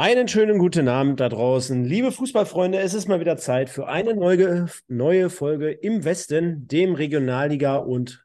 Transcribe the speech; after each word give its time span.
Einen 0.00 0.28
schönen 0.28 0.56
guten 0.56 0.88
Abend 0.88 1.20
da 1.20 1.28
draußen. 1.28 1.84
Liebe 1.84 2.10
Fußballfreunde, 2.10 2.78
es 2.78 2.94
ist 2.94 3.06
mal 3.06 3.20
wieder 3.20 3.36
Zeit 3.36 3.68
für 3.68 3.86
eine 3.86 4.14
neue, 4.14 4.64
neue 4.88 5.28
Folge 5.28 5.72
im 5.72 6.06
Westen, 6.06 6.66
dem 6.66 6.94
Regionalliga- 6.94 7.76
und 7.76 8.24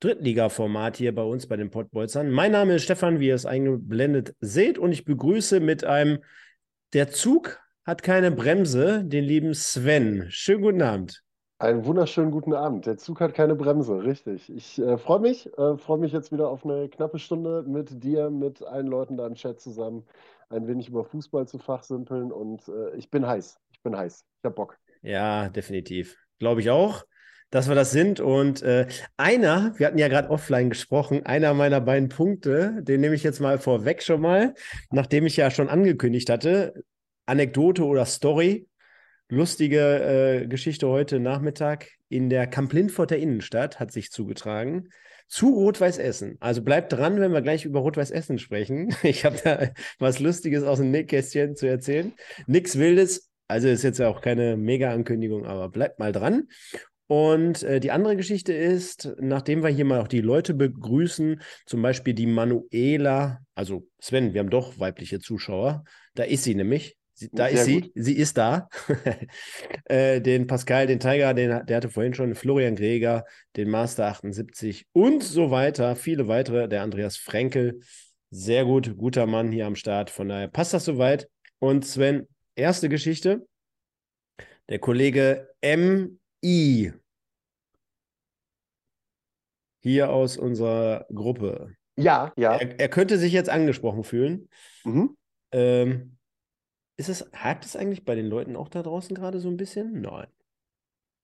Drittliga-Format 0.00 0.98
hier 0.98 1.14
bei 1.14 1.22
uns 1.22 1.46
bei 1.46 1.56
den 1.56 1.70
Pottbolzern. 1.70 2.30
Mein 2.30 2.52
Name 2.52 2.74
ist 2.74 2.82
Stefan, 2.82 3.20
wie 3.20 3.28
ihr 3.28 3.34
es 3.34 3.46
eingeblendet 3.46 4.36
seht, 4.40 4.78
und 4.78 4.92
ich 4.92 5.06
begrüße 5.06 5.60
mit 5.60 5.82
einem 5.82 6.18
Der 6.92 7.08
Zug 7.08 7.58
hat 7.86 8.02
keine 8.02 8.30
Bremse, 8.30 9.02
den 9.02 9.24
lieben 9.24 9.54
Sven. 9.54 10.26
Schönen 10.28 10.60
guten 10.60 10.82
Abend. 10.82 11.22
Einen 11.58 11.86
wunderschönen 11.86 12.32
guten 12.32 12.52
Abend. 12.52 12.84
Der 12.84 12.98
Zug 12.98 13.20
hat 13.20 13.32
keine 13.32 13.54
Bremse, 13.54 14.04
richtig. 14.04 14.48
Ich 14.54 14.78
äh, 14.78 14.98
freue 14.98 15.20
mich, 15.20 15.46
äh, 15.56 15.78
freue 15.78 15.98
mich 15.98 16.12
jetzt 16.12 16.32
wieder 16.32 16.50
auf 16.50 16.66
eine 16.66 16.90
knappe 16.90 17.18
Stunde 17.18 17.64
mit 17.66 18.04
dir, 18.04 18.28
mit 18.28 18.62
allen 18.62 18.86
Leuten 18.86 19.16
da 19.16 19.26
im 19.26 19.34
Chat 19.34 19.58
zusammen, 19.58 20.04
ein 20.50 20.66
wenig 20.66 20.88
über 20.88 21.04
Fußball 21.04 21.46
zu 21.46 21.58
fachsimpeln 21.58 22.32
und 22.32 22.66
äh, 22.68 22.96
ich 22.96 23.10
bin 23.10 23.26
heiß. 23.26 23.58
Ich 23.72 23.82
bin 23.82 23.96
heiß. 23.96 24.24
Ich 24.38 24.44
habe 24.44 24.54
Bock. 24.54 24.78
Ja, 25.02 25.48
definitiv. 25.48 26.16
Glaube 26.38 26.60
ich 26.60 26.70
auch, 26.70 27.04
dass 27.50 27.68
wir 27.68 27.74
das 27.74 27.90
sind. 27.90 28.20
Und 28.20 28.62
äh, 28.62 28.86
einer, 29.16 29.78
wir 29.78 29.86
hatten 29.86 29.98
ja 29.98 30.08
gerade 30.08 30.30
offline 30.30 30.70
gesprochen, 30.70 31.26
einer 31.26 31.54
meiner 31.54 31.80
beiden 31.80 32.08
Punkte, 32.08 32.82
den 32.82 33.00
nehme 33.00 33.14
ich 33.14 33.22
jetzt 33.22 33.40
mal 33.40 33.58
vorweg 33.58 34.02
schon 34.02 34.20
mal, 34.20 34.54
nachdem 34.90 35.26
ich 35.26 35.36
ja 35.36 35.50
schon 35.50 35.68
angekündigt 35.68 36.30
hatte, 36.30 36.74
Anekdote 37.26 37.84
oder 37.84 38.06
Story 38.06 38.68
lustige 39.28 40.40
äh, 40.42 40.46
Geschichte 40.46 40.88
heute 40.88 41.20
Nachmittag 41.20 41.88
in 42.08 42.30
der 42.30 42.46
Kamp-Lindforter 42.46 43.18
Innenstadt 43.18 43.78
hat 43.78 43.92
sich 43.92 44.10
zugetragen 44.10 44.88
zu 45.28 45.50
Rot-Weiß 45.50 45.98
Essen. 45.98 46.36
Also 46.40 46.62
bleibt 46.62 46.92
dran, 46.92 47.20
wenn 47.20 47.32
wir 47.32 47.42
gleich 47.42 47.64
über 47.64 47.80
Rot-Weiß 47.80 48.10
Essen 48.10 48.38
sprechen. 48.38 48.94
Ich 49.02 49.24
habe 49.24 49.38
da 49.42 49.70
was 49.98 50.18
Lustiges 50.18 50.64
aus 50.64 50.78
dem 50.78 50.90
Nähkästchen 50.90 51.56
zu 51.56 51.66
erzählen. 51.66 52.12
Nichts 52.46 52.78
Wildes. 52.78 53.30
Also 53.46 53.68
ist 53.68 53.82
jetzt 53.82 53.98
ja 53.98 54.08
auch 54.08 54.20
keine 54.20 54.56
Mega-Ankündigung, 54.56 55.46
aber 55.46 55.68
bleibt 55.70 55.98
mal 55.98 56.12
dran. 56.12 56.48
Und 57.06 57.62
äh, 57.62 57.80
die 57.80 57.90
andere 57.90 58.16
Geschichte 58.16 58.52
ist, 58.52 59.14
nachdem 59.18 59.62
wir 59.62 59.70
hier 59.70 59.86
mal 59.86 60.00
auch 60.00 60.08
die 60.08 60.20
Leute 60.20 60.52
begrüßen, 60.52 61.40
zum 61.64 61.80
Beispiel 61.80 62.12
die 62.12 62.26
Manuela, 62.26 63.40
also 63.54 63.88
Sven, 63.98 64.34
wir 64.34 64.40
haben 64.40 64.50
doch 64.50 64.78
weibliche 64.78 65.18
Zuschauer, 65.18 65.84
da 66.14 66.24
ist 66.24 66.44
sie 66.44 66.54
nämlich, 66.54 66.97
Sie, 67.18 67.30
da 67.32 67.48
Sehr 67.48 67.54
ist 67.54 67.64
sie, 67.64 67.80
gut. 67.80 67.90
sie 67.96 68.16
ist 68.16 68.38
da. 68.38 68.68
äh, 69.86 70.20
den 70.20 70.46
Pascal, 70.46 70.86
den 70.86 71.00
Tiger, 71.00 71.34
den, 71.34 71.66
der 71.66 71.76
hatte 71.76 71.88
vorhin 71.88 72.14
schon 72.14 72.36
Florian 72.36 72.76
Greger, 72.76 73.24
den 73.56 73.70
Master 73.70 74.06
78 74.06 74.86
und 74.92 75.24
so 75.24 75.50
weiter. 75.50 75.96
Viele 75.96 76.28
weitere, 76.28 76.68
der 76.68 76.82
Andreas 76.82 77.16
Frenkel. 77.16 77.80
Sehr 78.30 78.64
gut, 78.64 78.96
guter 78.96 79.26
Mann 79.26 79.50
hier 79.50 79.66
am 79.66 79.74
Start. 79.74 80.10
Von 80.10 80.28
daher 80.28 80.46
passt 80.46 80.74
das 80.74 80.84
soweit. 80.84 81.28
Und 81.58 81.84
Sven, 81.84 82.28
erste 82.54 82.88
Geschichte. 82.88 83.48
Der 84.68 84.78
Kollege 84.78 85.48
M.I. 85.60 86.92
Hier 89.80 90.10
aus 90.10 90.36
unserer 90.36 91.04
Gruppe. 91.12 91.74
Ja, 91.96 92.32
ja. 92.36 92.54
Er, 92.54 92.78
er 92.78 92.88
könnte 92.88 93.18
sich 93.18 93.32
jetzt 93.32 93.50
angesprochen 93.50 94.04
fühlen. 94.04 94.48
Mhm. 94.84 95.16
Ähm, 95.50 96.17
ist 96.98 97.08
es, 97.08 97.30
hakt 97.32 97.64
es 97.64 97.76
eigentlich 97.76 98.04
bei 98.04 98.14
den 98.14 98.26
Leuten 98.26 98.56
auch 98.56 98.68
da 98.68 98.82
draußen 98.82 99.14
gerade 99.14 99.40
so 99.40 99.48
ein 99.48 99.56
bisschen? 99.56 100.00
Nein. 100.02 100.26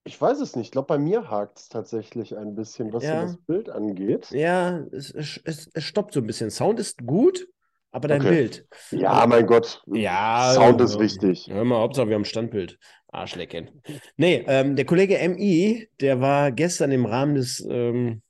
Ich 0.05 0.20
weiß 0.20 0.41
es 0.41 0.55
nicht. 0.55 0.66
Ich 0.66 0.72
glaube, 0.72 0.86
bei 0.86 0.98
mir 0.98 1.31
hakt 1.31 1.58
es 1.58 1.69
tatsächlich 1.69 2.36
ein 2.36 2.55
bisschen, 2.55 2.92
was 2.92 3.05
Ja. 3.05 3.22
so 3.22 3.27
das 3.27 3.36
Bild 3.47 3.70
angeht. 3.70 4.31
Ja, 4.31 4.78
es, 4.92 5.11
es, 5.11 5.41
es, 5.44 5.70
stoppt 5.83 6.12
so 6.14 6.20
ein 6.20 6.27
bisschen. 6.27 6.50
Sound 6.50 6.78
ist 6.78 7.05
gut, 7.06 7.48
aber 7.91 8.08
dein 8.08 8.20
Okay. 8.20 8.31
Bild. 8.31 8.66
Ja, 8.91 9.12
Also, 9.12 9.28
mein 9.28 9.47
Gott. 9.47 9.83
ja, 9.86 10.53
Sound 10.54 10.81
ist 10.81 10.98
wichtig. 10.98 11.48
Hör 11.50 11.65
mal, 11.65 11.78
Hauptsache 11.78 12.09
wir 12.09 12.15
haben 12.16 12.25
Standbild. 12.25 12.78
Arschlecken. 13.09 13.82
Nee, 14.16 14.44
ähm, 14.47 14.77
der 14.77 14.84
Kollege 14.84 15.19
MI, 15.28 15.88
der 16.00 16.21
war 16.21 16.53
gestern 16.53 16.91
im 16.93 17.06
Rahmen 17.06 17.37
des 17.37 17.65
ähm, 17.69 18.22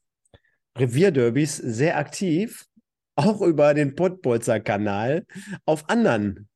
Revierderbys 0.78 1.56
sehr 1.56 1.96
aktiv, 1.98 2.66
auch 3.16 3.40
über 3.40 3.74
den 3.74 3.94
Pottbolzer-Kanal 3.94 5.26
auf 5.64 5.88
anderen 5.88 6.48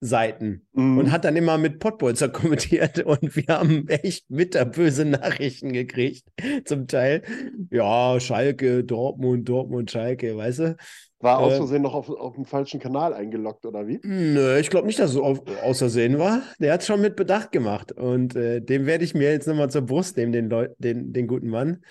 Seiten 0.00 0.66
und 0.72 0.96
Mhm. 0.96 1.12
hat 1.12 1.24
dann 1.24 1.36
immer 1.36 1.56
mit 1.58 1.78
Pottbolzer 1.78 2.28
kommentiert 2.30 3.00
und 3.04 3.34
wir 3.34 3.44
haben 3.48 3.88
echt 3.88 4.24
bitterböse 4.28 5.04
Nachrichten 5.04 5.72
gekriegt, 5.72 6.24
zum 6.64 6.86
Teil. 6.86 7.22
Ja, 7.70 8.20
Schalke, 8.20 8.84
Dortmund, 8.84 9.48
Dortmund, 9.48 9.90
Schalke, 9.90 10.36
weißt 10.36 10.58
du? 10.60 10.76
War 11.20 11.38
aus 11.38 11.54
Äh, 11.54 11.56
Versehen 11.56 11.82
noch 11.82 11.94
auf, 11.94 12.10
auf 12.10 12.34
dem 12.34 12.44
falschen 12.44 12.78
Kanal 12.78 13.14
eingeloggt, 13.14 13.64
oder 13.64 13.86
wie? 13.88 13.98
Nö, 14.02 14.58
ich 14.58 14.68
glaube 14.68 14.86
nicht, 14.86 14.98
dass 14.98 15.12
es 15.12 15.16
auf, 15.16 15.40
aus 15.64 15.78
Versehen 15.78 16.18
war. 16.18 16.42
Der 16.60 16.74
hat 16.74 16.82
es 16.82 16.86
schon 16.86 17.00
mit 17.00 17.16
Bedacht 17.16 17.52
gemacht 17.52 17.92
und 17.92 18.36
äh, 18.36 18.60
dem 18.60 18.84
werde 18.84 19.02
ich 19.04 19.14
mir 19.14 19.30
jetzt 19.32 19.48
nochmal 19.48 19.70
zur 19.70 19.82
Brust 19.82 20.18
nehmen, 20.18 20.32
den, 20.32 20.50
Leu 20.50 20.68
den, 20.78 21.14
den 21.14 21.26
guten 21.26 21.48
Mann. 21.48 21.82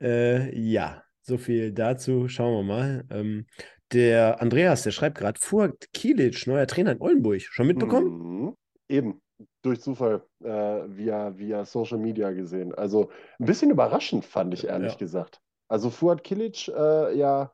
Äh, 0.00 0.56
ja, 0.56 1.02
so 1.22 1.38
viel 1.38 1.72
dazu. 1.72 2.28
Schauen 2.28 2.54
wir 2.54 2.62
mal. 2.74 3.04
Ähm, 3.10 3.46
der 3.92 4.40
Andreas, 4.40 4.82
der 4.82 4.90
schreibt 4.90 5.18
gerade, 5.18 5.38
Fuad 5.40 5.92
Kilic, 5.92 6.46
neuer 6.46 6.66
Trainer 6.66 6.92
in 6.92 7.00
Oldenburg. 7.00 7.42
Schon 7.42 7.66
mitbekommen? 7.66 8.18
Mhm. 8.18 8.54
Eben, 8.88 9.20
durch 9.62 9.80
Zufall, 9.80 10.22
äh, 10.42 10.48
via, 10.48 11.36
via 11.36 11.64
Social 11.64 11.98
Media 11.98 12.30
gesehen. 12.32 12.74
Also 12.74 13.10
ein 13.38 13.46
bisschen 13.46 13.70
überraschend, 13.70 14.24
fand 14.24 14.54
ich 14.54 14.66
ehrlich 14.66 14.92
Ja. 14.92 14.98
gesagt. 14.98 15.40
Also 15.68 15.90
Fuad 15.90 16.24
Kilic, 16.24 16.68
äh, 16.68 17.16
ja, 17.16 17.52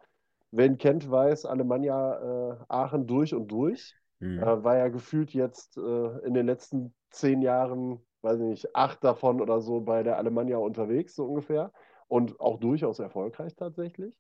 wer 0.52 0.66
ihn 0.66 0.78
kennt, 0.78 1.10
weiß, 1.10 1.46
Alemannia 1.46 2.52
äh, 2.52 2.56
Aachen 2.68 3.06
durch 3.06 3.34
und 3.34 3.48
durch. 3.48 3.94
Mhm. 4.20 4.38
Äh, 4.38 4.64
war 4.64 4.76
ja 4.76 4.88
gefühlt 4.88 5.32
jetzt 5.34 5.76
äh, 5.76 6.18
in 6.26 6.34
den 6.34 6.46
letzten 6.46 6.94
zehn 7.10 7.42
Jahren, 7.42 7.98
weiß 8.22 8.38
ich 8.40 8.46
nicht, 8.46 8.76
acht 8.76 9.02
davon 9.02 9.40
oder 9.40 9.60
so 9.60 9.80
bei 9.80 10.02
der 10.02 10.16
Alemannia 10.18 10.58
unterwegs, 10.58 11.14
so 11.16 11.24
ungefähr. 11.26 11.72
Und 12.06 12.38
auch 12.38 12.60
durchaus 12.60 12.98
erfolgreich 12.98 13.56
tatsächlich. 13.56 14.14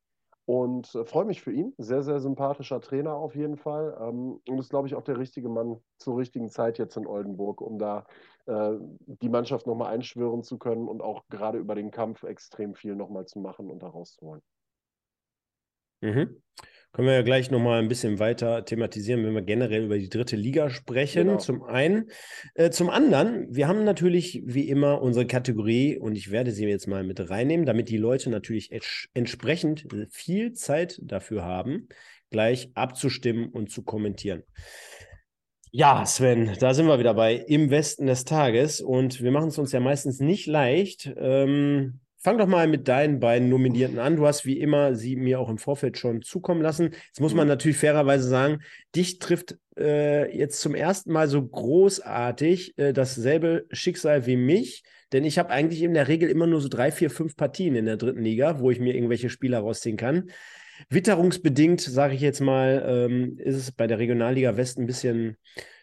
Und 0.46 0.94
äh, 0.94 1.04
freue 1.04 1.24
mich 1.24 1.40
für 1.40 1.52
ihn. 1.52 1.74
Sehr, 1.78 2.02
sehr 2.02 2.20
sympathischer 2.20 2.80
Trainer 2.80 3.14
auf 3.14 3.34
jeden 3.34 3.56
Fall. 3.56 3.96
Ähm, 3.98 4.40
und 4.46 4.58
ist, 4.58 4.70
glaube 4.70 4.88
ich, 4.88 4.94
auch 4.94 5.02
der 5.02 5.18
richtige 5.18 5.48
Mann 5.48 5.80
zur 5.98 6.18
richtigen 6.18 6.50
Zeit 6.50 6.78
jetzt 6.78 6.96
in 6.96 7.06
Oldenburg, 7.06 7.62
um 7.62 7.78
da 7.78 8.06
äh, 8.46 8.72
die 9.06 9.30
Mannschaft 9.30 9.66
nochmal 9.66 9.92
einschwören 9.92 10.42
zu 10.42 10.58
können 10.58 10.86
und 10.86 11.00
auch 11.00 11.26
gerade 11.28 11.58
über 11.58 11.74
den 11.74 11.90
Kampf 11.90 12.24
extrem 12.24 12.74
viel 12.74 12.94
nochmal 12.94 13.24
zu 13.26 13.38
machen 13.38 13.70
und 13.70 13.82
da 13.82 13.88
rauszuholen. 13.88 14.42
Mhm. 16.02 16.42
Können 16.94 17.08
wir 17.08 17.14
ja 17.16 17.22
gleich 17.22 17.50
nochmal 17.50 17.82
ein 17.82 17.88
bisschen 17.88 18.20
weiter 18.20 18.64
thematisieren, 18.64 19.24
wenn 19.24 19.34
wir 19.34 19.42
generell 19.42 19.86
über 19.86 19.98
die 19.98 20.08
dritte 20.08 20.36
Liga 20.36 20.70
sprechen. 20.70 21.26
Genau. 21.26 21.38
Zum 21.38 21.64
einen. 21.64 22.08
Äh, 22.54 22.70
zum 22.70 22.88
anderen, 22.88 23.48
wir 23.50 23.66
haben 23.66 23.82
natürlich 23.82 24.44
wie 24.46 24.68
immer 24.68 25.02
unsere 25.02 25.26
Kategorie 25.26 25.98
und 25.98 26.14
ich 26.14 26.30
werde 26.30 26.52
sie 26.52 26.64
jetzt 26.66 26.86
mal 26.86 27.02
mit 27.02 27.28
reinnehmen, 27.28 27.66
damit 27.66 27.88
die 27.88 27.96
Leute 27.96 28.30
natürlich 28.30 28.70
ents- 28.70 29.08
entsprechend 29.12 29.88
viel 30.12 30.52
Zeit 30.52 31.00
dafür 31.02 31.42
haben, 31.42 31.88
gleich 32.30 32.70
abzustimmen 32.74 33.48
und 33.48 33.72
zu 33.72 33.82
kommentieren. 33.82 34.44
Ja, 35.72 36.06
Sven, 36.06 36.52
da 36.60 36.74
sind 36.74 36.86
wir 36.86 37.00
wieder 37.00 37.14
bei 37.14 37.34
Im 37.34 37.70
Westen 37.70 38.06
des 38.06 38.24
Tages 38.24 38.80
und 38.80 39.20
wir 39.20 39.32
machen 39.32 39.48
es 39.48 39.58
uns 39.58 39.72
ja 39.72 39.80
meistens 39.80 40.20
nicht 40.20 40.46
leicht. 40.46 41.12
Ähm, 41.16 41.98
fang 42.24 42.38
doch 42.38 42.46
mal 42.46 42.66
mit 42.66 42.88
deinen 42.88 43.20
beiden 43.20 43.50
Nominierten 43.50 43.98
an. 43.98 44.16
Du 44.16 44.26
hast 44.26 44.46
wie 44.46 44.58
immer 44.58 44.94
sie 44.96 45.14
mir 45.14 45.38
auch 45.38 45.50
im 45.50 45.58
Vorfeld 45.58 45.98
schon 45.98 46.22
zukommen 46.22 46.62
lassen. 46.62 46.90
Jetzt 47.06 47.20
muss 47.20 47.34
man 47.34 47.46
Mhm. 47.46 47.50
natürlich 47.50 47.76
fairerweise 47.76 48.26
sagen, 48.28 48.60
dich 48.96 49.18
trifft 49.20 49.56
äh, 49.78 50.34
jetzt 50.36 50.60
zum 50.60 50.74
ersten 50.74 51.12
Mal 51.12 51.28
so 51.28 51.42
großartig 51.44 52.78
äh, 52.78 52.92
dasselbe 52.92 53.66
Schicksal 53.70 54.24
wie 54.26 54.36
mich, 54.36 54.84
denn 55.12 55.24
ich 55.24 55.38
habe 55.38 55.50
eigentlich 55.50 55.82
in 55.82 55.94
der 55.94 56.08
Regel 56.08 56.30
immer 56.30 56.46
nur 56.46 56.60
so 56.60 56.68
drei, 56.68 56.90
vier, 56.90 57.10
fünf 57.10 57.36
Partien 57.36 57.74
in 57.76 57.84
der 57.84 57.96
dritten 57.96 58.22
Liga, 58.22 58.58
wo 58.60 58.70
ich 58.70 58.80
mir 58.80 58.94
irgendwelche 58.94 59.28
Spieler 59.30 59.58
rausziehen 59.58 59.96
kann. 59.96 60.30
Witterungsbedingt, 60.90 61.80
sage 61.80 62.14
ich 62.14 62.20
jetzt 62.20 62.40
mal, 62.40 62.84
ähm, 62.86 63.36
ist 63.38 63.56
es 63.56 63.72
bei 63.72 63.86
der 63.86 63.98
Regionalliga 63.98 64.56
West 64.56 64.78
ein 64.78 64.86
bisschen 64.86 65.36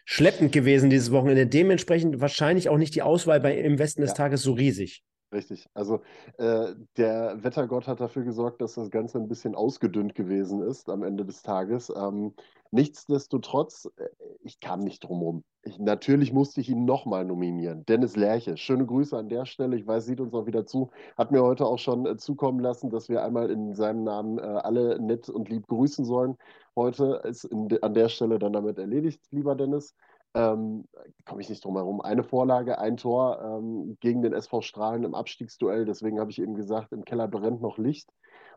schleppend 0.04 0.52
gewesen 0.52 0.90
dieses 0.90 1.12
Wochenende. 1.12 1.46
Dementsprechend 1.46 2.20
wahrscheinlich 2.20 2.68
auch 2.68 2.78
nicht 2.78 2.94
die 2.94 3.02
Auswahl 3.02 3.40
bei, 3.40 3.56
im 3.56 3.78
Westen 3.78 4.00
des 4.00 4.10
Ja. 4.10 4.16
Tages 4.16 4.42
so 4.42 4.52
riesig. 4.52 5.02
Richtig. 5.32 5.66
Also 5.72 6.02
äh, 6.36 6.74
der 6.98 7.42
Wettergott 7.42 7.86
hat 7.88 8.00
dafür 8.00 8.22
gesorgt, 8.22 8.60
dass 8.60 8.74
das 8.74 8.90
Ganze 8.90 9.16
ein 9.18 9.28
bisschen 9.28 9.54
ausgedünnt 9.54 10.14
gewesen 10.14 10.60
ist 10.60 10.90
am 10.90 11.02
Ende 11.02 11.24
des 11.24 11.40
Tages. 11.42 11.90
Ähm, 11.94 12.34
nichtsdestotrotz, 12.70 13.88
äh, 13.96 14.08
ich 14.42 14.60
kam 14.60 14.80
nicht 14.80 15.00
drum 15.04 15.22
rum. 15.22 15.44
Ich, 15.62 15.78
natürlich 15.78 16.34
musste 16.34 16.60
ich 16.60 16.68
ihn 16.68 16.84
nochmal 16.84 17.24
nominieren. 17.24 17.86
Dennis 17.86 18.14
Lerche, 18.14 18.58
schöne 18.58 18.84
Grüße 18.84 19.16
an 19.16 19.30
der 19.30 19.46
Stelle. 19.46 19.74
Ich 19.76 19.86
weiß, 19.86 20.04
sieht 20.04 20.20
uns 20.20 20.34
auch 20.34 20.44
wieder 20.44 20.66
zu. 20.66 20.90
Hat 21.16 21.32
mir 21.32 21.42
heute 21.42 21.64
auch 21.64 21.78
schon 21.78 22.04
äh, 22.04 22.18
zukommen 22.18 22.60
lassen, 22.60 22.90
dass 22.90 23.08
wir 23.08 23.24
einmal 23.24 23.50
in 23.50 23.74
seinem 23.74 24.04
Namen 24.04 24.38
äh, 24.38 24.42
alle 24.42 25.00
nett 25.00 25.30
und 25.30 25.48
lieb 25.48 25.66
grüßen 25.66 26.04
sollen. 26.04 26.36
Heute 26.76 27.22
ist 27.24 27.48
de- 27.50 27.80
an 27.80 27.94
der 27.94 28.10
Stelle 28.10 28.38
dann 28.38 28.52
damit 28.52 28.78
erledigt, 28.78 29.22
lieber 29.30 29.54
Dennis. 29.54 29.94
Ähm, 30.34 30.84
komme 31.26 31.42
ich 31.42 31.50
nicht 31.50 31.64
drum 31.64 31.76
herum. 31.76 32.00
Eine 32.00 32.22
Vorlage, 32.22 32.78
ein 32.78 32.96
Tor 32.96 33.40
ähm, 33.42 33.98
gegen 34.00 34.22
den 34.22 34.32
SV 34.32 34.62
Strahlen 34.62 35.04
im 35.04 35.14
Abstiegsduell. 35.14 35.84
Deswegen 35.84 36.18
habe 36.18 36.30
ich 36.30 36.40
eben 36.40 36.54
gesagt, 36.54 36.92
im 36.92 37.04
Keller 37.04 37.28
brennt 37.28 37.60
noch 37.60 37.78
Licht. 37.78 38.08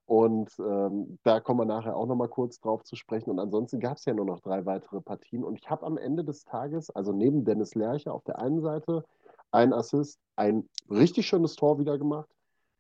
Und 0.06 0.52
ähm, 0.60 1.18
da 1.24 1.40
kommen 1.40 1.60
wir 1.60 1.66
nachher 1.66 1.96
auch 1.96 2.06
nochmal 2.06 2.30
kurz 2.30 2.60
drauf 2.60 2.84
zu 2.84 2.96
sprechen. 2.96 3.30
Und 3.32 3.40
ansonsten 3.40 3.80
gab 3.80 3.98
es 3.98 4.06
ja 4.06 4.14
nur 4.14 4.26
noch 4.26 4.40
drei 4.40 4.66
weitere 4.66 5.02
Partien. 5.02 5.44
Und 5.44 5.60
ich 5.60 5.70
habe 5.70 5.86
am 5.86 5.98
Ende 5.98 6.24
des 6.24 6.46
Tages, 6.46 6.90
also 6.92 7.12
neben 7.12 7.44
Dennis 7.44 7.76
Lerche 7.76 8.14
auf 8.14 8.24
der 8.24 8.40
einen 8.40 8.62
Seite, 8.62 9.04
ein 9.52 9.74
Assist, 9.74 10.20
ein 10.36 10.70
richtig 10.90 11.28
schönes 11.28 11.56
Tor 11.56 11.80
wieder 11.80 11.98
gemacht 11.98 12.30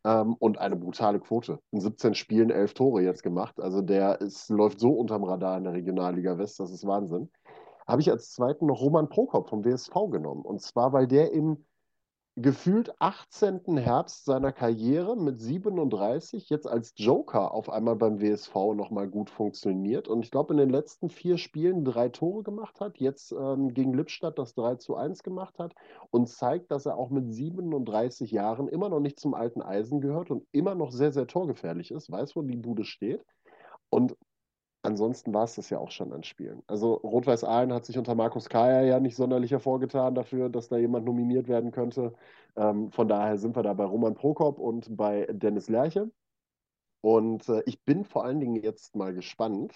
ähm, 0.05 0.35
und 0.35 0.59
eine 0.59 0.75
brutale 0.75 1.19
Quote. 1.19 1.59
In 1.71 1.81
17 1.81 2.13
Spielen 2.13 2.51
elf 2.51 2.73
Tore 2.73 3.01
jetzt 3.01 3.23
gemacht. 3.23 3.59
Also 3.59 3.81
der 3.81 4.21
ist, 4.21 4.49
läuft 4.49 4.79
so 4.79 4.91
unterm 4.91 5.23
Radar 5.23 5.57
in 5.57 5.63
der 5.63 5.73
Regionalliga 5.73 6.37
West, 6.37 6.59
das 6.59 6.71
ist 6.71 6.85
Wahnsinn. 6.85 7.29
Habe 7.87 8.01
ich 8.01 8.09
als 8.09 8.31
zweiten 8.31 8.65
noch 8.65 8.81
Roman 8.81 9.09
Prokop 9.09 9.49
vom 9.49 9.63
WSV 9.63 9.93
genommen. 10.09 10.41
Und 10.41 10.61
zwar, 10.61 10.93
weil 10.93 11.07
der 11.07 11.31
im 11.31 11.65
gefühlt 12.37 12.93
18. 12.99 13.77
Herbst 13.77 14.25
seiner 14.25 14.51
Karriere 14.51 15.15
mit 15.15 15.39
37 15.39 16.49
jetzt 16.49 16.67
als 16.67 16.93
Joker 16.97 17.53
auf 17.53 17.69
einmal 17.69 17.95
beim 17.95 18.19
WSV 18.19 18.53
nochmal 18.75 19.07
gut 19.07 19.29
funktioniert. 19.29 20.09
Und 20.09 20.25
ich 20.25 20.31
glaube, 20.31 20.53
in 20.53 20.57
den 20.57 20.69
letzten 20.69 21.09
vier 21.09 21.37
Spielen 21.37 21.85
drei 21.85 22.09
Tore 22.09 22.43
gemacht 22.43 22.81
hat, 22.81 22.97
jetzt 22.97 23.31
ähm, 23.31 23.73
gegen 23.73 23.93
Lippstadt 23.93 24.37
das 24.37 24.53
3 24.53 24.75
zu 24.75 24.95
1 24.95 25.23
gemacht 25.23 25.59
hat 25.59 25.75
und 26.11 26.27
zeigt, 26.27 26.71
dass 26.71 26.85
er 26.85 26.97
auch 26.97 27.09
mit 27.09 27.33
37 27.33 28.31
Jahren 28.31 28.67
immer 28.67 28.89
noch 28.89 28.99
nicht 28.99 29.17
zum 29.17 29.33
alten 29.33 29.61
Eisen 29.61 30.01
gehört 30.01 30.29
und 30.29 30.45
immer 30.51 30.75
noch 30.75 30.91
sehr, 30.91 31.13
sehr 31.13 31.27
torgefährlich 31.27 31.91
ist, 31.91 32.11
weiß, 32.11 32.35
wo 32.35 32.41
die 32.41 32.57
Bude 32.57 32.83
steht. 32.83 33.23
Und 33.89 34.17
ansonsten 34.85 35.33
war 35.33 35.43
es 35.43 35.55
das 35.55 35.69
ja 35.69 35.79
auch 35.79 35.91
schon 35.91 36.13
an 36.13 36.23
Spielen. 36.23 36.61
Also 36.67 36.93
Rot-Weiß 36.95 37.43
Aalen 37.43 37.73
hat 37.73 37.85
sich 37.85 37.97
unter 37.97 38.15
Markus 38.15 38.49
Kaya 38.49 38.81
ja 38.81 38.99
nicht 38.99 39.15
sonderlich 39.15 39.51
hervorgetan 39.51 40.15
dafür, 40.15 40.49
dass 40.49 40.69
da 40.69 40.77
jemand 40.77 41.05
nominiert 41.05 41.47
werden 41.47 41.71
könnte. 41.71 42.13
Ähm, 42.55 42.91
von 42.91 43.07
daher 43.07 43.37
sind 43.37 43.55
wir 43.55 43.63
da 43.63 43.73
bei 43.73 43.85
Roman 43.85 44.15
Prokop 44.15 44.59
und 44.59 44.95
bei 44.95 45.27
Dennis 45.31 45.69
Lerche. 45.69 46.09
Und 47.01 47.47
äh, 47.49 47.61
ich 47.65 47.83
bin 47.83 48.05
vor 48.05 48.25
allen 48.25 48.39
Dingen 48.39 48.55
jetzt 48.55 48.95
mal 48.95 49.13
gespannt, 49.13 49.73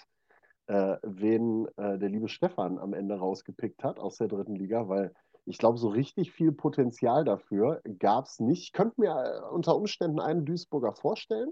äh, 0.66 0.96
wen 1.02 1.66
äh, 1.76 1.98
der 1.98 2.08
liebe 2.08 2.28
Stefan 2.28 2.78
am 2.78 2.94
Ende 2.94 3.16
rausgepickt 3.16 3.84
hat 3.84 3.98
aus 3.98 4.16
der 4.18 4.28
dritten 4.28 4.54
Liga, 4.54 4.88
weil 4.88 5.12
ich 5.46 5.58
glaube, 5.58 5.78
so 5.78 5.88
richtig 5.88 6.32
viel 6.32 6.52
Potenzial 6.52 7.24
dafür 7.24 7.82
gab 7.98 8.26
es 8.26 8.40
nicht. 8.40 8.62
Ich 8.62 8.72
könnte 8.72 9.00
mir 9.00 9.10
äh, 9.10 9.52
unter 9.52 9.76
Umständen 9.76 10.20
einen 10.20 10.44
Duisburger 10.44 10.92
vorstellen, 10.92 11.50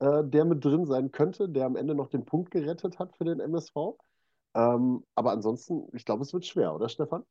äh, 0.00 0.24
der 0.24 0.44
mit 0.44 0.64
drin 0.64 0.86
sein 0.86 1.12
könnte, 1.12 1.48
der 1.48 1.66
am 1.66 1.76
Ende 1.76 1.94
noch 1.94 2.08
den 2.08 2.24
Punkt 2.24 2.50
gerettet 2.50 2.98
hat 2.98 3.16
für 3.16 3.24
den 3.24 3.40
MSV. 3.40 3.96
Ähm, 4.54 5.04
aber 5.14 5.32
ansonsten, 5.32 5.88
ich 5.92 6.04
glaube, 6.04 6.22
es 6.22 6.32
wird 6.32 6.44
schwer, 6.44 6.74
oder 6.74 6.88
Stefan? 6.88 7.22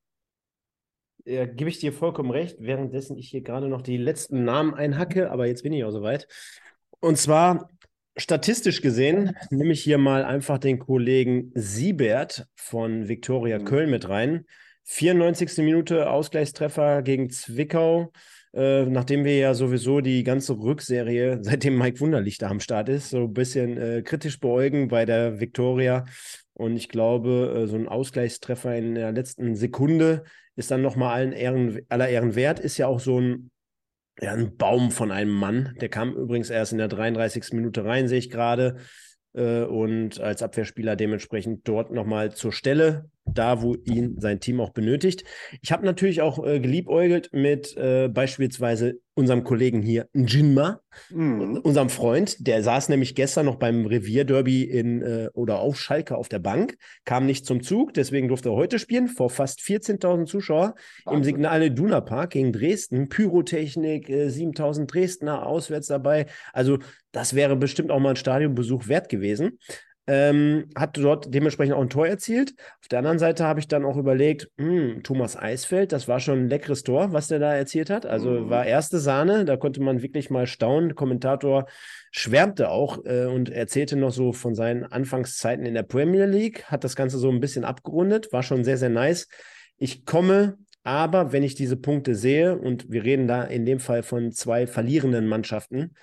Ja, 1.25 1.45
gebe 1.45 1.69
ich 1.69 1.79
dir 1.79 1.91
vollkommen 1.91 2.31
recht, 2.31 2.57
währenddessen 2.59 3.17
ich 3.17 3.29
hier 3.29 3.41
gerade 3.41 3.67
noch 3.67 3.81
die 3.81 3.97
letzten 3.97 4.45
Namen 4.45 4.73
einhacke, 4.73 5.31
aber 5.31 5.47
jetzt 5.47 5.63
bin 5.63 5.73
ich 5.73 5.83
auch 5.83 5.91
soweit. 5.91 6.27
Und 7.01 7.17
zwar 7.17 7.69
statistisch 8.15 8.81
gesehen 8.81 9.35
nehme 9.49 9.73
ich 9.73 9.83
hier 9.83 9.97
mal 9.97 10.23
einfach 10.23 10.59
den 10.59 10.79
Kollegen 10.79 11.51
Siebert 11.55 12.47
von 12.55 13.07
Viktoria 13.07 13.59
mhm. 13.59 13.65
Köln 13.65 13.89
mit 13.89 14.07
rein. 14.07 14.45
94. 14.85 15.57
Minute 15.57 16.09
Ausgleichstreffer 16.09 17.01
gegen 17.01 17.29
Zwickau. 17.29 18.11
Äh, 18.53 18.85
nachdem 18.85 19.25
wir 19.25 19.37
ja 19.37 19.53
sowieso 19.53 20.01
die 20.01 20.23
ganze 20.23 20.53
Rückserie, 20.57 21.39
seitdem 21.41 21.77
Mike 21.77 21.99
Wunderlich 21.99 22.37
da 22.37 22.49
am 22.49 22.59
Start 22.59 22.89
ist, 22.89 23.09
so 23.11 23.23
ein 23.23 23.33
bisschen 23.33 23.77
äh, 23.77 24.01
kritisch 24.01 24.39
beäugen 24.39 24.87
bei 24.87 25.05
der 25.05 25.39
Viktoria. 25.39 26.05
Und 26.53 26.75
ich 26.75 26.89
glaube, 26.89 27.63
äh, 27.63 27.67
so 27.67 27.77
ein 27.77 27.87
Ausgleichstreffer 27.87 28.75
in 28.75 28.95
der 28.95 29.11
letzten 29.11 29.55
Sekunde 29.55 30.23
ist 30.55 30.71
dann 30.71 30.81
nochmal 30.81 31.13
allen 31.13 31.31
Ehren, 31.31 31.79
aller 31.89 32.09
Ehren 32.09 32.35
wert. 32.35 32.59
Ist 32.59 32.77
ja 32.77 32.87
auch 32.87 32.99
so 32.99 33.19
ein, 33.19 33.51
ja, 34.19 34.33
ein 34.33 34.57
Baum 34.57 34.91
von 34.91 35.11
einem 35.11 35.31
Mann. 35.31 35.75
Der 35.79 35.89
kam 35.89 36.13
übrigens 36.13 36.49
erst 36.49 36.71
in 36.71 36.79
der 36.79 36.89
33. 36.89 37.53
Minute 37.53 37.85
rein, 37.85 38.07
sehe 38.07 38.19
ich 38.19 38.29
gerade. 38.29 38.77
Äh, 39.33 39.63
und 39.63 40.19
als 40.19 40.41
Abwehrspieler 40.41 40.95
dementsprechend 40.95 41.67
dort 41.67 41.91
nochmal 41.91 42.33
zur 42.33 42.51
Stelle 42.51 43.09
da, 43.33 43.61
wo 43.61 43.75
ihn 43.85 44.19
sein 44.19 44.39
Team 44.39 44.61
auch 44.61 44.71
benötigt. 44.71 45.23
Ich 45.61 45.71
habe 45.71 45.85
natürlich 45.85 46.21
auch 46.21 46.45
äh, 46.45 46.59
geliebäugelt 46.59 47.29
mit 47.33 47.75
äh, 47.77 48.07
beispielsweise 48.07 48.99
unserem 49.19 49.43
Kollegen 49.43 49.81
hier, 49.81 50.07
Njinma, 50.13 50.79
mhm. 51.09 51.57
unserem 51.57 51.89
Freund. 51.89 52.47
Der 52.47 52.63
saß 52.63 52.87
nämlich 52.87 53.15
gestern 53.15 53.47
noch 53.47 53.57
beim 53.57 53.85
Revierderby 53.85 54.63
in 54.63 55.01
äh, 55.01 55.29
oder 55.33 55.59
auf 55.59 55.79
Schalke 55.79 56.15
auf 56.15 56.29
der 56.29 56.39
Bank, 56.39 56.77
kam 57.03 57.25
nicht 57.25 57.45
zum 57.45 57.61
Zug, 57.61 57.93
deswegen 57.93 58.29
durfte 58.29 58.49
er 58.49 58.55
heute 58.55 58.79
spielen 58.79 59.09
vor 59.09 59.29
fast 59.29 59.59
14.000 59.59 60.25
Zuschauer 60.25 60.75
im 61.11 61.23
Signale 61.23 61.69
Duna 61.69 61.99
Park 61.99 62.31
gegen 62.31 62.53
Dresden. 62.53 63.09
Pyrotechnik, 63.09 64.09
äh, 64.09 64.29
7.000 64.29 64.85
Dresdner 64.85 65.45
auswärts 65.45 65.87
dabei. 65.87 66.27
Also 66.53 66.79
das 67.11 67.33
wäre 67.33 67.55
bestimmt 67.57 67.91
auch 67.91 67.99
mal 67.99 68.11
ein 68.11 68.15
Stadionbesuch 68.15 68.87
wert 68.87 69.09
gewesen. 69.09 69.59
Ähm, 70.11 70.69
hat 70.75 70.97
dort 70.97 71.31
dementsprechend 71.31 71.75
auch 71.75 71.81
ein 71.81 71.89
Tor 71.91 72.07
erzielt. 72.07 72.55
Auf 72.81 72.87
der 72.87 72.97
anderen 72.97 73.19
Seite 73.19 73.45
habe 73.45 73.59
ich 73.59 73.67
dann 73.67 73.85
auch 73.85 73.95
überlegt, 73.95 74.49
mh, 74.57 74.65
hm, 74.65 75.03
Thomas 75.03 75.37
Eisfeld, 75.37 75.91
das 75.91 76.07
war 76.07 76.19
schon 76.19 76.45
ein 76.45 76.49
leckeres 76.49 76.81
Tor, 76.81 77.13
was 77.13 77.27
der 77.27 77.37
da 77.37 77.53
erzielt 77.53 77.91
hat. 77.91 78.07
Also 78.07 78.31
mhm. 78.31 78.49
war 78.49 78.65
erste 78.65 78.97
Sahne, 78.97 79.45
da 79.45 79.55
konnte 79.55 79.83
man 79.83 80.01
wirklich 80.01 80.31
mal 80.31 80.47
staunen. 80.47 80.89
Der 80.89 80.95
Kommentator 80.95 81.67
schwärmte 82.09 82.71
auch 82.71 83.05
äh, 83.05 83.25
und 83.25 83.51
erzählte 83.51 83.97
noch 83.97 84.09
so 84.09 84.33
von 84.33 84.55
seinen 84.55 84.83
Anfangszeiten 84.83 85.63
in 85.63 85.75
der 85.75 85.83
Premier 85.83 86.25
League, 86.25 86.63
hat 86.63 86.83
das 86.83 86.95
Ganze 86.95 87.19
so 87.19 87.29
ein 87.29 87.39
bisschen 87.39 87.63
abgerundet, 87.63 88.33
war 88.33 88.41
schon 88.41 88.63
sehr, 88.63 88.77
sehr 88.77 88.89
nice. 88.89 89.27
Ich 89.77 90.05
komme 90.05 90.57
aber, 90.83 91.33
wenn 91.33 91.43
ich 91.43 91.53
diese 91.53 91.77
Punkte 91.77 92.15
sehe, 92.15 92.57
und 92.57 92.89
wir 92.89 93.03
reden 93.03 93.27
da 93.27 93.43
in 93.43 93.63
dem 93.63 93.79
Fall 93.79 94.01
von 94.01 94.31
zwei 94.31 94.65
verlierenden 94.65 95.27
Mannschaften, 95.27 95.93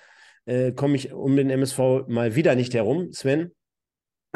äh, 0.45 0.71
komme 0.71 0.95
ich 0.95 1.11
um 1.11 1.35
den 1.35 1.49
MSV 1.49 2.07
mal 2.07 2.35
wieder 2.35 2.55
nicht 2.55 2.73
herum. 2.73 3.11
Sven, 3.11 3.51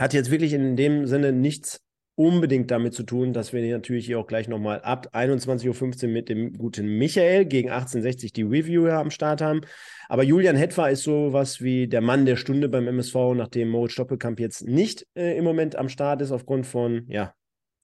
hat 0.02 0.14
jetzt 0.14 0.32
wirklich 0.32 0.54
in 0.54 0.76
dem 0.76 1.06
Sinne 1.06 1.32
nichts 1.32 1.80
unbedingt 2.16 2.70
damit 2.72 2.94
zu 2.94 3.04
tun, 3.04 3.34
dass 3.34 3.54
wir 3.54 3.62
natürlich 3.72 4.06
hier 4.06 4.20
auch 4.20 4.28
gleich 4.28 4.48
nochmal 4.48 4.82
ab 4.82 5.08
21.15 5.14 6.04
Uhr 6.04 6.10
mit 6.10 6.28
dem 6.28 6.54
guten 6.54 6.98
Michael 6.98 7.46
gegen 7.46 7.70
1860 7.70 8.34
die 8.34 8.44
Review 8.44 8.88
am 8.88 9.12
Start 9.12 9.42
haben. 9.42 9.62
Aber 10.10 10.24
Julian 10.24 10.56
Hetfer 10.56 10.90
ist 10.90 11.04
sowas 11.04 11.62
wie 11.62 11.88
der 11.88 12.02
Mann 12.02 12.26
der 12.26 12.36
Stunde 12.36 12.68
beim 12.68 12.88
MSV, 12.88 13.16
nachdem 13.36 13.70
Moritz 13.70 13.94
Stoppelkamp 13.94 14.40
jetzt 14.40 14.68
nicht 14.68 15.08
äh, 15.16 15.38
im 15.38 15.44
Moment 15.44 15.76
am 15.76 15.88
Start 15.88 16.22
ist 16.22 16.32
aufgrund 16.32 16.68
von 16.68 17.06
ja, 17.08 17.34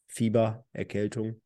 Fieber, 0.07 0.65
Erkältung. 0.73 1.39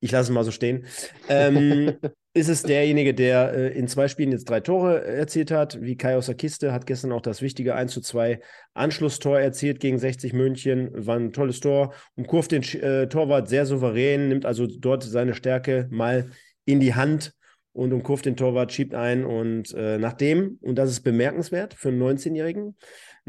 Ich 0.00 0.10
lasse 0.12 0.30
es 0.30 0.34
mal 0.34 0.44
so 0.44 0.50
stehen. 0.50 0.86
Ähm, 1.28 1.92
ist 2.32 2.48
es 2.48 2.62
derjenige, 2.62 3.12
der 3.12 3.52
äh, 3.52 3.78
in 3.78 3.86
zwei 3.86 4.08
Spielen 4.08 4.32
jetzt 4.32 4.48
drei 4.48 4.60
Tore 4.60 5.04
erzielt 5.04 5.50
hat, 5.50 5.80
wie 5.80 5.96
Kai 5.96 6.16
aus 6.16 6.26
der 6.26 6.36
Kiste, 6.36 6.72
hat 6.72 6.86
gestern 6.86 7.12
auch 7.12 7.20
das 7.20 7.42
wichtige 7.42 7.74
1 7.74 7.92
zu 7.92 8.00
2 8.00 8.40
Anschlusstor 8.72 9.38
erzielt 9.38 9.80
gegen 9.80 9.98
60 9.98 10.32
München, 10.32 10.90
war 10.94 11.16
ein 11.16 11.32
tolles 11.32 11.60
Tor. 11.60 11.92
Und 12.14 12.28
kurft 12.28 12.52
den 12.52 12.62
äh, 12.62 13.08
Torwart 13.08 13.48
sehr 13.48 13.66
souverän, 13.66 14.28
nimmt 14.28 14.46
also 14.46 14.66
dort 14.66 15.02
seine 15.02 15.34
Stärke 15.34 15.86
mal 15.90 16.30
in 16.64 16.80
die 16.80 16.94
Hand. 16.94 17.34
Und 17.72 17.92
umkurft 17.92 18.26
den 18.26 18.36
Torwart, 18.36 18.72
schiebt 18.72 18.94
ein. 18.94 19.24
Und 19.24 19.72
äh, 19.74 19.96
nachdem, 19.96 20.58
und 20.60 20.76
das 20.76 20.90
ist 20.90 21.02
bemerkenswert 21.02 21.74
für 21.74 21.90
einen 21.90 22.02
19-Jährigen, 22.02 22.76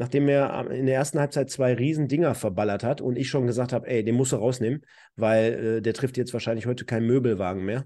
nachdem 0.01 0.27
er 0.29 0.72
in 0.72 0.88
der 0.88 0.96
ersten 0.96 1.20
Halbzeit 1.20 1.51
zwei 1.51 1.75
riesen 1.75 2.08
Dinger 2.08 2.34
verballert 2.34 2.84
hat 2.84 3.01
und 3.01 3.20
ich 3.20 3.29
schon 3.29 3.46
gesagt 3.46 3.72
habe, 3.72 3.88
ey, 3.88 4.03
den 4.03 4.15
musst 4.15 4.31
du 4.31 4.38
rausnehmen, 4.38 4.81
weil 5.15 5.53
äh, 5.53 5.81
der 5.84 5.93
trifft 5.93 6.17
jetzt 6.17 6.34
wahrscheinlich 6.34 6.65
heute 6.65 6.86
keinen 6.86 7.05
Möbelwagen 7.05 7.63
mehr. 7.63 7.86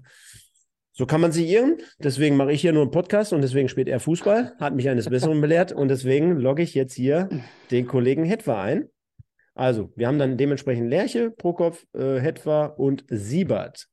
So 0.92 1.04
kann 1.04 1.20
man 1.20 1.30
sich 1.30 1.46
irren. 1.46 1.76
Deswegen 1.98 2.38
mache 2.38 2.52
ich 2.52 2.62
hier 2.62 2.72
nur 2.72 2.84
einen 2.84 2.90
Podcast 2.90 3.34
und 3.34 3.42
deswegen 3.42 3.68
spielt 3.68 3.86
er 3.86 4.00
Fußball, 4.00 4.54
hat 4.58 4.74
mich 4.74 4.88
eines 4.88 5.10
Besseren 5.10 5.42
belehrt 5.42 5.72
und 5.72 5.88
deswegen 5.88 6.38
logge 6.38 6.62
ich 6.62 6.72
jetzt 6.72 6.94
hier 6.94 7.28
den 7.70 7.86
Kollegen 7.86 8.24
Hetwa 8.24 8.62
ein. 8.62 8.88
Also, 9.54 9.92
wir 9.94 10.08
haben 10.08 10.18
dann 10.18 10.38
dementsprechend 10.38 10.88
Lerche, 10.88 11.30
Prokop, 11.30 11.76
äh, 11.92 12.18
Hetwa 12.18 12.64
und 12.64 13.04
Siebert. 13.10 13.88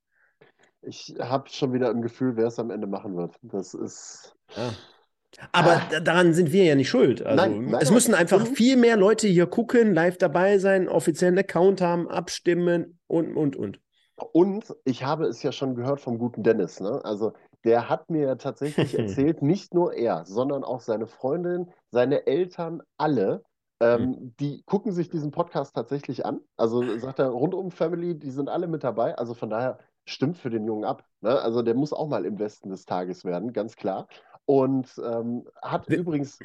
Ich 0.82 1.14
habe 1.20 1.50
schon 1.50 1.74
wieder 1.74 1.92
im 1.92 2.02
Gefühl, 2.02 2.38
wer 2.38 2.48
es 2.48 2.58
am 2.58 2.72
Ende 2.72 2.88
machen 2.88 3.18
wird. 3.18 3.36
Das 3.42 3.74
ist. 3.74 4.34
Ah. 4.56 4.72
Aber 5.52 5.82
ah. 5.92 6.00
daran 6.00 6.34
sind 6.34 6.52
wir 6.52 6.64
ja 6.64 6.76
nicht 6.76 6.90
schuld. 6.90 7.26
Also, 7.26 7.36
nein, 7.36 7.66
nein, 7.66 7.82
es 7.82 7.92
müssen 7.92 8.14
einfach 8.14 8.46
viel 8.48 8.78
mehr 8.78 8.98
Leute 8.98 9.28
hier 9.28 9.48
gucken, 9.48 9.94
live 9.94 10.18
dabei 10.18 10.58
sein, 10.58 10.88
offiziellen 10.88 11.38
Account 11.38 11.82
haben, 11.82 12.08
abstimmen 12.08 13.00
und, 13.08 13.36
und, 13.36 13.56
und. 13.56 13.80
Und 14.32 14.76
ich 14.86 15.04
habe 15.04 15.26
es 15.26 15.42
ja 15.44 15.52
schon 15.52 15.76
gehört 15.76 16.00
vom 16.00 16.18
guten 16.18 16.44
Dennis. 16.44 16.80
Ne? 16.80 17.02
Also 17.04 17.34
der 17.64 17.90
hat 17.90 18.10
mir 18.10 18.38
tatsächlich 18.38 18.94
erzählt, 18.98 19.42
nicht 19.42 19.74
nur 19.74 19.94
er, 19.94 20.26
sondern 20.26 20.64
auch 20.64 20.82
seine 20.82 21.08
Freundin, 21.08 21.72
seine 21.92 22.28
Eltern, 22.28 22.82
alle, 22.98 23.44
ähm, 23.80 24.02
mhm. 24.02 24.36
die 24.40 24.64
gucken 24.66 24.92
sich 24.92 25.10
diesen 25.10 25.32
Podcast 25.32 25.76
tatsächlich 25.76 26.26
an. 26.26 26.42
Also 26.58 26.98
sagt 27.00 27.20
er, 27.20 27.30
rundum 27.30 27.72
Family, 27.72 28.18
die 28.18 28.32
sind 28.32 28.50
alle 28.50 28.68
mit 28.68 28.84
dabei. 28.84 29.18
Also 29.18 29.34
von 29.34 29.50
daher 29.50 29.80
stimmt 30.06 30.38
für 30.38 30.50
den 30.50 30.66
Jungen 30.66 30.86
ab. 30.86 31.04
Ne? 31.22 31.40
Also 31.42 31.62
der 31.62 31.76
muss 31.76 31.94
auch 31.94 32.08
mal 32.08 32.26
im 32.26 32.40
Westen 32.40 32.70
des 32.70 32.86
Tages 32.86 33.26
werden, 33.26 33.54
ganz 33.54 33.76
klar. 33.76 34.08
Und 34.46 34.94
ähm, 35.04 35.48
hat 35.62 35.90
wir 35.90 35.98
übrigens, 35.98 36.40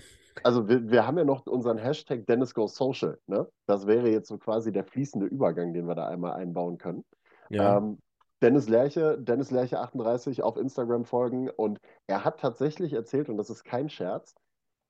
also 0.45 0.69
wir, 0.69 0.91
wir 0.91 1.07
haben 1.07 1.19
ja 1.19 1.25
noch 1.25 1.47
unseren 1.47 1.79
Hashtag 1.79 2.27
Dennis 2.27 2.55
Goes 2.55 2.75
Social. 2.77 3.19
Ne? 3.27 3.49
Das 3.67 3.87
wäre 3.87 4.09
jetzt 4.09 4.29
so 4.29 4.39
quasi 4.39 4.73
der 4.73 4.85
fließende 4.85 5.27
Übergang, 5.27 5.73
den 5.73 5.87
wir 5.87 5.95
da 5.95 6.07
einmal 6.07 6.35
einbauen 6.35 6.79
können. 6.79 7.05
Ja. 7.51 7.79
Ähm, 7.79 7.99
Dennis 8.41 8.69
Lerche, 8.69 9.19
Dennis 9.19 9.51
Lerche 9.51 9.81
38 9.81 10.45
auf 10.45 10.57
Instagram 10.57 11.05
folgen 11.05 11.51
und 11.51 11.81
er 12.07 12.25
hat 12.25 12.39
tatsächlich 12.39 12.93
erzählt, 12.93 13.29
und 13.29 13.37
das 13.37 13.51
ist 13.51 13.65
kein 13.65 13.89
Scherz, 13.89 14.37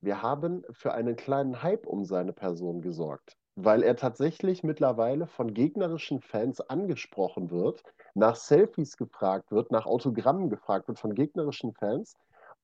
wir 0.03 0.23
haben 0.23 0.65
für 0.71 0.93
einen 0.93 1.17
kleinen 1.17 1.63
Hype 1.63 1.87
um 1.87 2.05
seine 2.05 2.35
Person 2.35 2.83
gesorgt, 2.83 3.39
weil 3.57 3.83
er 3.83 3.97
tatsächlich 3.97 4.63
mittlerweile 4.65 5.27
von 5.27 5.55
gegnerischen 5.55 6.21
Fans 6.21 6.61
angesprochen 6.61 7.51
wird, 7.51 7.83
nach 8.15 8.37
Selfies 8.37 8.99
gefragt 8.99 9.51
wird, 9.51 9.73
nach 9.73 9.87
Autogrammen 9.87 10.51
gefragt 10.51 10.89
wird 10.89 10.99
von 10.99 11.15
gegnerischen 11.15 11.73
Fans 11.73 12.17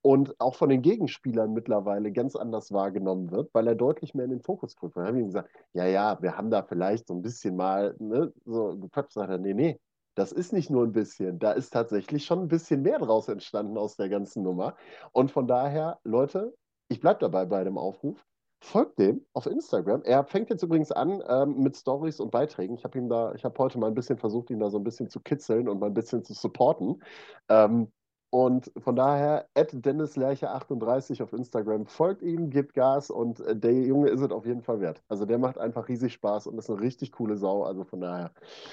und 0.04 0.38
auch 0.38 0.54
von 0.54 0.68
den 0.68 0.82
Gegenspielern 0.82 1.54
mittlerweile 1.54 2.12
ganz 2.12 2.36
anders 2.36 2.72
wahrgenommen 2.72 3.30
wird, 3.30 3.48
weil 3.54 3.66
er 3.66 3.74
deutlich 3.74 4.12
mehr 4.12 4.26
in 4.26 4.32
den 4.32 4.42
Fokus 4.42 4.76
rückt. 4.82 4.96
Wir 4.96 5.04
haben 5.04 5.16
ihm 5.16 5.28
gesagt, 5.28 5.48
ja, 5.72 5.86
ja, 5.86 6.20
wir 6.20 6.36
haben 6.36 6.50
da 6.50 6.62
vielleicht 6.62 7.08
so 7.08 7.14
ein 7.14 7.22
bisschen 7.22 7.56
mal 7.56 7.96
ne, 7.98 8.30
so 8.44 8.76
gequatscht, 8.78 9.12
sagt 9.14 9.30
er, 9.30 9.38
nee, 9.38 9.54
nee, 9.54 9.80
das 10.14 10.30
ist 10.30 10.52
nicht 10.52 10.68
nur 10.68 10.84
ein 10.84 10.92
bisschen, 10.92 11.38
da 11.38 11.52
ist 11.52 11.70
tatsächlich 11.70 12.26
schon 12.26 12.40
ein 12.40 12.48
bisschen 12.48 12.82
mehr 12.82 12.98
draus 12.98 13.28
entstanden 13.28 13.78
aus 13.78 13.96
der 13.96 14.10
ganzen 14.10 14.42
Nummer. 14.42 14.76
Und 15.12 15.30
von 15.30 15.46
daher, 15.46 15.98
Leute, 16.04 16.54
ich 16.88 17.00
bleibe 17.00 17.20
dabei 17.20 17.46
bei 17.46 17.64
dem 17.64 17.78
Aufruf. 17.78 18.26
Folgt 18.60 18.98
dem 18.98 19.24
auf 19.32 19.46
Instagram. 19.46 20.02
Er 20.02 20.24
fängt 20.24 20.50
jetzt 20.50 20.62
übrigens 20.62 20.92
an 20.92 21.22
ähm, 21.26 21.62
mit 21.62 21.78
Stories 21.78 22.20
und 22.20 22.30
Beiträgen. 22.30 22.74
Ich 22.74 22.84
habe 22.84 22.98
ihm 22.98 23.08
da, 23.08 23.32
ich 23.34 23.44
habe 23.46 23.58
heute 23.58 23.78
mal 23.78 23.86
ein 23.86 23.94
bisschen 23.94 24.18
versucht, 24.18 24.50
ihn 24.50 24.60
da 24.60 24.68
so 24.68 24.76
ein 24.76 24.84
bisschen 24.84 25.08
zu 25.08 25.20
kitzeln 25.20 25.66
und 25.66 25.80
mal 25.80 25.86
ein 25.86 25.94
bisschen 25.94 26.24
zu 26.24 26.34
supporten. 26.34 27.02
Ähm, 27.48 27.90
und 28.34 28.72
von 28.78 28.96
daher, 28.96 29.46
Dennis 29.54 30.16
Lerche 30.16 30.50
38 30.50 31.22
auf 31.22 31.32
Instagram, 31.32 31.86
folgt 31.86 32.20
ihm, 32.20 32.50
gibt 32.50 32.74
Gas 32.74 33.08
und 33.08 33.38
äh, 33.38 33.54
der 33.54 33.72
Junge 33.72 34.08
ist 34.08 34.20
es 34.20 34.32
auf 34.32 34.44
jeden 34.44 34.60
Fall 34.60 34.80
wert. 34.80 35.00
Also 35.06 35.24
der 35.24 35.38
macht 35.38 35.56
einfach 35.56 35.86
riesig 35.86 36.14
Spaß 36.14 36.48
und 36.48 36.58
ist 36.58 36.68
eine 36.68 36.80
richtig 36.80 37.12
coole 37.12 37.36
Sau. 37.36 37.62
Also 37.62 37.84
von 37.84 38.00
daher. 38.00 38.32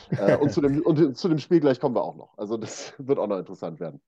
Äh, 0.10 0.36
und, 0.38 0.52
zu 0.52 0.62
dem, 0.62 0.82
und 0.82 1.16
zu 1.16 1.30
dem 1.30 1.38
Spiel 1.38 1.60
gleich 1.60 1.80
kommen 1.80 1.94
wir 1.94 2.02
auch 2.02 2.16
noch. 2.16 2.36
Also 2.40 2.58
das 2.58 2.96
wird 2.98 3.20
auch 3.20 3.28
noch 3.28 3.38
interessant 3.38 3.80
werden. 3.80 4.02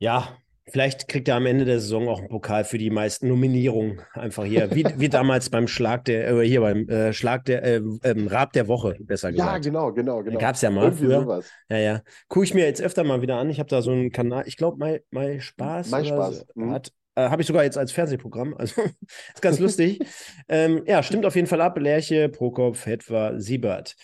Ja, 0.00 0.36
Vielleicht 0.68 1.06
kriegt 1.06 1.28
er 1.28 1.36
am 1.36 1.46
Ende 1.46 1.64
der 1.64 1.78
Saison 1.78 2.08
auch 2.08 2.18
einen 2.18 2.28
Pokal 2.28 2.64
für 2.64 2.76
die 2.76 2.90
meisten 2.90 3.28
Nominierungen. 3.28 4.00
Einfach 4.14 4.44
hier, 4.44 4.74
wie, 4.74 4.84
wie 4.98 5.08
damals 5.08 5.48
beim 5.48 5.68
Schlag 5.68 6.04
der, 6.06 6.28
äh, 6.28 6.46
hier 6.46 6.60
beim 6.60 6.88
äh, 6.88 7.12
Schlag 7.12 7.44
der, 7.44 7.62
äh, 7.62 7.80
ähm, 8.02 8.26
Rab 8.26 8.52
der 8.52 8.66
Woche, 8.66 8.96
besser 8.98 9.30
gesagt. 9.30 9.48
Ja, 9.48 9.58
genau, 9.58 9.92
genau, 9.92 10.24
genau. 10.24 10.38
Gab 10.40 10.56
es 10.56 10.62
ja 10.62 10.70
mal 10.70 10.84
Irgendwie 10.84 11.04
früher. 11.04 11.20
Sowas. 11.20 11.50
Ja, 11.68 11.78
ja. 11.78 12.02
Gucke 12.28 12.44
ich 12.44 12.54
mir 12.54 12.64
jetzt 12.64 12.82
öfter 12.82 13.04
mal 13.04 13.22
wieder 13.22 13.36
an. 13.36 13.48
Ich 13.48 13.60
habe 13.60 13.68
da 13.68 13.80
so 13.80 13.92
einen 13.92 14.10
Kanal, 14.10 14.42
ich 14.46 14.56
glaube, 14.56 14.76
mein, 14.78 14.98
mein 15.10 15.40
Spaß. 15.40 15.90
Mein 15.90 16.04
Spaß. 16.04 16.38
So, 16.38 16.44
mhm. 16.56 16.72
hat, 16.72 16.92
äh, 17.14 17.28
habe 17.28 17.42
ich 17.42 17.46
sogar 17.46 17.62
jetzt 17.62 17.78
als 17.78 17.92
Fernsehprogramm. 17.92 18.54
Also 18.56 18.82
ist 19.34 19.42
ganz 19.42 19.60
lustig. 19.60 20.00
ähm, 20.48 20.82
ja, 20.86 21.04
stimmt 21.04 21.26
auf 21.26 21.36
jeden 21.36 21.46
Fall 21.46 21.60
ab. 21.60 21.78
Lerche, 21.78 22.28
Prokop, 22.28 22.84
Hetwa, 22.84 23.38
Siebert. 23.38 23.94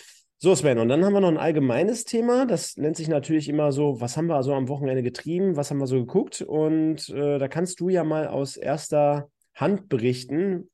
So, 0.45 0.57
Sven, 0.57 0.81
und 0.81 0.89
dann 0.89 1.05
haben 1.05 1.13
wir 1.13 1.21
noch 1.21 1.29
ein 1.29 1.39
allgemeines 1.39 2.05
Thema. 2.05 2.47
Das 2.47 2.77
nennt 2.77 2.97
sich 2.97 3.07
natürlich 3.07 3.49
immer 3.49 3.71
so, 3.71 4.01
was 4.01 4.17
haben 4.17 4.27
wir 4.27 4.35
also 4.35 4.53
am 4.55 4.69
Wochenende 4.69 5.05
getrieben, 5.05 5.55
was 5.55 5.71
haben 5.71 5.79
wir 5.79 5.87
so 5.87 6.01
geguckt? 6.01 6.43
Und 6.43 7.09
äh, 7.11 7.39
da 7.39 7.47
kannst 7.47 7.79
du 7.79 7.89
ja 7.89 8.03
mal 8.03 8.27
aus 8.27 8.57
erster 8.57 9.29
Hand 9.55 9.89
berichten. 9.89 10.69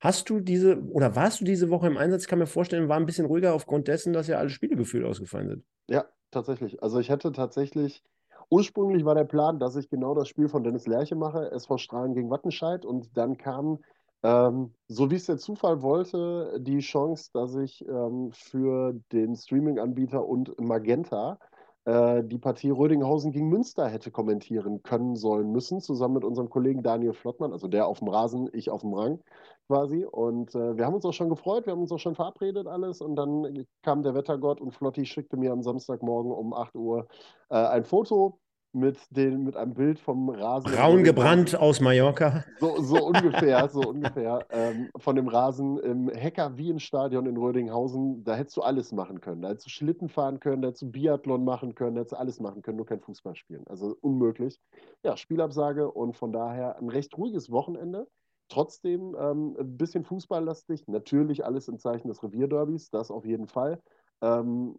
Hast 0.00 0.28
du 0.28 0.40
diese 0.40 0.82
oder 0.90 1.14
warst 1.14 1.40
du 1.40 1.44
diese 1.44 1.70
Woche 1.70 1.86
im 1.86 1.98
Einsatz? 1.98 2.22
Ich 2.22 2.28
kann 2.28 2.40
mir 2.40 2.48
vorstellen, 2.48 2.88
war 2.88 2.96
ein 2.96 3.06
bisschen 3.06 3.26
ruhiger 3.26 3.54
aufgrund 3.54 3.86
dessen, 3.86 4.12
dass 4.12 4.26
ja 4.26 4.38
alle 4.38 4.50
Spiele 4.50 4.74
gefühlt 4.74 5.04
ausgefallen 5.04 5.48
sind. 5.50 5.64
Ja, 5.88 6.04
tatsächlich. 6.32 6.82
Also 6.82 6.98
ich 6.98 7.08
hätte 7.08 7.30
tatsächlich, 7.30 8.02
ursprünglich 8.50 9.04
war 9.04 9.14
der 9.14 9.22
Plan, 9.22 9.60
dass 9.60 9.76
ich 9.76 9.88
genau 9.88 10.16
das 10.16 10.26
Spiel 10.26 10.48
von 10.48 10.64
Dennis 10.64 10.88
Lerche 10.88 11.14
mache, 11.14 11.52
SV 11.52 11.78
Strahlen 11.78 12.14
gegen 12.14 12.28
Wattenscheid. 12.28 12.84
Und 12.84 13.16
dann 13.16 13.36
kam 13.38 13.78
ähm, 14.22 14.72
so 14.88 15.10
wie 15.10 15.16
es 15.16 15.26
der 15.26 15.38
Zufall 15.38 15.82
wollte, 15.82 16.58
die 16.60 16.78
Chance, 16.78 17.30
dass 17.32 17.54
ich 17.56 17.86
ähm, 17.88 18.30
für 18.32 18.94
den 19.12 19.36
Streaming-Anbieter 19.36 20.26
und 20.26 20.58
Magenta 20.60 21.38
äh, 21.84 22.22
die 22.22 22.38
Partie 22.38 22.70
Rödinghausen 22.70 23.32
gegen 23.32 23.48
Münster 23.48 23.88
hätte 23.88 24.12
kommentieren 24.12 24.82
können, 24.84 25.16
sollen, 25.16 25.50
müssen, 25.50 25.80
zusammen 25.80 26.14
mit 26.14 26.24
unserem 26.24 26.48
Kollegen 26.48 26.82
Daniel 26.82 27.12
Flottmann, 27.12 27.52
also 27.52 27.66
der 27.66 27.86
auf 27.88 27.98
dem 27.98 28.08
Rasen, 28.08 28.48
ich 28.52 28.70
auf 28.70 28.82
dem 28.82 28.94
Rang 28.94 29.20
quasi. 29.66 30.04
Und 30.04 30.54
äh, 30.54 30.76
wir 30.76 30.86
haben 30.86 30.94
uns 30.94 31.04
auch 31.04 31.12
schon 31.12 31.28
gefreut, 31.28 31.66
wir 31.66 31.72
haben 31.72 31.80
uns 31.80 31.92
auch 31.92 31.98
schon 31.98 32.14
verabredet 32.14 32.68
alles 32.68 33.00
und 33.00 33.16
dann 33.16 33.66
kam 33.82 34.02
der 34.04 34.14
Wettergott 34.14 34.60
und 34.60 34.72
Flotti 34.72 35.06
schickte 35.06 35.36
mir 35.36 35.52
am 35.52 35.62
Samstagmorgen 35.62 36.30
um 36.30 36.54
8 36.54 36.76
Uhr 36.76 37.08
äh, 37.50 37.56
ein 37.56 37.84
Foto 37.84 38.38
mit, 38.74 38.98
den, 39.10 39.44
mit 39.44 39.56
einem 39.56 39.74
Bild 39.74 39.98
vom 39.98 40.30
Rasen. 40.30 40.72
Braun 40.72 41.04
gebrannt 41.04 41.54
aus 41.54 41.80
Mallorca. 41.80 42.44
So, 42.58 42.80
so 42.82 42.96
ungefähr, 43.06 43.68
so 43.68 43.80
ungefähr. 43.80 44.46
Ähm, 44.50 44.90
von 44.96 45.16
dem 45.16 45.28
Rasen 45.28 45.78
im 45.78 46.08
Hecker-Wien-Stadion 46.08 47.26
in 47.26 47.36
Rödinghausen. 47.36 48.24
Da 48.24 48.34
hättest 48.34 48.56
du 48.56 48.62
alles 48.62 48.92
machen 48.92 49.20
können. 49.20 49.42
Da 49.42 49.48
hättest 49.48 49.66
du 49.66 49.70
Schlitten 49.70 50.08
fahren 50.08 50.40
können, 50.40 50.62
da 50.62 50.68
hättest 50.68 50.82
du 50.82 50.90
Biathlon 50.90 51.44
machen 51.44 51.74
können, 51.74 51.96
da 51.96 52.00
hättest 52.00 52.12
du 52.12 52.18
alles 52.18 52.40
machen 52.40 52.62
können, 52.62 52.76
nur 52.76 52.86
kein 52.86 53.00
Fußball 53.00 53.36
spielen. 53.36 53.64
Also 53.66 53.96
unmöglich. 54.00 54.58
Ja, 55.02 55.16
Spielabsage 55.16 55.90
und 55.90 56.16
von 56.16 56.32
daher 56.32 56.78
ein 56.78 56.88
recht 56.88 57.16
ruhiges 57.16 57.50
Wochenende. 57.50 58.08
Trotzdem 58.48 59.16
ähm, 59.18 59.56
ein 59.58 59.76
bisschen 59.76 60.04
fußballlastig. 60.04 60.86
Natürlich 60.88 61.44
alles 61.44 61.68
im 61.68 61.78
Zeichen 61.78 62.08
des 62.08 62.22
Revierderbys, 62.22 62.90
das 62.90 63.10
auf 63.10 63.24
jeden 63.24 63.46
Fall. 63.46 63.80
Ähm, 64.20 64.76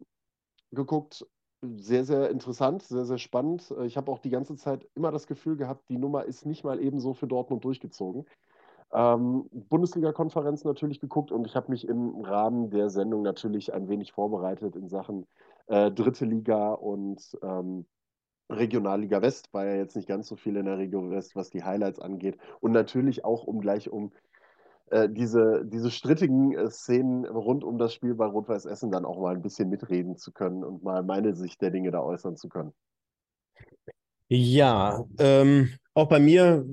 geguckt, 0.71 1.25
sehr, 1.77 2.03
sehr 2.03 2.29
interessant, 2.29 2.83
sehr, 2.83 3.05
sehr 3.05 3.17
spannend. 3.17 3.71
Äh, 3.77 3.85
ich 3.85 3.97
habe 3.97 4.11
auch 4.11 4.19
die 4.19 4.29
ganze 4.29 4.55
Zeit 4.55 4.87
immer 4.95 5.11
das 5.11 5.27
Gefühl 5.27 5.57
gehabt, 5.57 5.89
die 5.89 5.97
Nummer 5.97 6.25
ist 6.25 6.45
nicht 6.45 6.63
mal 6.63 6.79
ebenso 6.81 7.13
für 7.13 7.27
Dortmund 7.27 7.63
durchgezogen. 7.63 8.25
Ähm, 8.91 9.49
Bundesliga-Konferenz 9.51 10.63
natürlich 10.65 10.99
geguckt 10.99 11.31
und 11.31 11.47
ich 11.47 11.55
habe 11.55 11.71
mich 11.71 11.87
im 11.87 12.21
Rahmen 12.21 12.69
der 12.69 12.89
Sendung 12.89 13.23
natürlich 13.23 13.73
ein 13.73 13.89
wenig 13.89 14.11
vorbereitet 14.11 14.75
in 14.75 14.87
Sachen 14.87 15.25
äh, 15.67 15.89
Dritte 15.91 16.25
Liga 16.25 16.73
und 16.73 17.37
ähm, 17.41 17.85
Regionalliga 18.49 19.21
West. 19.21 19.51
War 19.53 19.65
ja 19.65 19.75
jetzt 19.75 19.95
nicht 19.95 20.07
ganz 20.07 20.27
so 20.27 20.35
viel 20.35 20.57
in 20.57 20.65
der 20.65 20.77
Region 20.77 21.09
West, 21.09 21.35
was 21.35 21.49
die 21.49 21.63
Highlights 21.63 21.99
angeht. 21.99 22.37
Und 22.59 22.71
natürlich 22.71 23.25
auch, 23.25 23.45
um 23.45 23.61
gleich 23.61 23.89
um 23.89 24.11
äh, 24.91 25.09
diese, 25.09 25.63
diese 25.65 25.91
strittigen 25.91 26.53
äh, 26.53 26.69
Szenen 26.69 27.25
rund 27.25 27.63
um 27.63 27.77
das 27.77 27.93
Spiel 27.93 28.15
bei 28.15 28.25
Rot-Weiß 28.25 28.65
Essen 28.65 28.91
dann 28.91 29.05
auch 29.05 29.19
mal 29.19 29.35
ein 29.35 29.41
bisschen 29.41 29.69
mitreden 29.69 30.17
zu 30.17 30.31
können 30.31 30.63
und 30.63 30.83
mal 30.83 31.03
meine 31.03 31.35
Sicht 31.35 31.61
der 31.61 31.71
Dinge 31.71 31.91
da 31.91 32.01
äußern 32.01 32.35
zu 32.35 32.49
können. 32.49 32.73
Ja, 34.27 35.03
ähm, 35.19 35.69
auch 35.93 36.07
bei 36.07 36.19
mir, 36.19 36.65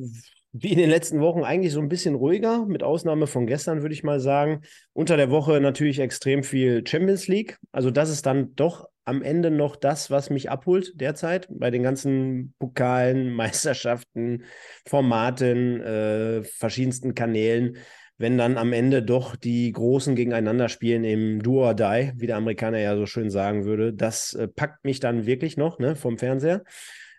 wie 0.52 0.73
in 0.73 0.79
den 0.79 0.90
letzten 0.90 1.21
Wochen, 1.21 1.45
eigentlich 1.45 1.73
so 1.73 1.81
ein 1.81 1.88
bisschen 1.88 2.14
ruhiger, 2.14 2.64
mit 2.67 2.83
Ausnahme 2.83 3.26
von 3.26 3.47
gestern, 3.47 3.83
würde 3.83 3.95
ich 3.95 4.02
mal 4.02 4.21
sagen. 4.21 4.62
Unter 4.93 5.17
der 5.17 5.31
Woche 5.31 5.61
natürlich 5.61 5.99
extrem 5.99 6.43
viel 6.43 6.87
Champions 6.87 7.29
League. 7.29 7.59
Also, 7.71 7.90
das 7.90 8.11
ist 8.11 8.26
dann 8.26 8.55
doch 8.55 8.88
am 9.05 9.23
Ende 9.23 9.50
noch 9.50 9.76
das, 9.76 10.11
was 10.11 10.31
mich 10.31 10.50
abholt 10.50 10.93
derzeit 10.95 11.49
bei 11.50 11.71
den 11.71 11.83
ganzen 11.83 12.55
Pokalen, 12.59 13.31
Meisterschaften, 13.35 14.45
Formaten, 14.87 15.81
äh, 15.81 16.43
verschiedensten 16.45 17.14
Kanälen 17.14 17.76
wenn 18.21 18.37
dann 18.37 18.59
am 18.59 18.75
Ende 18.75 19.03
doch 19.03 19.35
die 19.35 19.73
Großen 19.73 20.15
gegeneinander 20.15 20.69
spielen 20.69 21.05
im 21.05 21.43
Do 21.43 21.65
or 21.65 21.73
Die, 21.73 22.12
wie 22.17 22.27
der 22.27 22.37
Amerikaner 22.37 22.79
ja 22.79 22.95
so 22.95 23.07
schön 23.07 23.31
sagen 23.31 23.65
würde, 23.65 23.95
das 23.95 24.35
äh, 24.35 24.47
packt 24.47 24.85
mich 24.85 25.00
dann 25.00 25.25
wirklich 25.25 25.57
noch 25.57 25.79
ne, 25.79 25.97
vom 25.97 26.19
Fernseher. 26.19 26.62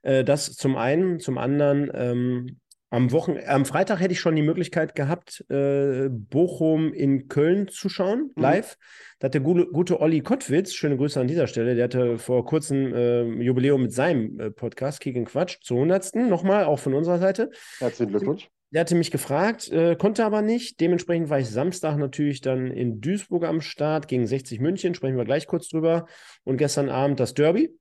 Äh, 0.03 0.23
das 0.23 0.53
zum 0.53 0.77
einen, 0.77 1.19
zum 1.19 1.39
anderen 1.39 1.89
ähm, 1.95 2.59
am, 2.91 3.11
Wochen 3.11 3.37
am 3.47 3.65
Freitag 3.65 3.99
hätte 3.99 4.11
ich 4.11 4.19
schon 4.19 4.35
die 4.35 4.43
Möglichkeit 4.43 4.93
gehabt, 4.93 5.43
äh, 5.49 6.07
Bochum 6.11 6.93
in 6.93 7.27
Köln 7.29 7.67
zu 7.67 7.89
schauen, 7.89 8.29
mhm. 8.35 8.43
live. 8.43 8.77
Da 9.17 9.25
hat 9.25 9.33
der 9.33 9.41
gute, 9.41 9.65
gute 9.65 10.01
Olli 10.01 10.21
Kottwitz, 10.21 10.73
schöne 10.73 10.97
Grüße 10.97 11.19
an 11.19 11.27
dieser 11.27 11.47
Stelle, 11.47 11.73
der 11.73 11.85
hatte 11.85 12.19
vor 12.19 12.45
kurzem 12.45 12.93
äh, 12.93 13.23
Jubiläum 13.41 13.81
mit 13.81 13.93
seinem 13.93 14.39
äh, 14.39 14.51
Podcast 14.51 14.99
Kick 14.99 15.25
Quatsch 15.25 15.63
zu 15.63 15.73
100. 15.73 16.15
Nochmal, 16.15 16.65
auch 16.65 16.79
von 16.79 16.93
unserer 16.93 17.17
Seite. 17.17 17.49
Herzlichen 17.79 18.11
Glückwunsch. 18.11 18.51
Der 18.73 18.81
hatte 18.81 18.95
mich 18.95 19.11
gefragt, 19.11 19.69
äh, 19.69 19.97
konnte 19.97 20.25
aber 20.25 20.41
nicht. 20.41 20.79
Dementsprechend 20.79 21.29
war 21.29 21.39
ich 21.39 21.49
Samstag 21.49 21.97
natürlich 21.97 22.39
dann 22.39 22.71
in 22.71 23.01
Duisburg 23.01 23.43
am 23.43 23.59
Start 23.59 24.07
gegen 24.07 24.25
60 24.25 24.61
München. 24.61 24.95
Sprechen 24.95 25.17
wir 25.17 25.25
gleich 25.25 25.45
kurz 25.45 25.67
drüber. 25.67 26.07
Und 26.43 26.57
gestern 26.57 26.89
Abend 26.89 27.19
das 27.19 27.33
Derby. 27.33 27.77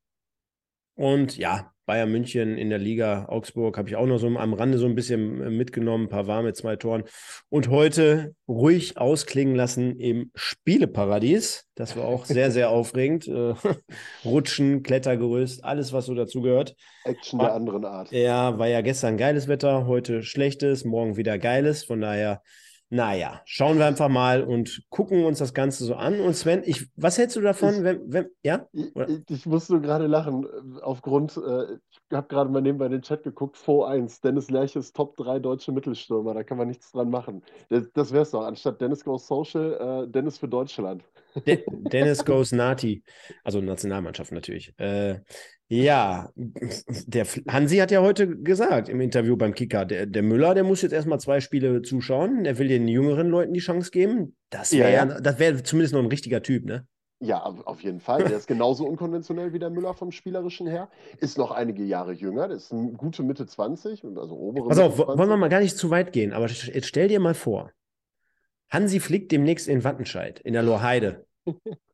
Und 0.96 1.36
ja, 1.36 1.72
Bayern 1.90 2.12
München 2.12 2.56
in 2.56 2.70
der 2.70 2.78
Liga, 2.78 3.26
Augsburg 3.28 3.76
habe 3.76 3.88
ich 3.88 3.96
auch 3.96 4.06
noch 4.06 4.18
so 4.18 4.28
am 4.28 4.54
Rande 4.54 4.78
so 4.78 4.86
ein 4.86 4.94
bisschen 4.94 5.42
äh, 5.42 5.50
mitgenommen, 5.50 6.04
ein 6.04 6.08
paar 6.08 6.28
warme 6.28 6.52
zwei 6.52 6.76
Toren. 6.76 7.02
Und 7.48 7.68
heute 7.68 8.36
ruhig 8.46 8.96
ausklingen 8.96 9.56
lassen 9.56 9.98
im 9.98 10.30
Spieleparadies. 10.36 11.66
Das 11.74 11.96
war 11.96 12.04
auch 12.04 12.26
sehr, 12.26 12.52
sehr 12.52 12.70
aufregend. 12.70 13.26
Äh, 13.26 13.54
Rutschen, 14.24 14.84
Klettergerüst, 14.84 15.64
alles, 15.64 15.92
was 15.92 16.06
so 16.06 16.14
dazugehört. 16.14 16.76
Action 17.02 17.40
der 17.40 17.54
anderen 17.54 17.84
Art. 17.84 18.12
Ja, 18.12 18.56
war 18.56 18.68
ja 18.68 18.82
gestern 18.82 19.16
geiles 19.16 19.48
Wetter, 19.48 19.88
heute 19.88 20.22
schlechtes, 20.22 20.84
morgen 20.84 21.16
wieder 21.16 21.40
geiles. 21.40 21.82
Von 21.82 22.00
daher 22.00 22.40
naja, 22.92 23.40
schauen 23.44 23.78
wir 23.78 23.86
einfach 23.86 24.08
mal 24.08 24.42
und 24.42 24.82
gucken 24.88 25.24
uns 25.24 25.38
das 25.38 25.54
Ganze 25.54 25.84
so 25.84 25.94
an. 25.94 26.20
Und 26.20 26.34
Sven, 26.34 26.62
ich, 26.64 26.88
was 26.96 27.18
hältst 27.18 27.36
du 27.36 27.40
davon, 27.40 27.76
ich, 27.76 27.82
wenn, 27.84 28.12
wenn, 28.12 28.30
ja? 28.42 28.66
Ich, 28.72 28.90
ich 29.28 29.46
musste 29.46 29.80
gerade 29.80 30.08
lachen, 30.08 30.44
aufgrund, 30.82 31.36
äh, 31.36 31.74
ich 31.74 32.00
habe 32.12 32.26
gerade 32.26 32.50
mal 32.50 32.60
nebenbei 32.60 32.88
den 32.88 33.02
Chat 33.02 33.22
geguckt, 33.22 33.56
4-1, 33.56 34.22
Dennis 34.22 34.50
Lerches 34.50 34.92
Top 34.92 35.16
3 35.16 35.38
deutsche 35.38 35.70
Mittelstürmer, 35.70 36.34
da 36.34 36.42
kann 36.42 36.58
man 36.58 36.66
nichts 36.66 36.90
dran 36.90 37.10
machen. 37.10 37.44
Das, 37.68 37.84
das 37.94 38.10
wäre 38.10 38.24
es 38.24 38.32
doch, 38.32 38.44
anstatt 38.44 38.80
Dennis 38.80 39.04
Goes 39.04 39.28
Social, 39.28 40.06
äh, 40.06 40.10
Dennis 40.10 40.38
für 40.38 40.48
Deutschland. 40.48 41.04
De 41.46 41.62
Dennis 41.68 42.24
Goes 42.24 42.50
Nati, 42.50 43.04
also 43.44 43.60
Nationalmannschaft 43.60 44.32
natürlich. 44.32 44.74
Äh, 44.78 45.20
Ja, 45.72 46.30
der 47.06 47.26
Hansi 47.48 47.76
hat 47.76 47.92
ja 47.92 48.02
heute 48.02 48.36
gesagt 48.36 48.88
im 48.88 49.00
Interview 49.00 49.36
beim 49.36 49.54
Kicker, 49.54 49.84
der, 49.84 50.06
der 50.06 50.22
Müller, 50.22 50.52
der 50.54 50.64
muss 50.64 50.82
jetzt 50.82 50.92
erstmal 50.92 51.20
zwei 51.20 51.40
Spiele 51.40 51.82
zuschauen. 51.82 52.42
Der 52.42 52.58
will 52.58 52.66
den 52.66 52.88
jüngeren 52.88 53.28
Leuten 53.28 53.52
die 53.52 53.60
Chance 53.60 53.92
geben. 53.92 54.36
Das 54.50 54.72
wäre 54.72 54.92
ja, 54.92 55.06
ja. 55.06 55.20
das 55.20 55.38
wäre 55.38 55.62
zumindest 55.62 55.94
noch 55.94 56.00
ein 56.00 56.08
richtiger 56.08 56.42
Typ, 56.42 56.64
ne? 56.64 56.86
Ja, 57.22 57.42
auf 57.44 57.82
jeden 57.82 58.00
Fall. 58.00 58.24
Der 58.24 58.36
ist 58.36 58.48
genauso 58.48 58.84
unkonventionell 58.84 59.52
wie 59.52 59.58
der 59.58 59.70
Müller 59.70 59.94
vom 59.94 60.10
Spielerischen 60.10 60.66
her. 60.66 60.88
Ist 61.18 61.38
noch 61.38 61.52
einige 61.52 61.84
Jahre 61.84 62.12
jünger. 62.12 62.48
Der 62.48 62.56
ist 62.56 62.72
eine 62.72 62.92
gute 62.92 63.22
Mitte 63.22 63.46
20 63.46 64.02
und 64.04 64.18
also 64.18 64.34
obere. 64.34 64.68
Pass 64.68 64.78
auf, 64.78 64.98
wollen 64.98 65.28
wir 65.28 65.36
mal 65.36 65.48
gar 65.48 65.60
nicht 65.60 65.76
zu 65.76 65.90
weit 65.90 66.12
gehen, 66.12 66.32
aber 66.32 66.46
jetzt 66.46 66.86
stell 66.86 67.08
dir 67.08 67.20
mal 67.20 67.34
vor, 67.34 67.70
Hansi 68.70 68.98
fliegt 68.98 69.30
demnächst 69.30 69.68
in 69.68 69.84
Wattenscheid, 69.84 70.40
in 70.40 70.54
der 70.54 70.62
Lorheide. 70.62 71.26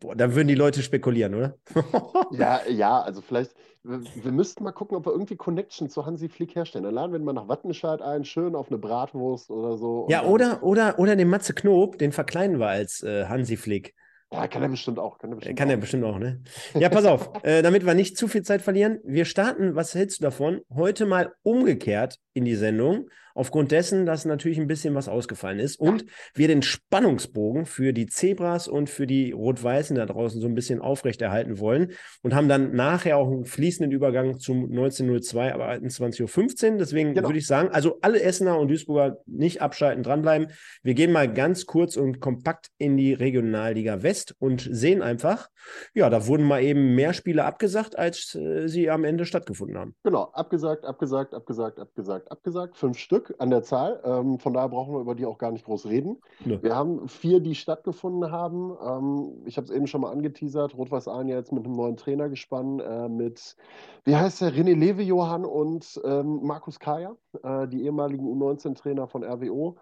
Boah, 0.00 0.14
da 0.14 0.34
würden 0.34 0.48
die 0.48 0.54
Leute 0.54 0.82
spekulieren, 0.82 1.34
oder? 1.34 1.56
ja, 2.32 2.60
ja, 2.68 3.00
also 3.00 3.20
vielleicht, 3.20 3.54
wir, 3.82 4.00
wir, 4.00 4.32
müssten 4.32 4.64
mal 4.64 4.72
gucken, 4.72 4.96
ob 4.96 5.06
wir 5.06 5.12
irgendwie 5.12 5.36
Connection 5.36 5.88
zu 5.88 6.06
Hansi 6.06 6.28
Flick 6.28 6.54
herstellen. 6.54 6.84
Dann 6.84 6.94
laden 6.94 7.12
wir 7.12 7.20
mal 7.20 7.32
nach 7.32 7.48
Wattenscheid 7.48 8.02
ein, 8.02 8.24
schön 8.24 8.54
auf 8.54 8.68
eine 8.68 8.78
Bratwurst 8.78 9.50
oder 9.50 9.76
so. 9.76 10.06
Ja, 10.10 10.24
oder, 10.24 10.62
oder, 10.62 10.98
oder 10.98 11.16
den 11.16 11.28
Matze 11.28 11.54
Knob, 11.54 11.98
den 11.98 12.12
verkleinen 12.12 12.58
wir 12.58 12.68
als 12.68 13.02
äh, 13.02 13.26
Hansi 13.26 13.56
Flick. 13.56 13.94
Ja, 14.32 14.48
kann 14.48 14.62
er 14.62 14.68
bestimmt 14.68 14.98
auch. 14.98 15.18
Kann 15.18 15.30
er 15.30 15.36
bestimmt, 15.36 15.58
kann 15.58 15.68
auch. 15.68 15.72
Er 15.72 15.76
bestimmt 15.76 16.04
auch, 16.04 16.18
ne? 16.18 16.40
Ja, 16.74 16.88
pass 16.88 17.04
auf, 17.04 17.30
äh, 17.42 17.62
damit 17.62 17.84
wir 17.84 17.94
nicht 17.94 18.16
zu 18.16 18.28
viel 18.28 18.42
Zeit 18.42 18.62
verlieren. 18.62 18.98
Wir 19.04 19.26
starten, 19.26 19.74
was 19.74 19.94
hältst 19.94 20.20
du 20.20 20.24
davon? 20.24 20.62
Heute 20.74 21.04
mal 21.04 21.34
umgekehrt 21.42 22.18
in 22.32 22.44
die 22.44 22.54
Sendung 22.54 23.08
aufgrund 23.34 23.72
dessen, 23.72 24.06
dass 24.06 24.24
natürlich 24.24 24.58
ein 24.58 24.66
bisschen 24.66 24.94
was 24.94 25.08
ausgefallen 25.08 25.58
ist 25.58 25.76
und 25.76 26.04
wir 26.34 26.48
den 26.48 26.62
Spannungsbogen 26.62 27.66
für 27.66 27.92
die 27.92 28.06
Zebras 28.06 28.68
und 28.68 28.90
für 28.90 29.06
die 29.06 29.32
Rot-Weißen 29.32 29.96
da 29.96 30.06
draußen 30.06 30.40
so 30.40 30.46
ein 30.46 30.54
bisschen 30.54 30.80
aufrechterhalten 30.80 31.58
wollen 31.58 31.92
und 32.22 32.34
haben 32.34 32.48
dann 32.48 32.74
nachher 32.74 33.16
auch 33.16 33.28
einen 33.28 33.44
fließenden 33.44 33.92
Übergang 33.92 34.38
zum 34.38 34.64
1902, 34.64 35.54
aber 35.54 35.68
21.15 35.70 36.72
Uhr. 36.72 36.78
Deswegen 36.78 37.14
genau. 37.14 37.28
würde 37.28 37.38
ich 37.38 37.46
sagen, 37.46 37.70
also 37.70 37.98
alle 38.02 38.22
Essener 38.22 38.58
und 38.58 38.68
Duisburger 38.68 39.18
nicht 39.26 39.62
abschalten, 39.62 40.02
dranbleiben. 40.02 40.48
Wir 40.82 40.94
gehen 40.94 41.12
mal 41.12 41.32
ganz 41.32 41.66
kurz 41.66 41.96
und 41.96 42.20
kompakt 42.20 42.70
in 42.78 42.96
die 42.96 43.12
Regionalliga 43.12 44.02
West 44.02 44.34
und 44.38 44.66
sehen 44.70 45.02
einfach, 45.02 45.48
ja, 45.94 46.10
da 46.10 46.26
wurden 46.26 46.44
mal 46.44 46.62
eben 46.62 46.94
mehr 46.94 47.12
Spiele 47.12 47.44
abgesagt, 47.44 47.98
als 47.98 48.34
äh, 48.34 48.68
sie 48.68 48.90
am 48.90 49.04
Ende 49.04 49.24
stattgefunden 49.24 49.78
haben. 49.78 49.94
Genau, 50.02 50.24
abgesagt, 50.32 50.84
abgesagt, 50.84 51.34
abgesagt, 51.34 51.78
abgesagt, 51.78 52.30
abgesagt. 52.30 52.76
Fünf 52.76 52.98
Stück. 52.98 53.21
Stück 53.22 53.40
an 53.40 53.50
der 53.50 53.62
Zahl. 53.62 54.00
Ähm, 54.04 54.38
von 54.38 54.52
daher 54.52 54.68
brauchen 54.68 54.94
wir 54.94 55.00
über 55.00 55.14
die 55.14 55.26
auch 55.26 55.38
gar 55.38 55.52
nicht 55.52 55.64
groß 55.64 55.86
reden. 55.86 56.20
Ne. 56.44 56.62
Wir 56.62 56.74
haben 56.74 57.08
vier, 57.08 57.40
die 57.40 57.54
stattgefunden 57.54 58.30
haben. 58.30 58.76
Ähm, 58.84 59.42
ich 59.46 59.56
habe 59.56 59.66
es 59.66 59.70
eben 59.70 59.86
schon 59.86 60.00
mal 60.00 60.10
angeteasert. 60.10 60.76
Rot-Weiß 60.76 61.08
Aalen 61.08 61.28
ja 61.28 61.36
jetzt 61.36 61.52
mit 61.52 61.64
einem 61.64 61.74
neuen 61.74 61.96
Trainer 61.96 62.28
gespannt, 62.28 62.82
äh, 62.82 63.08
mit, 63.08 63.56
wie 64.04 64.16
heißt 64.16 64.40
der, 64.40 64.52
René 64.52 64.74
Lewe-Johann 64.74 65.44
und 65.44 66.00
ähm, 66.04 66.40
Markus 66.42 66.78
Kaya, 66.78 67.16
äh, 67.42 67.68
die 67.68 67.84
ehemaligen 67.84 68.26
U19-Trainer 68.26 69.06
von 69.06 69.24
RWO, 69.24 69.76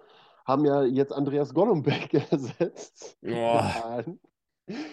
haben 0.44 0.64
ja 0.64 0.82
jetzt 0.82 1.12
Andreas 1.12 1.54
Golombek 1.54 2.14
ersetzt. 2.30 3.16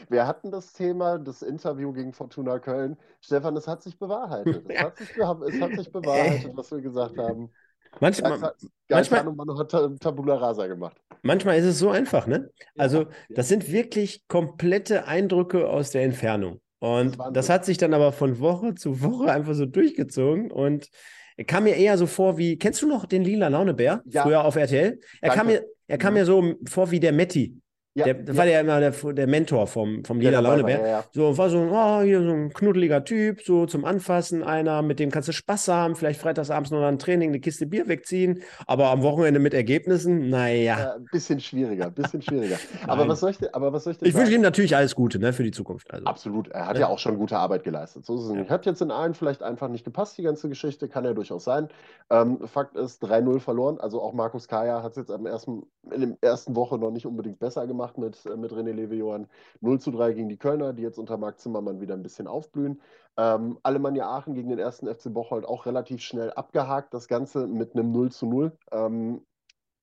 Wir 0.10 0.26
hatten 0.26 0.50
das 0.50 0.74
Thema, 0.74 1.20
das 1.20 1.44
Interview 1.44 1.94
gegen 1.94 2.12
Fortuna 2.12 2.58
Köln. 2.58 2.98
Stefan, 3.22 3.56
es 3.58 3.68
hat 3.68 3.84
sich 3.84 4.00
bewahrheitet. 4.00 4.66
Es 4.68 4.82
hat 4.82 4.98
sich, 4.98 5.10
es 5.16 5.62
hat 5.62 5.76
sich 5.76 5.92
bewahrheitet, 5.92 6.52
was 6.56 6.72
wir 6.72 6.82
gesagt 6.82 7.18
haben. 7.18 7.52
Manchmal, 8.00 8.54
Geist 8.88 9.12
manchmal 9.12 9.58
hat 9.58 10.00
Tabula 10.00 10.36
Rasa 10.36 10.68
gemacht. 10.68 10.98
Manchmal 11.22 11.58
ist 11.58 11.66
es 11.66 11.80
so 11.80 11.90
einfach, 11.90 12.28
ne? 12.28 12.50
Also, 12.78 13.02
ja, 13.02 13.10
das 13.30 13.48
sind 13.48 13.72
wirklich 13.72 14.28
komplette 14.28 15.08
Eindrücke 15.08 15.70
aus 15.70 15.92
der 15.92 16.04
Entfernung. 16.04 16.62
Und 16.80 17.20
das, 17.20 17.34
das, 17.34 17.50
hat 17.50 17.66
sich 17.66 17.78
dann 17.78 17.94
aber 17.94 18.12
von 18.12 18.40
Woche 18.40 18.76
zu 18.76 19.02
Woche 19.02 19.32
einfach 19.32 19.56
so 19.56 19.66
durchgezogen 19.66 20.52
und 20.52 20.90
er 21.36 21.46
kam 21.46 21.64
mir 21.64 21.76
eher 21.76 21.98
so 21.98 22.08
vor 22.08 22.38
wie, 22.38 22.58
kennst 22.58 22.82
du 22.82 22.88
noch 22.88 23.06
den 23.06 23.24
lila 23.24 23.48
Launebär? 23.48 24.02
Ja. 24.06 24.24
Früher 24.24 24.44
auf 24.44 24.56
RTL? 24.56 25.00
Er 25.22 25.30
kam 25.30 25.48
mir, 25.48 25.64
er 25.88 25.98
kam 25.98 26.14
mir 26.16 26.26
so 26.26 26.56
vor 26.68 26.92
wie 26.92 27.00
der 27.00 27.14
Metti. 27.14 27.60
Ja, 27.98 28.06
der, 28.06 28.14
das 28.14 28.36
ja. 28.36 28.42
war 28.44 28.48
ja 28.48 28.60
immer 28.60 28.80
der, 28.80 28.92
der 28.92 29.26
Mentor 29.26 29.66
vom, 29.66 30.06
vom 30.06 30.20
Lila 30.20 30.40
Launebär. 30.40 30.80
Ja, 30.80 30.88
ja. 30.88 31.04
So, 31.12 31.36
war 31.36 31.50
so, 31.50 31.58
oh, 31.58 32.02
hier 32.02 32.22
so 32.22 32.30
ein 32.30 32.54
knuddeliger 32.54 33.04
Typ, 33.04 33.42
so 33.42 33.66
zum 33.66 33.86
Anfassen, 33.86 34.44
einer, 34.44 34.84
mit 34.84 35.00
dem 35.00 35.10
kannst 35.10 35.30
du 35.30 35.34
Spaß 35.34 35.68
haben, 35.70 35.96
vielleicht 35.96 36.22
freitagsabends 36.22 36.70
noch 36.70 36.84
ein 36.84 37.00
Training, 37.00 37.30
eine 37.30 37.40
Kiste 37.40 37.66
Bier 37.66 37.88
wegziehen, 37.88 38.44
aber 38.68 38.92
am 38.92 39.02
Wochenende 39.02 39.40
mit 39.40 39.56
Ergebnissen, 39.56 40.30
naja. 40.30 40.94
Ein 40.96 41.06
bisschen 41.12 41.40
schwieriger, 41.40 41.90
bisschen 41.90 42.22
schwieriger. 42.22 42.58
aber, 42.88 43.08
was 43.08 43.20
soll 43.20 43.32
ich, 43.32 43.56
aber 43.56 43.74
was 43.74 43.86
soll 43.86 43.94
ich 43.94 44.02
Ich 44.04 44.14
wünsche 44.14 44.32
ihm 44.32 44.42
natürlich 44.42 44.76
alles 44.76 44.94
Gute 44.94 45.18
ne, 45.18 45.34
für 45.34 45.44
die 45.44 45.50
Zukunft. 45.50 45.92
Also. 45.92 46.06
Absolut, 46.06 46.50
er 46.50 46.68
hat 46.68 46.78
ja. 46.78 46.90
auch 46.90 47.00
schon 47.00 47.18
gute 47.18 47.36
Arbeit 47.40 47.64
geleistet. 47.64 48.06
So 48.06 48.16
ist 48.16 48.38
es. 48.38 48.50
Hat 48.50 48.68
jetzt 48.68 48.84
in 48.84 48.92
allen 48.92 49.16
vielleicht 49.16 49.42
einfach 49.42 49.70
nicht 49.70 49.86
gepasst, 49.86 50.20
die 50.20 50.24
ganze 50.24 50.50
Geschichte, 50.50 50.88
kann 50.88 51.04
ja 51.04 51.14
durchaus 51.14 51.46
sein. 51.46 51.68
Ähm, 52.12 52.48
Fakt 52.48 52.76
ist, 52.76 53.04
3-0 53.04 53.40
verloren, 53.40 53.80
also 53.80 54.04
auch 54.04 54.14
Markus 54.14 54.48
Kaya 54.48 54.84
hat 54.84 54.92
es 54.92 54.98
jetzt 54.98 55.12
am 55.12 55.26
ersten, 55.26 55.64
in 55.92 56.02
der 56.22 56.30
ersten 56.30 56.56
Woche 56.56 56.78
noch 56.78 56.92
nicht 56.92 57.08
unbedingt 57.08 57.40
besser 57.40 57.66
gemacht 57.66 57.87
mit, 57.96 58.26
äh, 58.26 58.36
mit 58.36 58.52
René 58.52 58.74
Levejohann. 58.74 59.28
0 59.62 59.80
zu 59.80 59.92
3 59.92 60.14
gegen 60.14 60.30
die 60.30 60.38
Kölner, 60.38 60.74
die 60.74 60.82
jetzt 60.82 61.00
unter 61.00 61.18
Marc 61.18 61.40
Zimmermann 61.40 61.80
wieder 61.80 61.94
ein 61.94 62.04
bisschen 62.04 62.28
aufblühen. 62.28 62.82
Ähm, 63.16 63.58
Alemannia 63.64 64.10
Aachen 64.10 64.34
gegen 64.34 64.50
den 64.50 64.60
ersten 64.60 64.88
FC 64.88 65.14
Bocholt 65.14 65.46
auch 65.46 65.66
relativ 65.66 66.02
schnell 66.02 66.32
abgehakt, 66.34 66.94
das 66.94 67.08
Ganze 67.08 67.48
mit 67.48 67.74
einem 67.74 67.92
0 67.92 68.12
zu 68.12 68.26
0. 68.26 68.52
Ähm, 68.72 69.22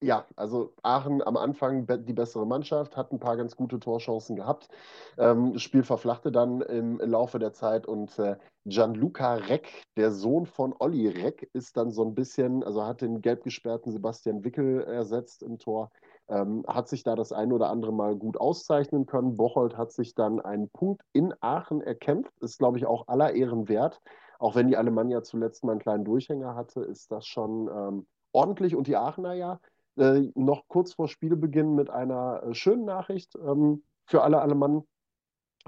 ja, 0.05 0.27
also 0.37 0.75
Aachen 0.83 1.23
am 1.27 1.37
Anfang 1.39 1.87
die 1.87 2.13
bessere 2.13 2.47
Mannschaft, 2.47 2.97
hat 2.97 3.11
ein 3.11 3.19
paar 3.19 3.37
ganz 3.39 3.57
gute 3.57 3.81
Torchancen 3.81 4.37
gehabt. 4.37 4.69
Ähm, 5.17 5.55
das 5.55 5.63
Spiel 5.63 5.83
verflachte 5.83 6.31
dann 6.31 6.61
im, 6.61 6.99
Laufe 6.99 7.39
der 7.39 7.55
Zeit 7.55 7.87
und 7.87 8.19
äh, 8.19 8.37
Gianluca 8.67 9.35
Reck, 9.35 9.83
der 9.97 10.13
Sohn 10.13 10.47
von 10.47 10.75
Olli 10.79 11.09
Reck, 11.09 11.49
ist 11.55 11.77
dann 11.77 11.91
so 11.91 12.05
ein 12.05 12.15
bisschen, 12.15 12.63
also 12.63 12.85
hat 12.85 13.01
den 13.01 13.23
gelb 13.23 13.45
gesperrten 13.45 13.93
Sebastian 13.93 14.45
Wickel 14.45 14.83
ersetzt 14.83 15.43
im 15.43 15.59
Tor. 15.59 15.91
Ähm, 16.29 16.65
hat 16.67 16.89
sich 16.89 17.03
da 17.03 17.15
das 17.15 17.33
ein 17.33 17.53
oder 17.53 17.69
andere 17.69 17.93
Mal 17.93 18.17
gut 18.17 18.39
auszeichnen 18.39 19.07
können. 19.07 19.37
Bocholt 19.37 19.77
hat 19.77 19.93
sich 19.93 20.15
dann 20.15 20.41
einen 20.41 20.71
Punkt 20.71 21.03
in 21.13 21.35
Aachen 21.41 21.83
erkämpft, 21.83 22.33
ist, 22.41 22.59
glaube 22.59 22.79
ich, 22.79 22.87
auch 22.87 23.09
aller 23.09 23.35
Ehren 23.35 23.69
wert. 23.69 24.01
Auch 24.39 24.55
wenn 24.55 24.69
die 24.69 24.77
Alemannia 24.77 25.23
zuletzt 25.23 25.65
mal 25.65 25.73
einen 25.73 25.81
kleinen 25.81 26.05
Durchhänger 26.05 26.55
hatte, 26.55 26.81
ist 26.81 27.11
das 27.13 27.27
schon 27.27 27.69
ähm, 27.69 28.07
ordentlich. 28.33 28.75
Und 28.75 28.87
die 28.87 28.97
Aachener 28.97 29.35
ja 29.35 29.61
äh, 29.97 30.31
noch 30.35 30.67
kurz 30.69 30.95
vor 30.95 31.09
Spielbeginn 31.09 31.75
mit 31.75 31.91
einer 31.91 32.43
äh, 32.43 32.55
schönen 32.55 32.85
Nachricht 32.85 33.37
ähm, 33.37 33.85
für 34.07 34.23
alle 34.23 34.41
Alemannen. 34.41 34.87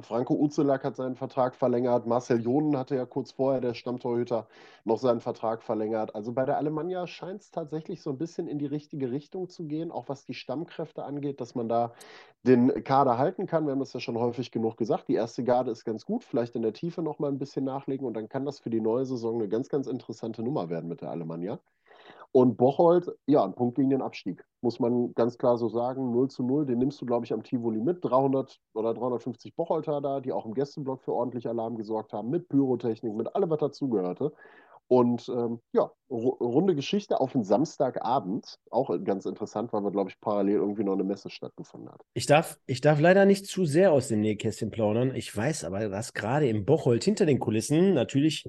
Franco 0.03 0.35
Uzelak 0.35 0.85
hat 0.85 0.97
seinen 0.97 1.17
Vertrag 1.17 1.55
verlängert. 1.57 2.07
Marcel 2.07 2.41
Jonen 2.43 2.77
hatte 2.77 2.97
ja 2.97 3.07
kurz 3.07 3.33
vorher, 3.33 3.63
der 3.63 3.73
Stammtorhüter, 3.73 4.47
noch 4.85 4.99
seinen 4.99 5.21
Vertrag 5.21 5.63
verlängert. 5.63 6.15
Also 6.15 6.33
bei 6.33 6.45
der 6.45 6.59
Alemannia 6.59 7.07
scheint 7.07 7.41
es 7.41 7.51
tatsächlich 7.51 8.03
so 8.03 8.11
ein 8.11 8.19
bisschen 8.19 8.47
in 8.47 8.59
die 8.59 8.67
richtige 8.67 9.11
Richtung 9.11 9.49
zu 9.49 9.67
gehen, 9.67 9.91
auch 9.91 10.11
was 10.11 10.27
die 10.27 10.35
Stammkräfte 10.35 11.03
angeht, 11.05 11.41
dass 11.41 11.55
man 11.55 11.69
da 11.71 11.95
den 12.43 12.85
Kader 12.85 13.17
halten 13.17 13.47
kann. 13.47 13.65
Wir 13.65 13.73
haben 13.73 13.81
das 13.81 13.95
ja 13.95 14.01
schon 14.01 14.19
häufig 14.19 14.51
genug 14.51 14.77
gesagt. 14.77 15.09
Die 15.09 15.15
erste 15.15 15.45
Garde 15.45 15.71
ist 15.71 15.87
ganz 15.87 16.05
gut, 16.05 16.25
vielleicht 16.25 16.57
in 16.57 16.63
der 16.63 16.75
Tiefe 16.75 17.01
noch 17.01 17.19
mal 17.19 17.29
ein 17.29 17.39
bisschen 17.39 17.65
nachlegen 17.65 18.07
und 18.07 18.15
dann 18.15 18.29
kann 18.29 18.45
das 18.45 18.59
für 18.59 18.71
die 18.71 18.83
neue 18.83 19.07
Saison 19.07 19.37
eine 19.37 19.49
ganz, 19.49 19.71
ganz 19.71 19.87
interessante 19.87 20.43
Nummer 20.43 20.69
werden 20.69 20.91
mit 20.91 21.01
der 21.01 21.11
Alemannia. 21.11 21.59
Und 22.33 22.57
Bocholt, 22.57 23.11
ja, 23.27 23.45
ein 23.45 23.55
Punkt 23.55 23.77
gegen 23.77 23.91
den 23.91 24.03
Abstieg. 24.03 24.45
Muss 24.61 24.81
man 24.81 25.15
ganz 25.15 25.39
klar 25.39 25.57
so 25.59 25.69
sagen. 25.69 26.11
0 26.11 26.29
zu 26.29 26.43
0, 26.43 26.67
den 26.67 26.79
nimmst 26.79 27.01
du, 27.01 27.07
glaube 27.07 27.25
ich, 27.25 27.33
am 27.33 27.43
Tivoli 27.43 27.81
mit. 27.81 28.05
300 28.05 28.59
oder 28.75 28.95
350 28.95 29.55
Bocholter 29.55 30.01
da, 30.01 30.21
die 30.21 30.33
auch 30.33 30.47
im 30.47 30.55
Gästeblock 30.55 31.03
für 31.03 31.13
ordentlich 31.13 31.49
Alarm 31.49 31.77
gesorgt 31.77 32.13
haben, 32.13 32.31
mit 32.31 32.49
Pyrotechnik, 32.49 33.15
mit 33.15 33.35
allem, 33.35 33.51
was 33.51 33.59
dazugehörte. 33.59 34.33
Und 34.89 35.29
ähm, 35.29 35.61
ja, 35.73 35.91
runde 36.09 36.77
Geschichte 36.77 37.21
auf 37.21 37.33
den 37.33 37.43
Samstagabend. 37.43 38.59
Auch 38.71 38.91
ganz 39.03 39.27
interessant, 39.27 39.73
weil 39.73 39.83
wir, 39.83 39.91
glaube 39.91 40.11
ich, 40.11 40.21
parallel 40.21 40.57
irgendwie 40.57 40.85
noch 40.85 40.93
eine 40.93 41.03
Messe 41.03 41.29
stattgefunden 41.29 41.91
hat. 41.91 42.01
Ich 42.15 42.27
darf, 42.27 42.59
ich 42.67 42.81
darf 42.81 43.01
leider 43.01 43.25
nicht 43.27 43.47
zu 43.47 43.65
sehr 43.65 43.91
aus 43.91 44.09
dem 44.09 44.21
Nähkästchen 44.21 44.71
plaudern. 44.71 45.15
Ich 45.15 45.37
weiß 45.37 45.65
aber, 45.65 45.89
dass 45.89 46.15
gerade 46.15 46.49
im 46.49 46.65
Bocholt 46.65 47.03
hinter 47.03 47.27
den 47.27 47.41
Kulissen 47.41 47.95
natürlich 47.95 48.49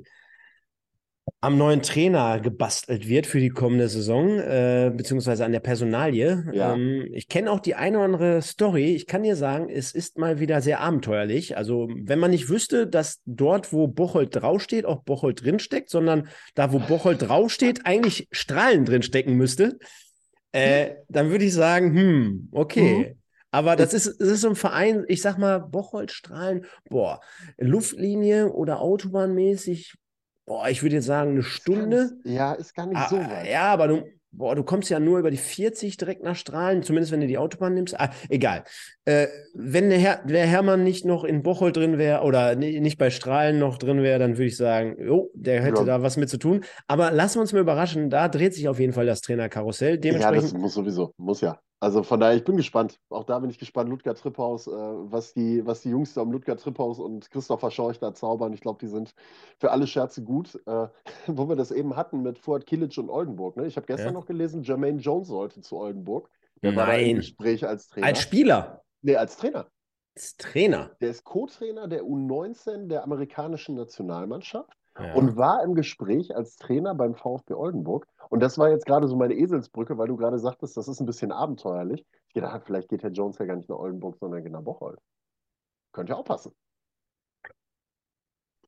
am 1.48 1.58
neuen 1.58 1.82
Trainer 1.82 2.42
gebastelt 2.42 3.08
wird 3.08 3.26
für 3.26 3.40
die 3.40 3.52
kommende 3.52 3.88
Saison, 3.88 4.38
äh, 4.38 4.92
beziehungsweise 4.94 5.46
an 5.46 5.54
der 5.54 5.62
Personalie. 5.62 6.44
Ja. 6.52 6.74
Ähm, 6.74 7.08
ich 7.14 7.30
kenne 7.30 7.50
auch 7.50 7.62
die 7.62 7.74
eine 7.74 8.00
oder 8.00 8.06
andere 8.06 8.42
Story. 8.42 8.94
Ich 8.94 9.08
kann 9.08 9.24
dir 9.24 9.38
sagen, 9.38 9.70
es 9.70 9.94
ist 9.94 10.18
mal 10.18 10.42
wieder 10.42 10.60
sehr 10.60 10.82
abenteuerlich. 10.82 11.56
Also, 11.56 11.88
wenn 11.90 12.20
man 12.20 12.32
nicht 12.32 12.50
wüsste, 12.50 12.86
dass 12.86 13.22
dort, 13.26 13.72
wo 13.72 13.88
Bocholt 13.88 14.36
draufsteht, 14.36 14.84
auch 14.84 15.04
Bocholt 15.04 15.42
drinsteckt, 15.42 15.90
sondern 15.90 16.28
da, 16.54 16.74
wo 16.74 16.80
Bocholt 16.80 17.22
draufsteht, 17.22 17.86
eigentlich 17.86 18.28
Strahlen 18.32 18.84
drinstecken 18.84 19.36
müsste, 19.36 19.80
äh, 20.52 20.96
dann 21.08 21.30
würde 21.30 21.46
ich 21.46 21.54
sagen, 21.54 21.96
hm, 21.96 22.50
okay. 22.52 22.98
Mhm. 22.98 23.16
Aber 23.52 23.78
das 23.78 23.94
ist, 23.94 24.20
das 24.20 24.28
ist 24.28 24.42
so 24.42 24.50
ein 24.50 24.58
Verein, 24.58 25.06
ich 25.08 25.22
sag 25.22 25.38
mal, 25.38 25.60
Bocholt, 25.60 26.12
Strahlen, 26.12 26.66
boah, 26.90 27.22
Luftlinie 27.58 28.52
oder 28.52 28.82
Autobahnmäßig, 28.82 29.94
boah, 30.48 30.68
ich 30.70 30.82
würde 30.82 30.96
jetzt 30.96 31.06
sagen, 31.06 31.32
eine 31.32 31.44
Stunde. 31.44 32.18
ja, 32.24 32.54
ist 32.54 32.74
gar 32.74 32.88
nicht 32.88 32.98
ah, 32.98 33.08
so 33.10 33.18
weit. 33.18 33.48
Ja, 33.48 33.66
aber 33.66 33.88
du, 33.90 34.04
boah, 34.32 34.56
du 34.56 34.64
kommst 34.64 34.90
ja 34.90 35.00
nur 35.00 35.20
über 35.20 35.30
die 35.30 35.38
40 35.38 35.98
direkt 35.98 36.24
nach 36.24 36.36
Strahlen, 36.36 36.84
zumindest 36.84 37.12
wenn 37.12 37.20
du 37.20 37.28
die 37.28 37.38
Autobahn 37.38 37.74
nimmst. 37.74 38.00
Ah, 38.00 38.12
egal. 38.30 38.64
Äh, 39.06 39.28
wenn 39.54 39.90
der, 39.90 40.00
Herr, 40.00 40.26
der 40.26 40.48
Hermann 40.48 40.84
nicht 40.84 41.06
noch 41.06 41.26
in 41.26 41.44
Bocholt 41.44 41.76
drin 41.76 41.98
wäre 41.98 42.24
oder 42.24 42.56
nicht 42.56 42.98
bei 42.98 43.10
Strahlen 43.10 43.60
noch 43.60 43.78
drin 43.78 44.02
wäre, 44.02 44.20
dann 44.20 44.38
würde 44.38 44.46
ich 44.46 44.58
sagen, 44.58 44.96
jo, 45.00 45.30
der 45.34 45.62
hätte 45.62 45.80
ja. 45.80 45.86
da 45.86 46.02
was 46.02 46.18
mit 46.18 46.30
zu 46.30 46.38
tun. 46.38 46.64
Aber 46.88 47.12
lassen 47.12 47.36
wir 47.36 47.42
uns 47.42 47.54
mal 47.54 47.60
überraschen, 47.60 48.10
da 48.10 48.30
dreht 48.30 48.56
sich 48.56 48.70
auf 48.70 48.80
jeden 48.80 48.94
Fall 48.94 49.06
das 49.06 49.22
Trainerkarussell. 49.22 50.00
Ja, 50.04 50.32
das 50.32 50.54
muss 50.54 50.74
sowieso, 50.74 51.14
muss 51.18 51.42
ja. 51.42 51.60
Also 51.80 52.02
von 52.02 52.20
daher, 52.20 52.36
ich 52.36 52.44
bin 52.44 52.58
gespannt. 52.58 53.00
Auch 53.10 53.24
da 53.24 53.38
bin 53.38 53.52
ich 53.52 53.60
gespannt, 53.60 53.90
Ludger 53.90 54.16
Tripphaus, 54.16 54.66
äh, 54.66 54.72
was, 54.72 55.34
die, 55.34 55.64
was 55.66 55.82
die 55.82 55.90
Jungs 55.90 56.14
da 56.16 56.22
um 56.22 56.32
Ludger 56.32 56.58
Tripphaus 56.58 57.00
und 57.00 57.30
Christopher 57.30 57.70
Schorch 57.70 58.00
da 58.00 58.14
zaubern. 58.16 58.52
Ich 58.54 58.62
glaube, 58.62 58.80
die 58.80 58.88
sind 58.88 59.14
für 59.60 59.72
alle 59.72 59.86
Scherze 59.86 60.24
gut. 60.24 60.56
Äh, 60.66 60.88
wo 61.28 61.48
wir 61.48 61.56
das 61.56 61.72
eben 61.72 61.96
hatten 61.96 62.24
mit 62.24 62.40
Fuad 62.40 62.66
Kilic 62.66 62.98
und 62.98 63.10
Oldenburg. 63.10 63.58
Ne? 63.58 63.68
Ich 63.68 63.76
habe 63.76 63.86
gestern 63.86 64.08
ja. 64.08 64.12
noch 64.14 64.26
gelesen, 64.26 64.64
Jermaine 64.64 65.00
Jones 65.00 65.28
sollte 65.28 65.62
zu 65.62 65.78
Oldenburg. 65.78 66.30
Der 66.64 66.72
Nein. 66.72 66.88
war 66.88 66.98
im 66.98 67.18
Gespräch 67.18 67.66
als 67.68 67.88
Trainer. 67.88 68.08
Als 68.08 68.22
Spieler? 68.22 68.84
Nee, 69.04 69.16
als 69.16 69.38
Trainer. 69.38 69.68
Als 70.16 70.36
Trainer? 70.38 70.92
Der 71.00 71.12
ist 71.12 71.24
Co-Trainer 71.24 71.88
der 71.88 72.04
U19 72.04 72.88
der 72.88 73.04
amerikanischen 73.04 73.76
Nationalmannschaft 73.76 74.76
ja. 75.00 75.14
und 75.14 75.36
war 75.38 75.64
im 75.64 75.76
Gespräch 75.76 76.36
als 76.36 76.56
Trainer 76.58 76.96
beim 76.96 77.16
VfB 77.16 77.54
Oldenburg. 77.54 78.08
Und 78.30 78.42
das 78.42 78.58
war 78.58 78.70
jetzt 78.70 78.86
gerade 78.86 79.08
so 79.08 79.16
meine 79.16 79.36
Eselsbrücke, 79.36 79.98
weil 79.98 80.08
du 80.08 80.18
gerade 80.18 80.40
sagtest, 80.40 80.76
das 80.78 80.88
ist 80.88 81.00
ein 81.00 81.06
bisschen 81.06 81.32
abenteuerlich. 81.32 82.06
Ich 82.28 82.34
gedacht, 82.34 82.64
vielleicht 82.66 82.90
geht 82.90 83.04
Herr 83.04 83.12
Jones 83.12 83.38
ja 83.38 83.46
gar 83.46 83.56
nicht 83.56 83.70
nach 83.70 83.78
Oldenburg, 83.78 84.18
sondern 84.20 84.44
nach 84.52 84.62
Bocholt. 84.62 85.00
Könnte 85.94 86.14
ja 86.14 86.20
auch 86.20 86.26
passen. 86.26 86.52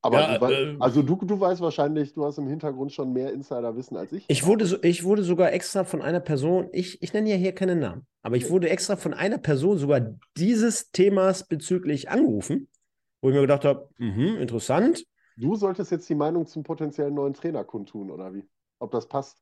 Aber 0.02 0.22
ja, 0.22 0.38
du, 0.38 0.46
äh, 0.46 0.78
also 0.80 1.02
du, 1.02 1.18
du 1.18 1.40
weißt 1.40 1.60
wahrscheinlich, 1.60 2.14
du 2.14 2.24
hast 2.24 2.38
im 2.38 2.48
Hintergrund 2.48 2.94
schon 2.94 3.12
mehr 3.12 3.34
Insiderwissen 3.34 3.98
als 3.98 4.14
ich. 4.14 4.24
Ich 4.30 4.46
wurde, 4.46 4.66
so, 4.66 4.78
ich 4.82 5.04
wurde 5.04 5.24
sogar 5.24 5.52
extra 5.52 5.84
von 5.84 6.02
einer 6.02 6.22
Person, 6.22 6.70
ich, 6.72 7.02
ich 7.02 7.12
nenne 7.12 7.30
ja 7.30 7.36
hier 7.36 7.54
keinen 7.54 7.80
Namen, 7.80 8.08
aber 8.22 8.38
ich 8.38 8.50
wurde 8.50 8.70
extra 8.70 8.96
von 8.96 9.14
einer 9.14 9.40
Person 9.40 9.78
sogar 9.78 10.16
dieses 10.38 10.92
Themas 10.92 11.46
bezüglich 11.46 12.10
angerufen, 12.10 12.70
wo 13.22 13.30
ich 13.30 13.36
mir 13.36 13.42
gedacht 13.42 13.66
habe, 13.66 13.90
mh, 13.98 14.40
interessant. 14.40 15.04
Du 15.40 15.56
solltest 15.56 15.90
jetzt 15.92 16.10
die 16.10 16.16
Meinung 16.16 16.46
zum 16.48 16.64
potenziellen 16.64 17.14
neuen 17.14 17.34
Trainer 17.34 17.64
kundtun, 17.64 18.12
oder 18.12 18.34
wie? 18.34 18.46
Ob 18.80 18.92
das 18.92 19.08
passt? 19.08 19.42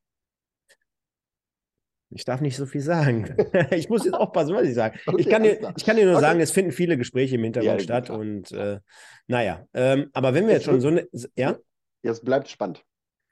Ich 2.11 2.23
darf 2.23 2.39
nicht 2.39 2.55
so 2.55 2.67
viel 2.67 2.81
sagen. 2.81 3.35
ich 3.71 3.89
muss 3.89 4.05
jetzt 4.05 4.13
aufpassen, 4.13 4.53
was 4.53 4.67
ich 4.67 4.75
sage. 4.75 4.99
Okay, 5.07 5.19
ich, 5.19 5.27
kann 5.27 5.41
dir, 5.41 5.73
ich 5.75 5.83
kann 5.83 5.95
dir 5.95 6.05
nur 6.05 6.13
okay. 6.13 6.21
sagen, 6.21 6.39
es 6.39 6.51
finden 6.51 6.71
viele 6.71 6.97
Gespräche 6.97 7.35
im 7.35 7.43
Hintergrund 7.43 7.79
ja, 7.79 7.83
statt. 7.83 8.11
Und 8.11 8.51
äh, 8.51 8.79
naja, 9.25 9.65
ähm, 9.73 10.11
aber 10.13 10.35
wenn 10.35 10.45
wir 10.45 10.53
jetzt 10.53 10.65
schon 10.65 10.79
so 10.81 10.89
eine. 10.89 11.07
Ja? 11.35 11.57
Jetzt 12.03 12.23
bleibt 12.23 12.47
spannend. 12.47 12.85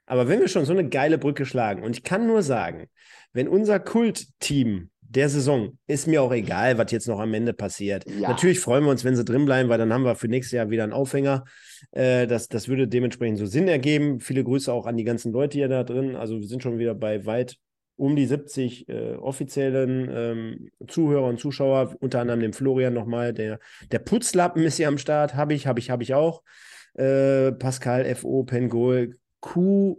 Aber 0.06 0.28
wenn 0.28 0.40
wir 0.40 0.48
schon 0.48 0.64
so 0.64 0.72
eine 0.72 0.88
geile 0.88 1.18
Brücke 1.18 1.46
schlagen, 1.46 1.84
und 1.84 1.96
ich 1.96 2.02
kann 2.02 2.26
nur 2.26 2.42
sagen, 2.42 2.88
wenn 3.32 3.46
unser 3.46 3.78
Kultteam 3.78 4.90
der 5.08 5.28
Saison, 5.28 5.78
ist 5.86 6.06
mir 6.06 6.22
auch 6.22 6.32
egal, 6.32 6.78
was 6.78 6.90
jetzt 6.92 7.08
noch 7.08 7.20
am 7.20 7.32
Ende 7.34 7.52
passiert. 7.52 8.04
Ja. 8.08 8.28
Natürlich 8.28 8.60
freuen 8.60 8.84
wir 8.84 8.90
uns, 8.90 9.04
wenn 9.04 9.16
sie 9.16 9.24
drin 9.24 9.44
bleiben, 9.44 9.68
weil 9.68 9.78
dann 9.78 9.92
haben 9.92 10.04
wir 10.04 10.14
für 10.14 10.28
nächstes 10.28 10.52
Jahr 10.52 10.70
wieder 10.70 10.84
einen 10.84 10.92
Aufhänger. 10.92 11.44
Äh, 11.92 12.26
das, 12.26 12.48
das 12.48 12.68
würde 12.68 12.88
dementsprechend 12.88 13.38
so 13.38 13.46
Sinn 13.46 13.68
ergeben. 13.68 14.20
Viele 14.20 14.44
Grüße 14.44 14.72
auch 14.72 14.86
an 14.86 14.96
die 14.96 15.04
ganzen 15.04 15.32
Leute 15.32 15.58
hier 15.58 15.68
da 15.68 15.84
drin. 15.84 16.16
Also 16.16 16.38
wir 16.40 16.46
sind 16.46 16.62
schon 16.62 16.78
wieder 16.78 16.94
bei 16.94 17.24
weit 17.26 17.56
um 17.96 18.14
die 18.14 18.26
70 18.26 18.88
äh, 18.88 19.14
offiziellen 19.14 20.10
ähm, 20.12 20.70
Zuhörer 20.86 21.26
und 21.26 21.40
Zuschauer, 21.40 21.96
unter 22.00 22.20
anderem 22.20 22.40
dem 22.40 22.52
Florian 22.52 22.92
nochmal, 22.92 23.32
der, 23.32 23.58
der 23.90 24.00
Putzlappen 24.00 24.62
ist 24.62 24.76
hier 24.76 24.88
am 24.88 24.98
Start, 24.98 25.34
habe 25.34 25.54
ich, 25.54 25.66
habe 25.66 25.80
ich, 25.80 25.90
habe 25.90 26.02
ich 26.02 26.12
auch. 26.12 26.42
Äh, 26.94 27.52
Pascal, 27.52 28.14
FO, 28.14 28.44
Pengol, 28.44 29.16
Q, 29.40 29.98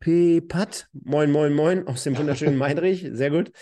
P, 0.00 0.40
Pat, 0.40 0.88
moin, 0.92 1.30
moin, 1.30 1.52
moin, 1.52 1.86
aus 1.86 2.04
dem 2.04 2.16
wunderschönen 2.16 2.56
Meinrich, 2.58 3.06
sehr 3.12 3.30
gut. 3.30 3.52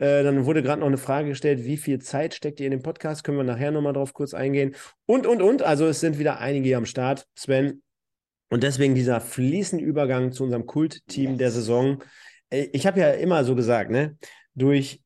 Äh, 0.00 0.24
dann 0.24 0.46
wurde 0.46 0.62
gerade 0.62 0.80
noch 0.80 0.88
eine 0.88 0.98
Frage 0.98 1.28
gestellt, 1.28 1.64
wie 1.64 1.76
viel 1.76 2.00
Zeit 2.00 2.34
steckt 2.34 2.58
ihr 2.58 2.66
in 2.66 2.72
dem 2.72 2.82
Podcast? 2.82 3.22
Können 3.22 3.36
wir 3.36 3.44
nachher 3.44 3.70
nochmal 3.70 3.92
drauf 3.92 4.14
kurz 4.14 4.32
eingehen. 4.34 4.74
Und, 5.06 5.26
und, 5.26 5.42
und, 5.42 5.62
also 5.62 5.86
es 5.86 6.00
sind 6.00 6.18
wieder 6.18 6.40
einige 6.40 6.66
hier 6.66 6.78
am 6.78 6.86
Start. 6.86 7.26
Sven, 7.34 7.82
und 8.48 8.62
deswegen 8.62 8.94
dieser 8.94 9.20
fließende 9.20 9.84
Übergang 9.84 10.32
zu 10.32 10.42
unserem 10.42 10.66
Kultteam 10.66 11.30
yes. 11.30 11.38
der 11.38 11.50
Saison. 11.50 12.02
Äh, 12.48 12.68
ich 12.72 12.86
habe 12.86 12.98
ja 12.98 13.10
immer 13.10 13.44
so 13.44 13.54
gesagt, 13.54 13.90
ne, 13.90 14.16
durch, 14.54 15.02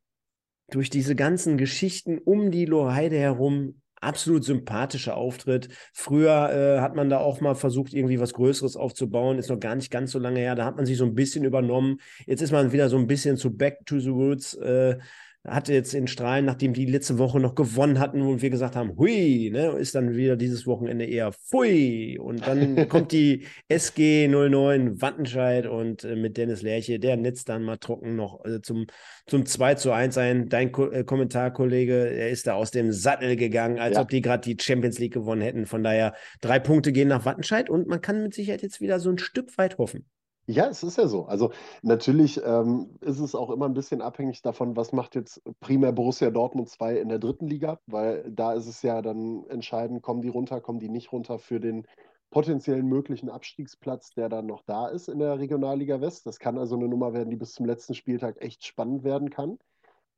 durch 0.71 0.91
diese 0.91 1.17
ganzen 1.17 1.59
Geschichten 1.59 2.19
um 2.19 2.53
die 2.53 2.65
Loheide 2.65 3.19
herum, 3.19 3.83
absolut 4.05 4.45
sympathischer 4.45 5.17
Auftritt. 5.17 5.69
Früher 5.93 6.51
äh, 6.53 6.81
hat 6.81 6.95
man 6.95 7.09
da 7.11 7.19
auch 7.19 7.41
mal 7.41 7.55
versucht, 7.55 7.95
irgendwie 7.95 8.21
was 8.21 8.35
Größeres 8.35 8.77
aufzubauen, 8.77 9.39
ist 9.39 9.51
noch 9.51 9.61
gar 9.61 9.75
nicht 9.75 9.91
ganz 9.91 10.13
so 10.13 10.19
lange 10.19 10.41
her. 10.41 10.55
Da 10.55 10.65
hat 10.65 10.77
man 10.77 10.87
sich 10.87 10.97
so 10.97 11.05
ein 11.05 11.15
bisschen 11.15 11.45
übernommen. 11.45 11.99
Jetzt 12.27 12.43
ist 12.43 12.53
man 12.53 12.73
wieder 12.73 12.89
so 12.89 12.97
ein 12.97 13.07
bisschen 13.07 13.37
zu 13.37 13.57
Back 13.57 13.87
to 13.87 13.99
the 13.99 14.11
Roots. 14.11 14.55
Äh, 14.55 14.99
hatte 15.47 15.75
jetzt 15.75 15.93
in 15.93 16.07
Strahlen, 16.07 16.47
nachdem 16.47 16.73
die 16.73 16.87
letzte 16.87 17.19
Woche 17.19 17.39
noch 17.39 17.55
gewonnen 17.55 17.99
hatten 17.99 18.23
und 18.23 18.41
wir 18.41 18.49
gesagt 18.49 18.77
haben, 18.77 18.97
hui, 18.97 19.51
ne, 19.53 19.77
ist 19.79 19.95
dann 19.95 20.17
wieder 20.17 20.37
dieses 20.37 20.67
Wochenende 20.67 21.05
eher 21.05 21.33
pfui. 21.33 22.19
Und 22.19 22.47
dann 22.47 22.89
kommt 22.89 23.13
die 23.13 23.45
SG 23.69 24.27
09 24.29 25.03
Wattenscheid 25.03 25.67
und 25.67 26.05
äh, 26.05 26.17
mit 26.17 26.39
Dennis 26.39 26.63
Lerche, 26.63 26.99
der 26.99 27.19
netzt 27.19 27.51
dann 27.51 27.63
mal 27.63 27.77
trocken 27.77 28.17
noch 28.17 28.43
äh, 28.47 28.63
zum, 28.63 28.87
zum 29.27 29.45
2 29.45 29.75
zu 29.75 29.93
1 29.93 30.17
ein. 30.17 30.49
Dein 30.49 30.73
Ko 30.73 30.91
äh, 30.91 31.05
Kommentarkollege, 31.05 32.09
er 32.09 32.31
ist 32.31 32.47
da 32.47 32.55
aus 32.55 32.71
dem 32.71 32.93
Sattel 32.93 33.37
gegangen, 33.37 33.79
als 33.79 33.97
ja. 33.97 34.03
ob 34.03 34.09
die 34.09 34.23
gerade 34.23 34.43
die 34.43 34.63
Champions 34.63 34.99
League 34.99 35.13
gewonnen 35.13 35.43
hätten. 35.43 35.67
Von 35.67 35.83
daher, 35.83 36.15
drei 36.41 36.59
Punkte 36.59 36.91
gehen 36.91 37.09
nach 37.09 37.27
Wattenscheid 37.27 37.69
und 37.69 37.87
man 37.87 38.01
kann 38.01 38.23
mit 38.23 38.33
Sicherheit 38.33 38.63
jetzt 38.63 38.81
wieder 38.81 38.99
so 38.99 39.11
ein 39.11 39.19
Stück 39.19 39.59
weit 39.59 39.77
hoffen. 39.77 40.07
Ja, 40.47 40.67
es 40.69 40.83
ist 40.83 40.99
ja 40.99 41.09
so. 41.09 41.25
Also 41.25 41.53
natürlich 41.83 42.41
ähm, 42.45 42.99
ist 43.01 43.19
es 43.19 43.35
auch 43.35 43.51
immer 43.51 43.65
ein 43.67 43.73
bisschen 43.75 44.03
abhängig 44.03 44.43
davon, 44.43 44.77
was 44.77 44.93
macht 44.93 45.15
jetzt 45.15 45.43
primär 45.61 45.93
Borussia 45.93 46.31
Dortmund 46.31 46.69
2 46.69 46.99
in 46.99 47.09
der 47.09 47.19
dritten 47.19 47.47
Liga, 47.47 47.81
weil 47.87 48.31
da 48.31 48.53
ist 48.53 48.67
es 48.67 48.83
ja 48.83 49.01
dann 49.01 49.47
entscheidend, 49.49 50.03
kommen 50.03 50.21
die 50.21 50.29
runter, 50.29 50.61
kommen 50.61 50.81
die 50.81 50.91
nicht 50.91 51.13
runter 51.13 51.39
für 51.39 51.61
den 51.61 51.87
potenziellen 52.31 52.87
möglichen 52.87 53.31
Abstiegsplatz, 53.31 54.11
der 54.11 54.29
dann 54.29 54.47
noch 54.47 54.63
da 54.67 54.89
ist 54.89 55.09
in 55.09 55.19
der 55.19 55.39
Regionalliga 55.39 56.01
West. 56.03 56.27
Das 56.27 56.39
kann 56.39 56.59
also 56.59 56.75
eine 56.77 56.89
Nummer 56.89 57.15
werden, 57.15 57.31
die 57.31 57.37
bis 57.37 57.53
zum 57.55 57.65
letzten 57.65 57.95
Spieltag 57.95 58.43
echt 58.43 58.67
spannend 58.67 59.03
werden 59.03 59.31
kann. 59.31 59.59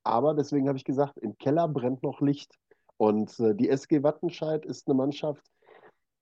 Aber 0.03 0.35
deswegen 0.35 0.67
habe 0.67 0.79
ich 0.79 0.85
gesagt, 0.85 1.19
im 1.19 1.37
Keller 1.39 1.69
brennt 1.69 2.03
noch 2.03 2.21
Licht. 2.21 2.59
Und 2.97 3.39
äh, 3.39 3.55
die 3.55 3.69
SG 3.69 4.03
Wattenscheid 4.03 4.65
ist 4.65 4.89
eine 4.89 4.95
Mannschaft, 4.97 5.45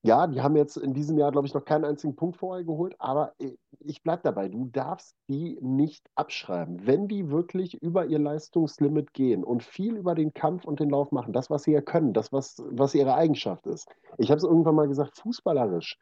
ja, 0.05 0.27
die 0.27 0.43
haben 0.43 0.55
jetzt 0.55 0.77
in 0.77 0.93
diesem 0.93 1.17
Jahr, 1.17 1.33
glaube 1.33 1.47
ich, 1.47 1.55
noch 1.55 1.65
keinen 1.65 1.87
einzigen 1.87 2.15
Punkt 2.15 2.37
vorher 2.37 2.63
geholt, 2.63 2.95
aber 2.99 3.33
ich 3.81 4.03
bleibe 4.03 4.21
dabei, 4.23 4.51
du 4.51 4.67
darfst 4.67 5.17
die 5.31 5.59
nicht 5.63 6.11
abschreiben. 6.15 6.87
Wenn 6.87 7.09
die 7.09 7.31
wirklich 7.31 7.81
über 7.83 8.05
ihr 8.05 8.19
Leistungslimit 8.19 9.15
gehen 9.15 9.43
und 9.43 9.63
viel 9.63 9.97
über 9.97 10.15
den 10.15 10.35
Kampf 10.35 10.67
und 10.67 10.79
den 10.79 10.91
Lauf 10.91 11.11
machen, 11.11 11.33
das, 11.33 11.49
was 11.49 11.63
sie 11.63 11.73
ja 11.73 11.81
können, 11.81 12.13
das, 12.13 12.33
was, 12.33 12.63
was 12.67 12.95
ihre 12.95 13.15
Eigenschaft 13.15 13.67
ist. 13.67 13.89
Ich 14.19 14.31
habe 14.31 14.37
es 14.37 14.45
irgendwann 14.45 14.75
mal 14.75 14.89
gesagt, 14.89 15.17
fußballerisch. 15.17 15.99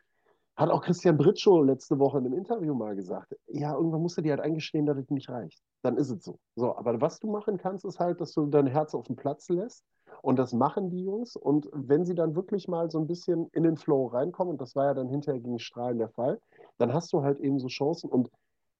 Hat 0.56 0.70
auch 0.70 0.82
Christian 0.82 1.16
Britschow 1.16 1.64
letzte 1.64 1.98
Woche 1.98 2.18
in 2.18 2.26
einem 2.26 2.34
Interview 2.34 2.74
mal 2.74 2.94
gesagt. 2.94 3.34
Ja, 3.46 3.74
irgendwann 3.74 4.02
musst 4.02 4.18
du 4.18 4.22
dir 4.22 4.32
halt 4.32 4.42
eingestehen, 4.42 4.84
dass 4.84 4.98
es 4.98 5.10
nicht 5.10 5.30
reicht. 5.30 5.62
Dann 5.82 5.96
ist 5.96 6.10
es 6.10 6.24
so. 6.24 6.38
So, 6.56 6.76
aber 6.76 7.00
was 7.00 7.18
du 7.18 7.30
machen 7.30 7.56
kannst, 7.56 7.84
ist 7.86 7.98
halt, 7.98 8.20
dass 8.20 8.32
du 8.32 8.46
dein 8.46 8.66
Herz 8.66 8.94
auf 8.94 9.06
den 9.06 9.16
Platz 9.16 9.48
lässt 9.48 9.82
und 10.20 10.38
das 10.38 10.52
machen 10.52 10.90
die 10.90 11.04
Jungs. 11.04 11.36
Und 11.36 11.68
wenn 11.72 12.04
sie 12.04 12.14
dann 12.14 12.34
wirklich 12.34 12.68
mal 12.68 12.90
so 12.90 12.98
ein 12.98 13.06
bisschen 13.06 13.48
in 13.52 13.62
den 13.62 13.76
Flow 13.76 14.06
reinkommen, 14.06 14.52
und 14.52 14.60
das 14.60 14.76
war 14.76 14.86
ja 14.86 14.94
dann 14.94 15.08
hinterher 15.08 15.40
gegen 15.40 15.58
Strahlen 15.58 15.98
der 15.98 16.10
Fall, 16.10 16.38
dann 16.76 16.92
hast 16.92 17.12
du 17.14 17.22
halt 17.22 17.40
eben 17.40 17.58
so 17.58 17.68
Chancen. 17.68 18.10
Und 18.10 18.28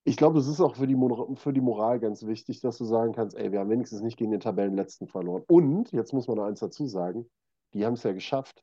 ich 0.05 0.17
glaube, 0.17 0.39
es 0.41 0.49
ist 0.49 0.61
auch 0.61 0.77
für 0.77 0.87
die, 0.87 0.97
für 1.37 1.53
die 1.53 1.61
Moral 1.61 2.01
ganz 2.01 2.27
wichtig, 2.27 2.61
dass 2.61 2.77
du 2.77 2.85
sagen 2.85 3.13
kannst, 3.13 3.37
ey, 3.37 3.51
wir 3.51 3.61
haben 3.61 3.71
wenigstens 3.71 4.03
nicht 4.03 4.19
gegen 4.19 4.33
den 4.33 4.41
Tabellenletzten 4.41 5.09
verloren. 5.09 5.45
Und, 5.49 5.91
jetzt 5.93 6.13
muss 6.13 6.29
man 6.29 6.37
noch 6.37 6.45
eins 6.45 6.61
dazu 6.61 6.87
sagen, 6.87 7.31
die 7.73 7.87
haben 7.87 7.95
es 7.95 8.03
ja 8.03 8.13
geschafft, 8.13 8.63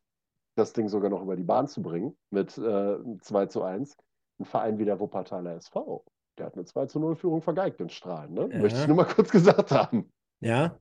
das 0.59 0.73
Ding 0.73 0.89
sogar 0.89 1.09
noch 1.09 1.21
über 1.21 1.35
die 1.35 1.43
Bahn 1.43 1.67
zu 1.67 1.81
bringen 1.81 2.15
mit 2.29 2.57
äh, 2.57 2.97
2 3.21 3.45
zu 3.47 3.63
1. 3.63 3.97
Ein 4.39 4.45
Verein 4.45 4.77
wie 4.77 4.85
der 4.85 4.99
Wuppertaler 4.99 5.55
SV, 5.55 6.05
der 6.37 6.45
hat 6.47 6.55
eine 6.55 6.65
2 6.65 6.85
zu 6.85 6.99
0 6.99 7.15
Führung 7.15 7.41
vergeigt 7.41 7.81
in 7.81 7.89
Strahlen. 7.89 8.33
Ne? 8.33 8.49
Ja. 8.51 8.59
Möchte 8.59 8.79
ich 8.79 8.87
nur 8.87 8.95
mal 8.95 9.05
kurz 9.05 9.31
gesagt 9.31 9.71
haben. 9.71 10.11
Ja. 10.39 10.77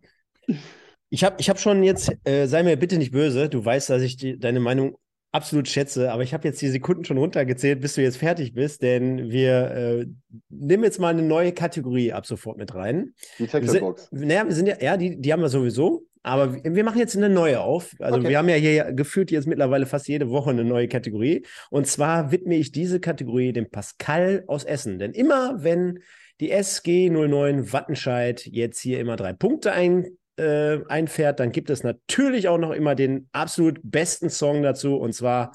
Ich 1.10 1.24
habe 1.24 1.36
ich 1.38 1.48
hab 1.48 1.58
schon 1.58 1.82
jetzt, 1.82 2.12
äh, 2.24 2.46
sei 2.46 2.62
mir 2.62 2.76
bitte 2.76 2.98
nicht 2.98 3.12
böse, 3.12 3.48
du 3.48 3.64
weißt, 3.64 3.90
dass 3.90 4.02
ich 4.02 4.16
die, 4.16 4.38
deine 4.38 4.60
Meinung 4.60 4.96
absolut 5.32 5.68
schätze, 5.68 6.10
aber 6.12 6.22
ich 6.22 6.32
habe 6.32 6.48
jetzt 6.48 6.60
die 6.62 6.68
Sekunden 6.68 7.04
schon 7.04 7.18
runtergezählt, 7.18 7.80
bis 7.80 7.94
du 7.94 8.02
jetzt 8.02 8.16
fertig 8.16 8.54
bist, 8.54 8.82
denn 8.82 9.30
wir 9.30 9.70
äh, 9.70 10.06
nehmen 10.48 10.84
jetzt 10.84 11.00
mal 11.00 11.08
eine 11.08 11.22
neue 11.22 11.52
Kategorie 11.52 12.12
ab 12.12 12.26
sofort 12.26 12.56
mit 12.56 12.74
rein. 12.74 13.12
Die 13.38 13.46
Textbox. 13.46 14.08
Naja, 14.10 14.46
wir 14.46 14.54
sind 14.54 14.66
ja, 14.66 14.76
ja, 14.80 14.96
die, 14.96 15.20
die 15.20 15.32
haben 15.32 15.42
wir 15.42 15.48
sowieso, 15.48 16.02
aber 16.28 16.62
wir 16.62 16.84
machen 16.84 16.98
jetzt 16.98 17.16
eine 17.16 17.28
neue 17.28 17.60
auf. 17.60 17.94
Also 17.98 18.18
okay. 18.18 18.28
wir 18.28 18.38
haben 18.38 18.48
ja 18.48 18.56
hier 18.56 18.92
gefühlt 18.92 19.30
jetzt 19.30 19.46
mittlerweile 19.46 19.86
fast 19.86 20.08
jede 20.08 20.28
Woche 20.28 20.50
eine 20.50 20.64
neue 20.64 20.86
Kategorie. 20.86 21.46
Und 21.70 21.86
zwar 21.86 22.30
widme 22.30 22.56
ich 22.56 22.70
diese 22.70 23.00
Kategorie 23.00 23.52
dem 23.52 23.70
Pascal 23.70 24.44
aus 24.46 24.64
Essen. 24.64 24.98
Denn 24.98 25.12
immer 25.12 25.62
wenn 25.62 26.00
die 26.40 26.50
SG 26.50 27.08
09 27.10 27.72
Wattenscheid 27.72 28.44
jetzt 28.46 28.80
hier 28.80 29.00
immer 29.00 29.16
drei 29.16 29.32
Punkte 29.32 29.72
ein, 29.72 30.06
äh, 30.36 30.78
einfährt, 30.88 31.40
dann 31.40 31.50
gibt 31.50 31.70
es 31.70 31.82
natürlich 31.82 32.48
auch 32.48 32.58
noch 32.58 32.72
immer 32.72 32.94
den 32.94 33.28
absolut 33.32 33.80
besten 33.82 34.30
Song 34.30 34.62
dazu 34.62 34.96
und 34.96 35.14
zwar 35.14 35.52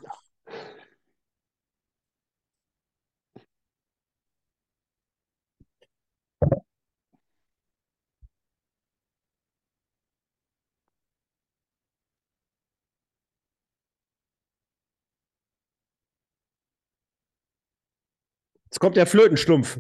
Jetzt 18.74 18.80
kommt 18.80 18.98
der 18.98 19.06
Flötenstumpf. 19.06 19.80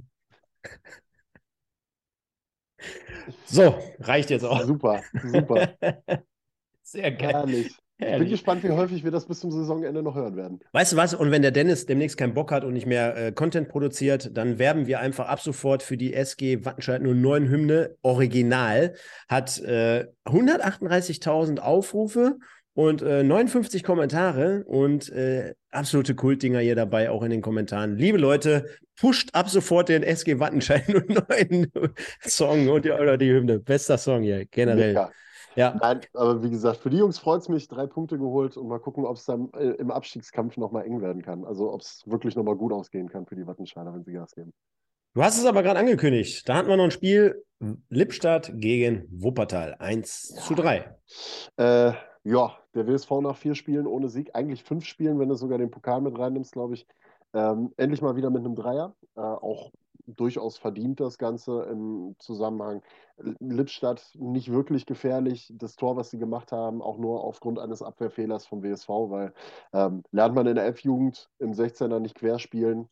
So, 3.45 3.75
reicht 3.99 4.29
jetzt 4.29 4.45
auch. 4.45 4.61
Super, 4.61 5.01
super. 5.23 5.73
Sehr 6.83 7.11
geil. 7.11 7.33
Herrlich. 7.33 7.75
Ich 7.97 8.17
bin 8.19 8.29
gespannt, 8.29 8.63
wie 8.63 8.69
häufig 8.69 9.03
wir 9.03 9.09
das 9.09 9.25
bis 9.25 9.39
zum 9.39 9.49
Saisonende 9.49 10.03
noch 10.03 10.13
hören 10.13 10.35
werden. 10.35 10.59
Weißt 10.73 10.93
du 10.93 10.97
was? 10.97 11.15
Und 11.15 11.31
wenn 11.31 11.41
der 11.41 11.49
Dennis 11.49 11.87
demnächst 11.87 12.17
keinen 12.17 12.35
Bock 12.35 12.51
hat 12.51 12.63
und 12.63 12.73
nicht 12.73 12.85
mehr 12.85 13.17
äh, 13.17 13.31
Content 13.31 13.67
produziert, 13.67 14.37
dann 14.37 14.59
werben 14.59 14.85
wir 14.85 14.99
einfach 14.99 15.27
ab 15.27 15.39
sofort 15.39 15.81
für 15.81 15.97
die 15.97 16.13
SG 16.13 16.63
Wattenscheid 16.63 17.01
09 17.01 17.49
Hymne 17.49 17.95
Original. 18.03 18.93
Hat 19.27 19.59
äh, 19.61 20.05
138.000 20.25 21.57
Aufrufe 21.57 22.37
und 22.73 23.01
äh, 23.01 23.23
59 23.23 23.83
Kommentare 23.83 24.63
und 24.65 25.09
äh, 25.09 25.53
absolute 25.71 26.15
Kultdinger 26.15 26.59
hier 26.59 26.75
dabei, 26.75 27.09
auch 27.11 27.23
in 27.23 27.29
den 27.29 27.41
Kommentaren. 27.41 27.97
Liebe 27.97 28.17
Leute, 28.17 28.65
pusht 28.99 29.29
ab 29.33 29.49
sofort 29.49 29.89
den 29.89 30.03
SG 30.03 30.39
Wattenscheid 30.39 30.87
09 30.87 31.71
Song 32.21 32.69
und 32.69 32.85
die, 32.85 32.91
oder 32.91 33.17
die 33.17 33.31
Hymne. 33.31 33.59
Bester 33.59 33.97
Song 33.97 34.23
hier, 34.23 34.45
generell. 34.45 34.89
Mega. 34.89 35.11
Ja. 35.55 35.75
Nein, 35.79 36.01
aber 36.13 36.41
wie 36.41 36.49
gesagt, 36.49 36.77
für 36.77 36.89
die 36.89 36.97
Jungs 36.97 37.19
freut 37.19 37.41
es 37.41 37.49
mich, 37.49 37.67
drei 37.67 37.85
Punkte 37.85 38.17
geholt 38.17 38.57
und 38.57 38.67
mal 38.67 38.79
gucken, 38.79 39.05
ob 39.05 39.17
es 39.17 39.25
dann 39.25 39.51
äh, 39.53 39.69
im 39.73 39.91
Abstiegskampf 39.91 40.57
nochmal 40.57 40.85
eng 40.85 40.99
werden 41.01 41.21
kann. 41.21 41.45
Also 41.45 41.71
ob 41.71 41.81
es 41.81 42.01
wirklich 42.07 42.35
nochmal 42.35 42.55
gut 42.55 42.73
ausgehen 42.73 43.07
kann 43.07 43.27
für 43.27 43.35
die 43.35 43.45
Wattenscheider, 43.45 43.93
wenn 43.93 44.03
sie 44.03 44.13
Gas 44.13 44.33
geben. 44.33 44.51
Du 45.13 45.23
hast 45.23 45.37
es 45.37 45.45
aber 45.45 45.61
gerade 45.61 45.79
angekündigt. 45.79 46.49
Da 46.49 46.55
hatten 46.55 46.69
wir 46.69 46.77
noch 46.77 46.85
ein 46.85 46.91
Spiel 46.91 47.43
Lippstadt 47.89 48.51
gegen 48.55 49.05
Wuppertal. 49.11 49.75
1 49.77 50.33
ja. 50.35 50.41
zu 50.41 50.55
3. 50.55 50.97
Äh, 51.57 51.93
ja, 52.23 52.57
der 52.73 52.87
WSV 52.87 53.11
nach 53.21 53.35
vier 53.35 53.55
Spielen 53.55 53.87
ohne 53.87 54.09
Sieg, 54.09 54.31
eigentlich 54.33 54.63
fünf 54.63 54.85
Spielen, 54.85 55.19
wenn 55.19 55.29
du 55.29 55.35
sogar 55.35 55.57
den 55.57 55.71
Pokal 55.71 56.01
mit 56.01 56.17
reinnimmst, 56.17 56.53
glaube 56.53 56.75
ich. 56.75 56.87
Ähm, 57.33 57.73
endlich 57.77 58.01
mal 58.01 58.15
wieder 58.15 58.29
mit 58.29 58.45
einem 58.45 58.55
Dreier. 58.55 58.95
Äh, 59.15 59.21
auch 59.21 59.71
durchaus 60.05 60.57
verdient 60.57 60.99
das 60.99 61.17
Ganze 61.17 61.63
im 61.63 62.15
Zusammenhang. 62.19 62.81
Lippstadt 63.17 64.15
nicht 64.15 64.51
wirklich 64.51 64.85
gefährlich. 64.85 65.53
Das 65.57 65.75
Tor, 65.75 65.95
was 65.95 66.09
sie 66.09 66.17
gemacht 66.17 66.51
haben, 66.51 66.81
auch 66.81 66.97
nur 66.97 67.23
aufgrund 67.23 67.59
eines 67.59 67.81
Abwehrfehlers 67.81 68.45
vom 68.45 68.63
WSV, 68.63 68.89
weil 68.89 69.33
ähm, 69.73 70.03
lernt 70.11 70.35
man 70.35 70.47
in 70.47 70.55
der 70.55 70.67
F-Jugend 70.67 71.29
im 71.39 71.51
16er 71.51 71.99
nicht 71.99 72.15
querspielen, 72.15 72.89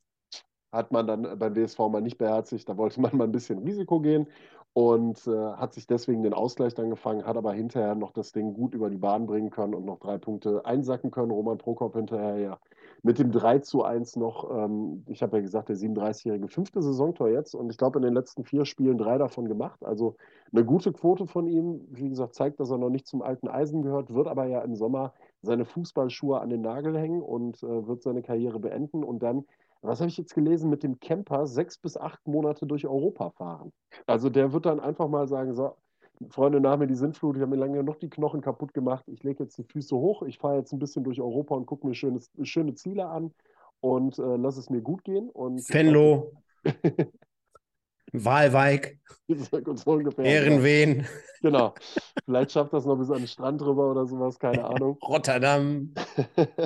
hat 0.72 0.92
man 0.92 1.08
dann 1.08 1.38
beim 1.38 1.56
WSV 1.56 1.80
mal 1.80 2.02
nicht 2.02 2.18
beherzigt. 2.18 2.68
Da 2.70 2.78
wollte 2.78 3.02
man 3.02 3.16
mal 3.16 3.26
ein 3.26 3.32
bisschen 3.32 3.60
Risiko 3.60 4.00
gehen 4.00 4.28
und 4.74 5.28
äh, 5.28 5.54
hat 5.54 5.74
sich 5.74 5.86
deswegen 5.86 6.24
den 6.24 6.34
Ausgleich 6.34 6.74
dann 6.74 6.90
gefangen, 6.90 7.26
hat 7.26 7.38
aber 7.38 7.54
hinterher 7.54 7.96
noch 7.96 8.12
das 8.12 8.32
Ding 8.32 8.54
gut 8.54 8.74
über 8.74 8.90
die 8.90 8.98
Bahn 8.98 9.26
bringen 9.26 9.50
können 9.50 9.74
und 9.74 9.86
noch 9.86 10.00
drei 10.00 10.18
Punkte 10.18 10.66
einsacken 10.66 11.12
können. 11.12 11.32
Roman 11.32 11.58
Prokop 11.58 11.96
hinterher 11.96 12.38
ja 12.38 12.60
mit 13.04 13.18
dem 13.18 13.32
3 13.32 13.60
zu 13.60 13.84
1 13.84 14.16
noch, 14.16 14.50
ähm, 14.52 15.04
ich 15.08 15.24
habe 15.24 15.38
ja 15.38 15.42
gesagt, 15.42 15.70
der 15.70 15.76
37-jährige 15.76 16.48
fünfte 16.48 16.82
Saisontor 16.82 17.30
jetzt 17.30 17.56
und 17.56 17.70
ich 17.72 17.78
glaube 17.78 18.00
in 18.00 18.04
den 18.04 18.14
letzten 18.14 18.44
vier 18.44 18.66
Spielen 18.66 18.98
drei 18.98 19.18
davon 19.18 19.48
gemacht. 19.48 19.84
Also 19.84 20.16
eine 20.54 20.64
gute 20.66 20.94
Quote 20.94 21.26
von 21.28 21.48
ihm. 21.48 21.82
Wie 21.90 22.10
gesagt, 22.10 22.36
zeigt, 22.36 22.60
dass 22.60 22.70
er 22.70 22.78
noch 22.78 22.90
nicht 22.90 23.08
zum 23.08 23.22
alten 23.22 23.48
Eisen 23.48 23.82
gehört, 23.82 24.14
wird 24.14 24.28
aber 24.28 24.46
ja 24.46 24.62
im 24.62 24.76
Sommer 24.76 25.14
seine 25.42 25.66
Fußballschuhe 25.66 26.40
an 26.40 26.50
den 26.50 26.62
Nagel 26.62 26.98
hängen 26.98 27.22
und 27.22 27.64
äh, 27.64 27.88
wird 27.88 28.04
seine 28.04 28.22
Karriere 28.22 28.60
beenden 28.60 29.04
und 29.04 29.24
dann 29.24 29.46
was 29.82 30.00
habe 30.00 30.10
ich 30.10 30.18
jetzt 30.18 30.36
gelesen, 30.36 30.70
mit 30.70 30.84
dem 30.84 31.00
Camper 31.00 31.48
sechs 31.48 31.78
bis 31.78 31.98
acht 31.98 32.26
Monate 32.28 32.66
durch 32.66 32.86
Europa 32.86 33.32
fahren. 33.32 33.72
Also 34.06 34.30
der 34.30 34.54
wird 34.54 34.66
dann 34.66 34.80
einfach 34.80 35.08
mal 35.08 35.28
sagen, 35.28 35.54
so, 35.54 35.76
Freunde, 36.30 36.60
nach 36.60 36.78
mir 36.78 36.88
die 36.88 36.96
Sintflut, 36.96 37.36
ich 37.36 37.42
habe 37.42 37.52
mir 37.52 37.62
lange 37.62 37.84
noch 37.84 37.96
die 37.96 38.10
Knochen 38.10 38.42
kaputt 38.42 38.74
gemacht, 38.74 39.06
ich 39.08 39.24
lege 39.24 39.44
jetzt 39.44 39.58
die 39.58 39.64
Füße 39.64 39.96
hoch, 39.96 40.22
ich 40.22 40.38
fahre 40.38 40.58
jetzt 40.58 40.72
ein 40.72 40.80
bisschen 40.80 41.04
durch 41.04 41.20
Europa 41.20 41.56
und 41.56 41.66
gucke 41.66 41.88
mir 41.88 41.96
schöne, 41.96 42.20
schöne 42.44 42.76
Ziele 42.76 43.08
an 43.08 43.34
und 43.80 44.20
äh, 44.20 44.36
lass 44.38 44.58
es 44.58 44.70
mir 44.70 44.82
gut 44.82 45.04
gehen. 45.04 45.30
Und, 45.30 45.68
Venlo. 45.70 46.32
Walweig, 48.14 49.00
so 49.28 50.00
Ehrenwen. 50.22 51.08
Genau. 51.42 51.74
Vielleicht 52.26 52.52
schafft 52.52 52.74
das 52.74 52.86
noch 52.86 52.98
bis 52.98 53.10
an 53.10 53.18
den 53.18 53.28
Strand 53.28 53.62
rüber 53.64 53.90
oder 53.90 54.06
sowas, 54.06 54.38
keine 54.38 54.64
Ahnung. 54.64 54.98
Rotterdam. 55.04 55.94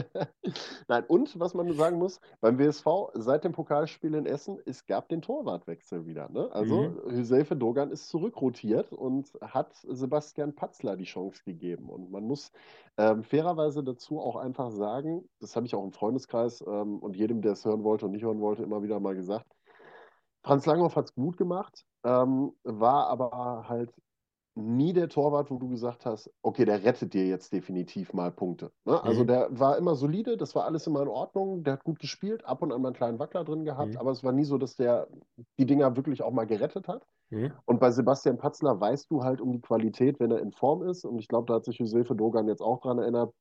Nein, 0.88 1.04
und 1.08 1.40
was 1.40 1.54
man 1.54 1.72
sagen 1.74 1.98
muss, 1.98 2.20
beim 2.42 2.60
WSV 2.60 2.86
seit 3.14 3.46
dem 3.46 3.54
Pokalspiel 3.54 4.16
in 4.16 4.26
Essen, 4.26 4.58
es 4.66 4.86
gab 4.86 5.08
den 5.10 5.22
Torwartwechsel 5.22 6.06
wieder. 6.06 6.30
Ne? 6.30 6.50
Also 6.52 6.90
mhm. 6.90 7.12
Hüsefe 7.12 7.56
Dogan 7.56 7.92
ist 7.92 8.10
zurückrotiert 8.10 8.92
und 8.92 9.32
hat 9.42 9.74
Sebastian 9.88 10.54
Patzler 10.56 10.98
die 10.98 11.06
Chance 11.06 11.44
gegeben. 11.46 11.90
Und 11.90 12.12
man 12.12 12.26
muss 12.26 12.52
ähm, 12.98 13.24
fairerweise 13.24 13.84
dazu 13.84 14.20
auch 14.20 14.36
einfach 14.36 14.72
sagen, 14.72 15.28
das 15.40 15.56
habe 15.56 15.66
ich 15.66 15.76
auch 15.76 15.84
im 15.84 15.92
Freundeskreis 15.94 16.62
ähm, 16.68 17.00
und 17.00 17.16
jedem, 17.16 17.42
der 17.42 17.54
es 17.54 17.64
hören 17.64 17.84
wollte 17.84 18.06
und 18.06 18.12
nicht 18.12 18.24
hören 18.24 18.42
wollte, 18.42 18.64
immer 18.64 18.84
wieder 18.84 19.00
mal 19.00 19.16
gesagt, 19.16 19.55
Franz 20.46 20.68
Langhoff 20.68 20.96
hat 20.96 21.06
es 21.06 21.16
gut 21.16 21.38
gemacht, 21.38 21.84
ähm, 22.04 22.52
war 22.64 23.08
aber 23.08 23.66
halt 23.68 23.92
nie 24.54 24.94
der 24.94 25.10
Torwart, 25.10 25.50
wo 25.50 25.58
du 25.58 25.68
gesagt 25.68 26.06
hast, 26.06 26.32
okay, 26.44 26.66
der 26.66 26.84
rettet 26.84 27.16
dir 27.16 27.26
jetzt 27.26 27.52
definitiv 27.52 28.14
mal 28.14 28.32
Punkte. 28.32 28.72
Ne? 28.86 29.04
Also 29.04 29.24
mhm. 29.24 29.28
der 29.28 29.60
war 29.60 29.76
immer 29.78 29.96
solide, 29.96 30.38
das 30.38 30.54
war 30.54 30.66
alles 30.66 30.86
immer 30.86 31.02
in 31.02 31.08
Ordnung, 31.08 31.64
der 31.64 31.74
hat 31.74 31.84
gut 31.84 32.00
gespielt, 32.00 32.46
ab 32.46 32.62
und 32.62 32.72
an 32.72 32.82
mal 32.82 32.90
einen 32.90 32.96
kleinen 32.96 33.20
Wackler 33.20 33.44
drin 33.44 33.66
gehabt, 33.66 33.94
mhm. 33.94 33.98
aber 33.98 34.12
es 34.12 34.24
war 34.24 34.32
nie 34.32 34.46
so, 34.46 34.60
dass 34.60 34.76
der 34.76 35.08
die 35.58 35.66
Dinger 35.66 35.96
wirklich 35.96 36.22
auch 36.22 36.32
mal 36.32 36.46
gerettet 36.46 36.88
hat. 36.88 37.08
Mhm. 37.32 37.52
Und 37.66 37.80
bei 37.80 37.90
Sebastian 37.90 38.38
Patzler 38.38 38.80
weißt 38.80 39.10
du 39.10 39.24
halt 39.24 39.42
um 39.42 39.52
die 39.52 39.62
Qualität, 39.62 40.20
wenn 40.20 40.30
er 40.30 40.40
in 40.40 40.52
Form 40.52 40.84
ist. 40.84 41.06
Und 41.06 41.18
ich 41.18 41.28
glaube, 41.28 41.48
da 41.48 41.56
hat 41.56 41.66
sich 41.66 41.80
Josefe 41.80 42.16
Dogan 42.16 42.48
jetzt 42.48 42.62
auch 42.62 42.82
dran 42.82 43.00
erinnert. 43.00 43.34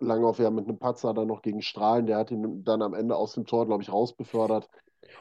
Langhoff 0.00 0.40
ja 0.40 0.50
mit 0.50 0.66
einem 0.66 0.78
Patzer 0.78 1.14
dann 1.14 1.28
noch 1.28 1.42
gegen 1.42 1.62
Strahlen, 1.62 2.06
der 2.06 2.16
hat 2.16 2.30
ihn 2.30 2.64
dann 2.64 2.82
am 2.82 2.94
Ende 2.94 3.16
aus 3.16 3.34
dem 3.34 3.44
Tor, 3.44 3.66
glaube 3.66 3.82
ich, 3.82 3.92
rausbefördert. 3.92 4.68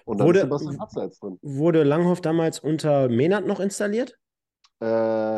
Und 0.06 0.20
dann 0.20 0.28
wurde, 0.28 0.40
ist 0.40 0.60
Sebastian 0.60 1.06
jetzt 1.06 1.24
drin. 1.24 1.40
Wurde 1.42 1.84
Langhoff 1.84 2.22
damals 2.22 2.60
unter 2.60 3.10
Menat 3.10 3.46
noch 3.46 3.60
installiert? 3.60 4.18
Äh, 4.82 4.86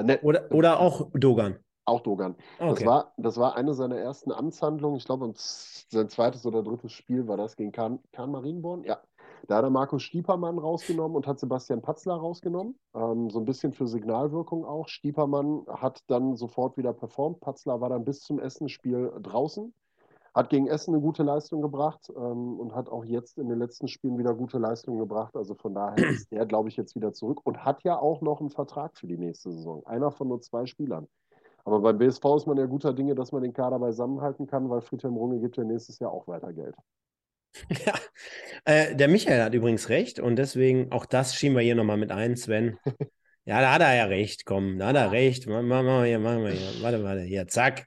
ne. 0.03 0.19
oder, 0.23 0.51
oder 0.51 0.79
auch 0.79 1.09
Dogan? 1.13 1.59
Auch 1.85 2.01
Dogan. 2.01 2.35
Okay. 2.57 2.73
Das, 2.73 2.85
war, 2.85 3.13
das 3.17 3.37
war 3.37 3.55
eine 3.55 3.73
seiner 3.75 3.97
ersten 3.97 4.31
Amtshandlungen. 4.31 4.97
Ich 4.97 5.05
glaube, 5.05 5.31
sein 5.35 6.09
zweites 6.09 6.45
oder 6.45 6.63
drittes 6.63 6.91
Spiel 6.91 7.27
war 7.27 7.37
das 7.37 7.55
gegen 7.55 7.71
Kahn, 7.71 7.99
Kahn 8.11 8.31
Marienborn. 8.31 8.83
Ja. 8.83 8.99
Da 9.47 9.57
hat 9.57 9.63
er 9.63 9.69
Markus 9.69 10.01
Stiepermann 10.01 10.57
rausgenommen 10.57 11.15
und 11.15 11.27
hat 11.27 11.39
Sebastian 11.39 11.83
Patzler 11.83 12.15
rausgenommen. 12.15 12.79
Ähm, 12.95 13.29
so 13.29 13.37
ein 13.37 13.45
bisschen 13.45 13.73
für 13.73 13.87
Signalwirkung 13.87 14.65
auch. 14.65 14.87
Stiepermann 14.87 15.65
hat 15.67 15.99
dann 16.07 16.35
sofort 16.35 16.77
wieder 16.77 16.93
performt. 16.93 17.41
Patzler 17.41 17.79
war 17.81 17.89
dann 17.89 18.03
bis 18.03 18.21
zum 18.21 18.39
Essenspiel 18.39 19.11
draußen. 19.21 19.71
Hat 20.35 20.49
gegen 20.49 20.67
Essen 20.67 20.93
eine 20.93 21.01
gute 21.01 21.23
Leistung 21.23 21.61
gebracht 21.61 22.11
ähm, 22.13 22.59
und 22.59 22.75
hat 22.75 22.89
auch 22.89 23.05
jetzt 23.05 23.37
in 23.37 23.47
den 23.47 23.57
letzten 23.57 23.87
Spielen 23.87 24.17
wieder 24.17 24.33
gute 24.33 24.57
Leistungen 24.57 24.99
gebracht. 24.99 25.35
Also 25.37 25.55
von 25.55 25.73
daher 25.73 25.95
ist 26.11 26.29
der, 26.31 26.45
glaube 26.45 26.67
ich, 26.67 26.75
jetzt 26.75 26.93
wieder 26.95 27.13
zurück 27.13 27.39
und 27.45 27.63
hat 27.63 27.83
ja 27.83 27.97
auch 27.97 28.21
noch 28.21 28.41
einen 28.41 28.49
Vertrag 28.49 28.97
für 28.97 29.07
die 29.07 29.17
nächste 29.17 29.53
Saison. 29.53 29.85
Einer 29.85 30.11
von 30.11 30.27
nur 30.27 30.41
zwei 30.41 30.65
Spielern. 30.65 31.07
Aber 31.63 31.79
beim 31.79 31.97
BSV 31.97 32.23
ist 32.35 32.47
man 32.47 32.57
ja 32.57 32.65
guter 32.65 32.93
Dinge, 32.93 33.15
dass 33.15 33.31
man 33.31 33.41
den 33.41 33.53
Kader 33.53 33.79
beisammenhalten 33.79 34.45
kann, 34.45 34.69
weil 34.69 34.81
Friedhelm 34.81 35.15
Runge 35.15 35.39
gibt 35.39 35.57
ja 35.57 35.63
nächstes 35.63 35.99
Jahr 35.99 36.11
auch 36.11 36.27
weiter 36.27 36.53
Geld. 36.53 36.75
Ja, 37.85 37.93
äh, 38.65 38.97
der 38.97 39.07
Michael 39.07 39.41
hat 39.41 39.53
übrigens 39.53 39.87
recht 39.87 40.19
und 40.19 40.35
deswegen 40.35 40.91
auch 40.91 41.05
das 41.05 41.35
schieben 41.35 41.55
wir 41.55 41.63
hier 41.63 41.75
nochmal 41.75 41.95
mit 41.95 42.11
ein, 42.11 42.35
Sven. 42.35 42.77
Ja, 43.47 43.61
da 43.61 43.73
hat 43.73 43.81
er 43.81 43.95
ja 43.95 44.05
recht, 44.05 44.43
komm, 44.43 44.79
da 44.79 44.87
hat 44.87 44.95
er 44.95 45.11
recht. 45.11 45.45
Machen 45.45 45.67
wir 45.67 46.05
hier, 46.05 46.17
machen 46.17 46.43
wir 46.43 46.49
hier. 46.49 46.81
Warte, 46.81 47.03
warte, 47.03 47.21
hier, 47.21 47.47
zack. 47.47 47.85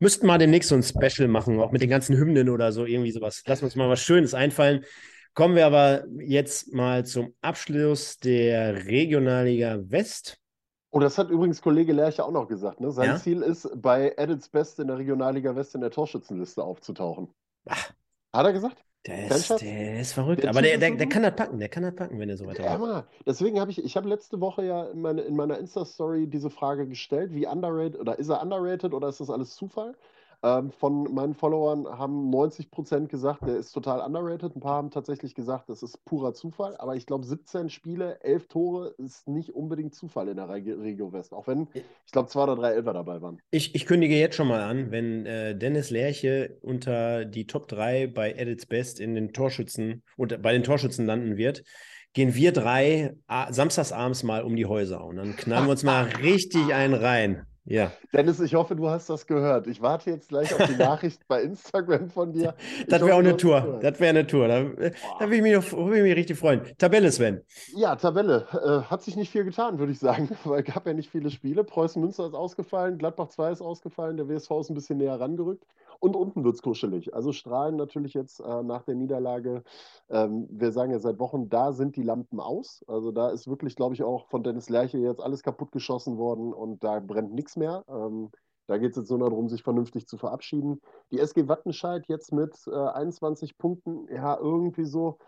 Müssten 0.00 0.26
mal 0.26 0.38
demnächst 0.38 0.68
so 0.68 0.74
ein 0.74 0.82
Special 0.82 1.28
machen, 1.28 1.60
auch 1.60 1.72
mit 1.72 1.82
den 1.82 1.90
ganzen 1.90 2.16
Hymnen 2.16 2.48
oder 2.48 2.72
so, 2.72 2.84
irgendwie 2.84 3.12
sowas. 3.12 3.42
Lass 3.46 3.62
uns 3.62 3.76
mal 3.76 3.88
was 3.88 4.00
Schönes 4.00 4.34
einfallen. 4.34 4.84
Kommen 5.34 5.54
wir 5.54 5.66
aber 5.66 6.04
jetzt 6.20 6.72
mal 6.72 7.04
zum 7.06 7.34
Abschluss 7.40 8.18
der 8.18 8.86
Regionalliga 8.86 9.78
West. 9.82 10.38
Oh, 10.90 11.00
das 11.00 11.18
hat 11.18 11.30
übrigens 11.30 11.60
Kollege 11.60 11.92
Lerche 11.92 12.24
auch 12.24 12.32
noch 12.32 12.48
gesagt. 12.48 12.80
Ne? 12.80 12.90
Sein 12.90 13.10
ja? 13.10 13.16
Ziel 13.16 13.42
ist, 13.42 13.70
bei 13.76 14.14
Edits 14.16 14.48
Best 14.48 14.78
in 14.78 14.88
der 14.88 14.98
Regionalliga 14.98 15.54
West 15.54 15.74
in 15.74 15.80
der 15.80 15.90
Torschützenliste 15.90 16.62
aufzutauchen. 16.62 17.28
Ach. 17.66 17.92
Hat 18.32 18.46
er 18.46 18.52
gesagt? 18.52 18.82
Der 19.06 19.30
ist, 19.30 19.48
der 19.60 20.00
ist 20.00 20.12
verrückt. 20.12 20.42
Der 20.42 20.50
aber 20.50 20.60
der, 20.60 20.76
der, 20.76 20.90
der, 20.90 21.08
kann 21.08 21.22
das 21.22 21.34
packen, 21.34 21.58
der 21.58 21.68
kann 21.68 21.82
das 21.82 21.94
packen, 21.94 22.18
wenn 22.18 22.28
er 22.28 22.36
so 22.36 22.46
weiter 22.46 22.64
Ja. 22.64 23.04
Deswegen 23.24 23.60
habe 23.60 23.70
ich, 23.70 23.82
ich 23.82 23.96
habe 23.96 24.08
letzte 24.08 24.40
Woche 24.40 24.64
ja 24.64 24.84
in, 24.84 25.00
meine, 25.00 25.22
in 25.22 25.36
meiner 25.36 25.58
Insta-Story 25.58 26.26
diese 26.26 26.50
Frage 26.50 26.86
gestellt, 26.86 27.32
wie 27.32 27.46
underrated, 27.46 27.98
oder 28.00 28.18
ist 28.18 28.28
er 28.28 28.42
underrated 28.42 28.92
oder 28.92 29.08
ist 29.08 29.20
das 29.20 29.30
alles 29.30 29.54
Zufall? 29.54 29.94
Ähm, 30.44 30.70
von 30.70 31.12
meinen 31.12 31.34
Followern 31.34 31.86
haben 31.86 32.30
90 32.30 32.70
Prozent 32.70 33.08
gesagt, 33.08 33.42
der 33.46 33.56
ist 33.56 33.72
total 33.72 34.00
underrated. 34.00 34.54
Ein 34.54 34.60
paar 34.60 34.76
haben 34.76 34.90
tatsächlich 34.90 35.34
gesagt, 35.34 35.68
das 35.68 35.82
ist 35.82 36.04
purer 36.04 36.32
Zufall. 36.32 36.76
Aber 36.76 36.94
ich 36.94 37.06
glaube, 37.06 37.24
17 37.24 37.70
Spiele, 37.70 38.22
11 38.22 38.46
Tore 38.46 38.94
ist 38.98 39.26
nicht 39.26 39.54
unbedingt 39.54 39.94
Zufall 39.94 40.28
in 40.28 40.36
der 40.36 40.48
Regio 40.48 41.12
West. 41.12 41.32
Auch 41.32 41.48
wenn, 41.48 41.66
ich 41.74 42.12
glaube, 42.12 42.28
zwei 42.28 42.44
oder 42.44 42.54
drei 42.54 42.72
Elfer 42.72 42.92
dabei 42.92 43.20
waren. 43.20 43.40
Ich, 43.50 43.74
ich 43.74 43.84
kündige 43.84 44.14
jetzt 44.16 44.36
schon 44.36 44.48
mal 44.48 44.62
an, 44.62 44.92
wenn 44.92 45.26
äh, 45.26 45.56
Dennis 45.56 45.90
Lerche 45.90 46.56
unter 46.62 47.24
die 47.24 47.46
Top 47.46 47.66
3 47.66 48.06
bei 48.06 48.32
Edits 48.32 48.66
Best 48.66 49.00
in 49.00 49.16
den 49.16 49.32
Torschützen 49.32 50.04
und 50.16 50.40
bei 50.40 50.52
den 50.52 50.62
Torschützen 50.62 51.04
landen 51.04 51.36
wird, 51.36 51.64
gehen 52.12 52.34
wir 52.34 52.52
drei 52.52 53.16
samstagsabends 53.50 54.22
mal 54.22 54.42
um 54.42 54.56
die 54.56 54.66
Häuser 54.66 55.04
und 55.04 55.16
dann 55.16 55.36
knallen 55.36 55.66
wir 55.66 55.72
uns 55.72 55.82
mal 55.82 56.04
richtig 56.22 56.72
einen 56.72 56.94
rein. 56.94 57.46
Ja. 57.68 57.92
Dennis, 58.14 58.40
ich 58.40 58.54
hoffe, 58.54 58.74
du 58.74 58.88
hast 58.88 59.10
das 59.10 59.26
gehört. 59.26 59.66
Ich 59.66 59.82
warte 59.82 60.10
jetzt 60.10 60.30
gleich 60.30 60.54
auf 60.54 60.66
die 60.66 60.76
Nachricht 60.78 61.28
bei 61.28 61.42
Instagram 61.42 62.08
von 62.08 62.32
dir. 62.32 62.54
das 62.88 63.02
wäre 63.02 63.14
auch 63.14 63.18
eine 63.18 63.36
Tour. 63.36 63.78
Das 63.82 64.00
wäre 64.00 64.10
eine 64.10 64.26
Tour. 64.26 64.48
Da, 64.48 64.62
da 64.62 65.28
würde 65.28 65.36
ich, 65.36 65.42
mich, 65.42 65.52
ich 65.54 65.72
mich 65.74 66.16
richtig 66.16 66.38
freuen. 66.38 66.62
Tabelle, 66.78 67.12
Sven. 67.12 67.42
Ja, 67.76 67.94
Tabelle. 67.96 68.46
Äh, 68.52 68.90
hat 68.90 69.02
sich 69.02 69.16
nicht 69.16 69.30
viel 69.30 69.44
getan, 69.44 69.78
würde 69.78 69.92
ich 69.92 69.98
sagen, 69.98 70.30
weil 70.44 70.62
es 70.62 70.72
gab 70.72 70.86
ja 70.86 70.94
nicht 70.94 71.10
viele 71.10 71.30
Spiele. 71.30 71.62
Preußen 71.62 72.00
Münster 72.00 72.26
ist 72.26 72.34
ausgefallen, 72.34 72.96
Gladbach 72.96 73.28
2 73.28 73.52
ist 73.52 73.60
ausgefallen, 73.60 74.16
der 74.16 74.28
WSV 74.28 74.50
ist 74.60 74.70
ein 74.70 74.74
bisschen 74.74 74.96
näher 74.96 75.20
rangerückt. 75.20 75.66
Und 76.00 76.14
unten 76.14 76.44
wird 76.44 76.54
es 76.54 76.62
kuschelig. 76.62 77.14
Also 77.14 77.32
strahlen 77.32 77.76
natürlich 77.76 78.14
jetzt 78.14 78.40
äh, 78.40 78.62
nach 78.62 78.84
der 78.84 78.94
Niederlage. 78.94 79.64
Ähm, 80.08 80.46
wir 80.50 80.70
sagen 80.70 80.92
ja 80.92 81.00
seit 81.00 81.18
Wochen, 81.18 81.48
da 81.48 81.72
sind 81.72 81.96
die 81.96 82.02
Lampen 82.02 82.38
aus. 82.38 82.84
Also 82.86 83.10
da 83.10 83.30
ist 83.30 83.48
wirklich, 83.48 83.74
glaube 83.74 83.94
ich, 83.94 84.04
auch 84.04 84.28
von 84.28 84.44
Dennis 84.44 84.68
Lerche 84.68 84.98
jetzt 84.98 85.20
alles 85.20 85.42
kaputt 85.42 85.72
geschossen 85.72 86.16
worden 86.16 86.52
und 86.52 86.84
da 86.84 87.00
brennt 87.00 87.34
nichts 87.34 87.56
mehr. 87.56 87.84
Ähm, 87.88 88.30
da 88.68 88.78
geht 88.78 88.90
es 88.90 88.96
jetzt 88.96 89.10
nur 89.10 89.18
darum, 89.18 89.48
sich 89.48 89.62
vernünftig 89.62 90.06
zu 90.06 90.18
verabschieden. 90.18 90.80
Die 91.10 91.18
SG 91.18 91.48
Wattenscheid 91.48 92.06
jetzt 92.06 92.32
mit 92.32 92.54
äh, 92.68 92.74
21 92.74 93.58
Punkten, 93.58 94.06
ja, 94.12 94.38
irgendwie 94.38 94.84
so, 94.84 95.18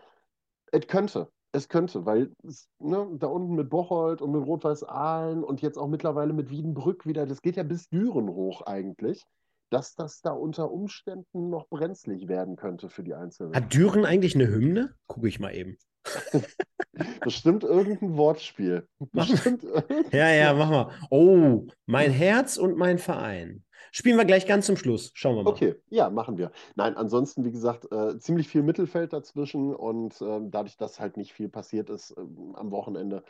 es 0.71 0.87
könnte. 0.87 1.29
Es 1.53 1.67
könnte, 1.67 2.05
weil 2.05 2.31
ne, 2.79 3.09
da 3.17 3.27
unten 3.27 3.55
mit 3.55 3.69
Bocholt 3.69 4.21
und 4.21 4.31
mit 4.31 4.45
Rot-Weiß 4.45 4.83
Aalen 4.85 5.43
und 5.43 5.61
jetzt 5.61 5.77
auch 5.77 5.89
mittlerweile 5.89 6.31
mit 6.31 6.49
Wiedenbrück 6.49 7.05
wieder, 7.05 7.25
das 7.25 7.41
geht 7.41 7.57
ja 7.57 7.63
bis 7.63 7.89
Düren 7.89 8.29
hoch 8.29 8.61
eigentlich 8.61 9.25
dass 9.71 9.95
das 9.95 10.21
da 10.21 10.31
unter 10.31 10.71
Umständen 10.71 11.49
noch 11.49 11.67
brenzlig 11.69 12.27
werden 12.27 12.55
könnte 12.55 12.89
für 12.89 13.03
die 13.03 13.13
Einzelnen. 13.13 13.55
Hat 13.55 13.73
Düren 13.73 14.05
eigentlich 14.05 14.35
eine 14.35 14.47
Hymne? 14.47 14.93
Gucke 15.07 15.27
ich 15.27 15.39
mal 15.39 15.55
eben. 15.55 15.77
Bestimmt 17.21 17.63
irgendein 17.63 18.17
Wortspiel. 18.17 18.87
Bestimmt 19.11 19.65
ja, 20.11 20.29
ja, 20.29 20.53
mach 20.53 20.69
mal. 20.69 20.91
Oh, 21.09 21.65
mein 21.85 22.11
Herz 22.11 22.57
und 22.57 22.77
mein 22.77 22.99
Verein. 22.99 23.63
Spielen 23.93 24.17
wir 24.17 24.25
gleich 24.25 24.45
ganz 24.47 24.67
zum 24.67 24.77
Schluss. 24.77 25.11
Schauen 25.15 25.35
wir 25.35 25.43
mal. 25.43 25.49
Okay, 25.49 25.75
ja, 25.89 26.09
machen 26.09 26.37
wir. 26.37 26.51
Nein, 26.75 26.95
ansonsten, 26.95 27.43
wie 27.43 27.51
gesagt, 27.51 27.91
äh, 27.91 28.17
ziemlich 28.19 28.47
viel 28.47 28.63
Mittelfeld 28.63 29.11
dazwischen 29.11 29.75
und 29.75 30.21
äh, 30.21 30.39
dadurch, 30.43 30.77
dass 30.77 30.99
halt 30.99 31.17
nicht 31.17 31.33
viel 31.33 31.49
passiert 31.49 31.89
ist 31.89 32.11
äh, 32.11 32.21
am 32.53 32.71
Wochenende, 32.71 33.23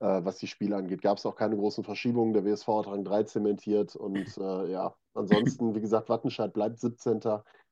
äh, 0.00 0.20
was 0.24 0.38
die 0.38 0.48
Spiele 0.48 0.76
angeht, 0.76 1.02
gab 1.02 1.18
es 1.18 1.26
auch 1.26 1.36
keine 1.36 1.56
großen 1.56 1.84
Verschiebungen. 1.84 2.32
Der 2.32 2.44
WSV 2.44 2.66
hat 2.66 2.86
Rang 2.88 3.04
3 3.04 3.22
zementiert 3.24 3.94
und 3.94 4.36
äh, 4.38 4.72
ja, 4.72 4.94
ansonsten, 5.14 5.74
wie 5.74 5.80
gesagt, 5.80 6.08
Wattenscheid 6.08 6.52
bleibt 6.52 6.78
17. 6.78 7.20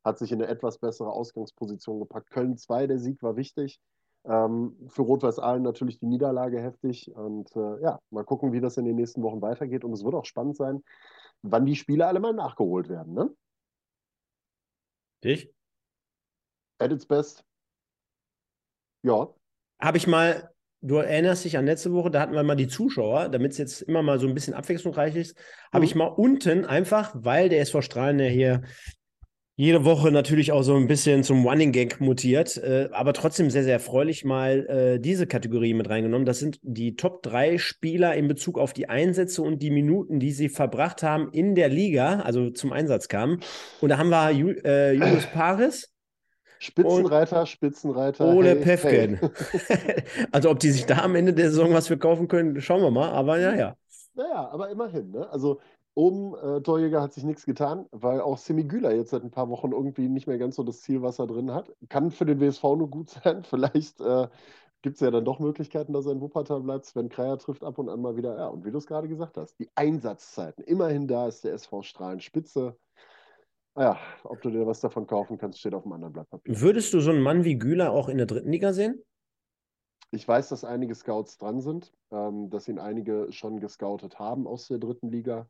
Hat 0.04 0.18
sich 0.18 0.32
in 0.32 0.42
eine 0.42 0.50
etwas 0.50 0.78
bessere 0.78 1.10
Ausgangsposition 1.10 2.00
gepackt. 2.00 2.30
Köln 2.30 2.56
2, 2.56 2.86
der 2.86 2.98
Sieg 2.98 3.22
war 3.22 3.36
wichtig. 3.36 3.80
Ähm, 4.24 4.76
für 4.88 5.02
Rot-Weiß 5.02 5.38
Aalen 5.38 5.62
natürlich 5.62 5.98
die 5.98 6.06
Niederlage 6.06 6.60
heftig. 6.60 7.10
Und 7.14 7.54
äh, 7.56 7.82
ja, 7.82 8.00
mal 8.10 8.24
gucken, 8.24 8.52
wie 8.52 8.60
das 8.60 8.76
in 8.76 8.84
den 8.84 8.96
nächsten 8.96 9.22
Wochen 9.22 9.42
weitergeht. 9.42 9.84
Und 9.84 9.92
es 9.92 10.04
wird 10.04 10.14
auch 10.14 10.24
spannend 10.24 10.56
sein, 10.56 10.82
wann 11.42 11.66
die 11.66 11.76
Spiele 11.76 12.06
alle 12.06 12.20
mal 12.20 12.32
nachgeholt 12.32 12.88
werden. 12.88 13.14
Ne? 13.14 13.34
Ich? 15.22 15.52
At 16.78 16.92
its 16.92 17.06
best. 17.06 17.44
Ja. 19.02 19.32
Habe 19.80 19.96
ich 19.96 20.06
mal, 20.06 20.52
du 20.80 20.96
erinnerst 20.96 21.44
dich 21.44 21.58
an 21.58 21.66
letzte 21.66 21.92
Woche, 21.92 22.10
da 22.10 22.20
hatten 22.20 22.34
wir 22.34 22.42
mal 22.42 22.54
die 22.54 22.68
Zuschauer, 22.68 23.28
damit 23.28 23.52
es 23.52 23.58
jetzt 23.58 23.82
immer 23.82 24.02
mal 24.02 24.20
so 24.20 24.28
ein 24.28 24.34
bisschen 24.34 24.54
abwechslungsreich 24.54 25.16
ist, 25.16 25.36
habe 25.72 25.80
mhm. 25.80 25.84
ich 25.84 25.94
mal 25.94 26.06
unten 26.06 26.64
einfach, 26.64 27.12
weil 27.14 27.48
der 27.48 27.60
SV 27.60 27.82
Strahlen 27.82 28.18
ja 28.18 28.26
hier 28.26 28.62
jede 29.60 29.84
Woche 29.84 30.12
natürlich 30.12 30.52
auch 30.52 30.62
so 30.62 30.76
ein 30.76 30.86
bisschen 30.86 31.24
zum 31.24 31.44
Running 31.44 31.72
Gag 31.72 32.00
mutiert, 32.00 32.56
äh, 32.58 32.90
aber 32.92 33.12
trotzdem 33.12 33.50
sehr, 33.50 33.64
sehr 33.64 33.72
erfreulich 33.72 34.24
mal 34.24 34.66
äh, 34.68 35.00
diese 35.00 35.26
Kategorie 35.26 35.74
mit 35.74 35.90
reingenommen. 35.90 36.24
Das 36.24 36.38
sind 36.38 36.60
die 36.62 36.94
Top 36.94 37.24
3 37.24 37.58
Spieler 37.58 38.14
in 38.14 38.28
Bezug 38.28 38.56
auf 38.56 38.72
die 38.72 38.88
Einsätze 38.88 39.42
und 39.42 39.60
die 39.60 39.72
Minuten, 39.72 40.20
die 40.20 40.30
sie 40.30 40.48
verbracht 40.48 41.02
haben 41.02 41.30
in 41.32 41.56
der 41.56 41.70
Liga, 41.70 42.20
also 42.20 42.50
zum 42.50 42.72
Einsatz 42.72 43.08
kamen. 43.08 43.40
Und 43.80 43.88
da 43.88 43.98
haben 43.98 44.10
wir 44.10 44.30
Ju 44.30 44.50
äh, 44.64 44.92
Julius 44.92 45.26
Paris. 45.26 45.92
Spitzenreiter, 46.58 47.46
Spitzenreiter. 47.46 48.34
Ole 48.34 48.50
hey, 48.50 48.62
Pefken. 48.62 49.20
Hey. 49.68 50.04
also 50.32 50.50
ob 50.50 50.58
die 50.58 50.70
sich 50.70 50.86
da 50.86 50.98
am 50.98 51.14
Ende 51.14 51.32
der 51.32 51.50
Saison 51.50 51.72
was 51.72 51.88
für 51.88 51.98
kaufen 51.98 52.28
können, 52.28 52.60
schauen 52.60 52.82
wir 52.82 52.90
mal. 52.90 53.10
Aber 53.10 53.38
ja, 53.38 53.54
ja. 53.54 53.76
Naja, 54.14 54.48
aber 54.50 54.70
immerhin. 54.70 55.12
Ne? 55.12 55.28
Also 55.30 55.60
Oben, 55.98 56.36
äh, 56.36 56.60
Torjäger 56.62 57.02
hat 57.02 57.12
sich 57.12 57.24
nichts 57.24 57.44
getan, 57.44 57.86
weil 57.90 58.20
auch 58.20 58.38
Semi 58.38 58.62
Güler 58.62 58.94
jetzt 58.94 59.10
seit 59.10 59.24
ein 59.24 59.32
paar 59.32 59.48
Wochen 59.48 59.72
irgendwie 59.72 60.08
nicht 60.08 60.28
mehr 60.28 60.38
ganz 60.38 60.54
so 60.54 60.62
das 60.62 60.80
Zielwasser 60.82 61.26
drin 61.26 61.52
hat. 61.52 61.74
Kann 61.88 62.12
für 62.12 62.24
den 62.24 62.38
WSV 62.38 62.62
nur 62.62 62.88
gut 62.88 63.10
sein. 63.24 63.42
Vielleicht 63.42 64.00
äh, 64.00 64.28
gibt 64.82 64.94
es 64.94 65.00
ja 65.00 65.10
dann 65.10 65.24
doch 65.24 65.40
Möglichkeiten, 65.40 65.92
dass 65.92 66.06
er 66.06 66.12
in 66.12 66.20
Wuppertal 66.20 66.60
bleibt. 66.60 66.86
Sven 66.86 67.08
Kreier 67.08 67.36
trifft 67.36 67.64
ab 67.64 67.78
und 67.78 67.88
an 67.88 68.00
mal 68.00 68.16
wieder. 68.16 68.36
Ja, 68.36 68.46
und 68.46 68.64
wie 68.64 68.70
du 68.70 68.78
es 68.78 68.86
gerade 68.86 69.08
gesagt 69.08 69.36
hast, 69.38 69.58
die 69.58 69.70
Einsatzzeiten. 69.74 70.62
Immerhin 70.62 71.08
da 71.08 71.26
ist 71.26 71.42
der 71.42 71.54
SV 71.54 71.82
Strahlen 71.82 72.20
Spitze. 72.20 72.76
Ja, 73.78 73.96
ob 74.24 74.42
du 74.42 74.50
dir 74.50 74.66
was 74.66 74.80
davon 74.80 75.06
kaufen 75.06 75.38
kannst, 75.38 75.60
steht 75.60 75.72
auf 75.72 75.84
dem 75.84 75.92
anderen 75.92 76.12
Blatt 76.12 76.28
Papier. 76.28 76.60
Würdest 76.60 76.92
du 76.92 77.00
so 77.00 77.10
einen 77.10 77.22
Mann 77.22 77.44
wie 77.44 77.58
Güler 77.58 77.92
auch 77.92 78.08
in 78.08 78.16
der 78.16 78.26
dritten 78.26 78.50
Liga 78.50 78.72
sehen? 78.72 79.00
Ich 80.10 80.26
weiß, 80.26 80.48
dass 80.48 80.64
einige 80.64 80.96
Scouts 80.96 81.38
dran 81.38 81.60
sind, 81.60 81.92
ähm, 82.10 82.50
dass 82.50 82.66
ihn 82.66 82.80
einige 82.80 83.30
schon 83.30 83.60
gescoutet 83.60 84.18
haben 84.18 84.48
aus 84.48 84.66
der 84.66 84.78
dritten 84.78 85.12
Liga. 85.12 85.48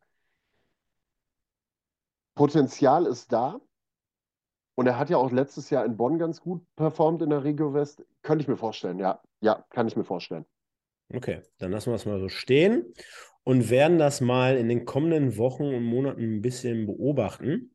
Potenzial 2.34 3.06
ist 3.06 3.32
da. 3.32 3.60
Und 4.74 4.86
er 4.86 4.98
hat 4.98 5.08
ja 5.08 5.16
auch 5.16 5.32
letztes 5.32 5.70
Jahr 5.70 5.86
in 5.86 5.96
Bonn 5.96 6.18
ganz 6.18 6.40
gut 6.40 6.62
performt 6.76 7.22
in 7.22 7.30
der 7.30 7.44
Regio 7.44 7.72
West. 7.72 8.04
Könnte 8.22 8.42
ich 8.42 8.48
mir 8.48 8.58
vorstellen, 8.58 8.98
ja. 8.98 9.22
Ja, 9.40 9.64
kann 9.70 9.88
ich 9.88 9.96
mir 9.96 10.04
vorstellen. 10.04 10.44
Okay, 11.14 11.40
dann 11.56 11.72
lassen 11.72 11.90
wir 11.90 11.96
es 11.96 12.04
mal 12.04 12.20
so 12.20 12.28
stehen 12.28 12.92
und 13.42 13.70
werden 13.70 13.96
das 13.96 14.20
mal 14.20 14.58
in 14.58 14.68
den 14.68 14.84
kommenden 14.84 15.38
Wochen 15.38 15.64
und 15.64 15.82
Monaten 15.82 16.36
ein 16.36 16.42
bisschen 16.42 16.84
beobachten 16.84 17.74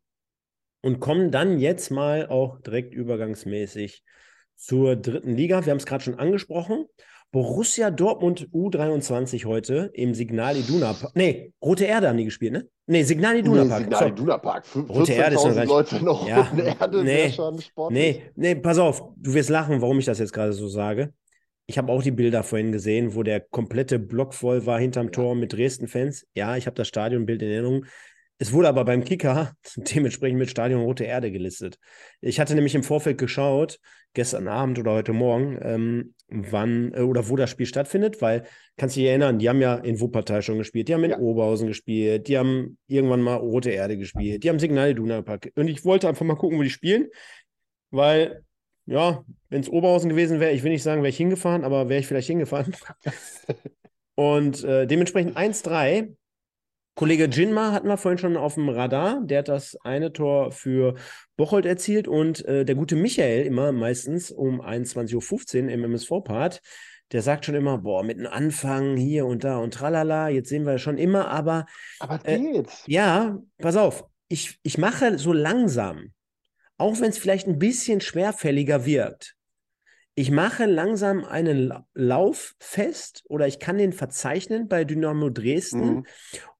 und 0.83 0.99
kommen 0.99 1.31
dann 1.31 1.57
jetzt 1.57 1.89
mal 1.89 2.27
auch 2.27 2.59
direkt 2.59 2.93
übergangsmäßig 2.93 4.03
zur 4.55 4.95
dritten 4.95 5.35
Liga. 5.35 5.65
Wir 5.65 5.71
haben 5.71 5.79
es 5.79 5.85
gerade 5.85 6.03
schon 6.03 6.19
angesprochen. 6.19 6.85
Borussia 7.31 7.89
Dortmund 7.89 8.49
U23 8.53 9.45
heute 9.45 9.89
im 9.93 10.13
Signal 10.13 10.55
Iduna 10.55 10.93
Park. 10.93 11.15
Nee, 11.15 11.51
Rote 11.63 11.85
Erde 11.85 12.09
haben 12.09 12.17
die 12.17 12.25
gespielt, 12.25 12.53
ne? 12.53 12.67
Nee, 12.85 13.01
Signal 13.01 13.37
Iduna 13.37 13.65
Park. 13.65 13.83
Signal 13.83 14.09
Iduna 14.09 14.37
Park. 14.37 14.65
Rote 14.75 15.13
Erde 15.13 15.35
ist 15.35 15.43
noch 15.43 15.65
Leute 15.65 16.03
noch. 16.03 16.27
Ja, 16.27 16.51
Erde 16.55 17.03
nee, 17.03 17.31
schon 17.31 17.59
sportlich. 17.59 17.99
Nee, 17.99 18.23
nee, 18.35 18.55
pass 18.55 18.77
auf. 18.77 19.01
Du 19.15 19.33
wirst 19.33 19.49
lachen, 19.49 19.81
warum 19.81 19.97
ich 19.97 20.05
das 20.05 20.19
jetzt 20.19 20.33
gerade 20.33 20.53
so 20.53 20.67
sage. 20.67 21.11
Ich 21.65 21.77
habe 21.77 21.91
auch 21.91 22.03
die 22.03 22.11
Bilder 22.11 22.43
vorhin 22.43 22.71
gesehen, 22.71 23.15
wo 23.15 23.23
der 23.23 23.39
komplette 23.39 23.97
Block 23.97 24.35
voll 24.35 24.65
war 24.67 24.79
hinterm 24.79 25.07
ja. 25.07 25.11
Tor 25.13 25.33
mit 25.35 25.53
Dresden-Fans. 25.53 26.27
Ja, 26.35 26.55
ich 26.57 26.67
habe 26.67 26.75
das 26.75 26.89
Stadionbild 26.89 27.41
in 27.41 27.49
Erinnerung. 27.49 27.85
Es 28.43 28.51
wurde 28.51 28.67
aber 28.67 28.83
beim 28.83 29.05
Kicker 29.05 29.55
dementsprechend 29.77 30.37
mit 30.37 30.49
Stadion 30.49 30.81
Rote 30.81 31.05
Erde 31.05 31.31
gelistet. 31.31 31.79
Ich 32.19 32.41
hatte 32.41 32.55
nämlich 32.55 32.75
im 32.75 32.83
Vorfeld 32.83 33.17
geschaut, 33.17 33.79
gestern 34.13 34.49
Abend 34.49 34.77
oder 34.77 34.91
heute 34.91 35.13
Morgen, 35.13 35.57
ähm, 35.61 36.13
wann 36.27 36.93
äh, 36.93 37.03
oder 37.03 37.29
wo 37.29 37.37
das 37.37 37.49
Spiel 37.49 37.67
stattfindet, 37.67 38.21
weil, 38.21 38.43
kannst 38.75 38.97
du 38.97 38.99
dich 38.99 39.07
erinnern, 39.07 39.39
die 39.39 39.47
haben 39.47 39.61
ja 39.61 39.75
in 39.75 40.01
Wuppertal 40.01 40.41
schon 40.41 40.57
gespielt, 40.57 40.89
die 40.89 40.93
haben 40.93 41.05
in 41.05 41.11
ja. 41.11 41.19
Oberhausen 41.19 41.69
gespielt, 41.69 42.27
die 42.27 42.37
haben 42.37 42.77
irgendwann 42.87 43.21
mal 43.21 43.35
Rote 43.35 43.69
Erde 43.69 43.97
gespielt, 43.97 44.43
die 44.43 44.49
haben 44.49 44.59
Signal 44.59 44.91
Iduna 44.91 45.21
Park. 45.21 45.49
Und 45.55 45.69
ich 45.69 45.85
wollte 45.85 46.09
einfach 46.09 46.25
mal 46.25 46.35
gucken, 46.35 46.57
wo 46.57 46.63
die 46.63 46.69
spielen, 46.69 47.07
weil, 47.91 48.43
ja, 48.87 49.23
wenn 49.47 49.61
es 49.61 49.69
Oberhausen 49.69 50.09
gewesen 50.09 50.41
wäre, 50.41 50.51
ich 50.51 50.63
will 50.63 50.71
nicht 50.73 50.83
sagen, 50.83 51.01
wäre 51.01 51.11
ich 51.11 51.15
hingefahren, 51.15 51.63
aber 51.63 51.87
wäre 51.87 52.01
ich 52.01 52.07
vielleicht 52.07 52.27
hingefahren. 52.27 52.75
Und 54.15 54.65
äh, 54.65 54.85
dementsprechend 54.85 55.37
1-3 55.37 56.13
Kollege 56.95 57.25
Jinma 57.25 57.71
hatten 57.71 57.87
wir 57.87 57.97
vorhin 57.97 58.19
schon 58.19 58.37
auf 58.37 58.53
dem 58.53 58.69
Radar. 58.69 59.21
Der 59.23 59.39
hat 59.39 59.47
das 59.47 59.75
eine 59.83 60.13
Tor 60.13 60.51
für 60.51 60.93
Bocholt 61.37 61.65
erzielt 61.65 62.07
und 62.07 62.45
äh, 62.45 62.65
der 62.65 62.75
gute 62.75 62.95
Michael 62.95 63.45
immer 63.45 63.71
meistens 63.71 64.29
um 64.29 64.61
21.15 64.61 65.63
Uhr 65.63 65.69
im 65.69 65.83
MSV-Part. 65.83 66.61
Der 67.11 67.21
sagt 67.21 67.45
schon 67.45 67.55
immer, 67.55 67.79
boah, 67.79 68.03
mit 68.03 68.19
einem 68.19 68.31
Anfang 68.31 68.95
hier 68.95 69.25
und 69.25 69.43
da 69.43 69.57
und 69.57 69.73
tralala, 69.73 70.29
jetzt 70.29 70.49
sehen 70.49 70.65
wir 70.65 70.77
schon 70.77 70.97
immer, 70.97 71.29
aber. 71.29 71.65
Aber 71.99 72.19
äh, 72.23 72.39
geht. 72.39 72.69
Ja, 72.85 73.39
pass 73.57 73.75
auf. 73.75 74.05
Ich, 74.27 74.59
ich 74.63 74.77
mache 74.77 75.17
so 75.17 75.33
langsam, 75.33 76.13
auch 76.77 76.99
wenn 76.99 77.09
es 77.09 77.17
vielleicht 77.17 77.47
ein 77.47 77.59
bisschen 77.59 78.01
schwerfälliger 78.01 78.85
wirkt, 78.85 79.35
ich 80.15 80.31
mache 80.31 80.65
langsam 80.65 81.23
einen 81.25 81.73
Lauf 81.93 82.55
fest 82.59 83.23
oder 83.27 83.47
ich 83.47 83.59
kann 83.59 83.77
den 83.77 83.93
verzeichnen 83.93 84.67
bei 84.67 84.83
Dynamo 84.83 85.29
Dresden. 85.29 85.95
Mhm. 85.95 86.05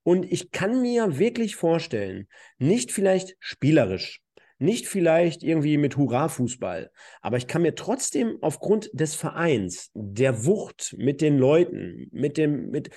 Und 0.01 0.31
ich 0.31 0.51
kann 0.51 0.81
mir 0.81 1.17
wirklich 1.17 1.55
vorstellen, 1.55 2.27
nicht 2.57 2.91
vielleicht 2.91 3.35
spielerisch, 3.39 4.21
nicht 4.57 4.87
vielleicht 4.87 5.43
irgendwie 5.43 5.77
mit 5.77 5.97
Hurra-Fußball, 5.97 6.91
aber 7.21 7.37
ich 7.37 7.47
kann 7.47 7.61
mir 7.61 7.75
trotzdem 7.75 8.37
aufgrund 8.41 8.89
des 8.93 9.15
Vereins, 9.15 9.91
der 9.93 10.45
Wucht 10.45 10.95
mit 10.97 11.21
den 11.21 11.37
Leuten, 11.37 12.09
mit 12.11 12.37
dem, 12.37 12.69
mit, 12.69 12.89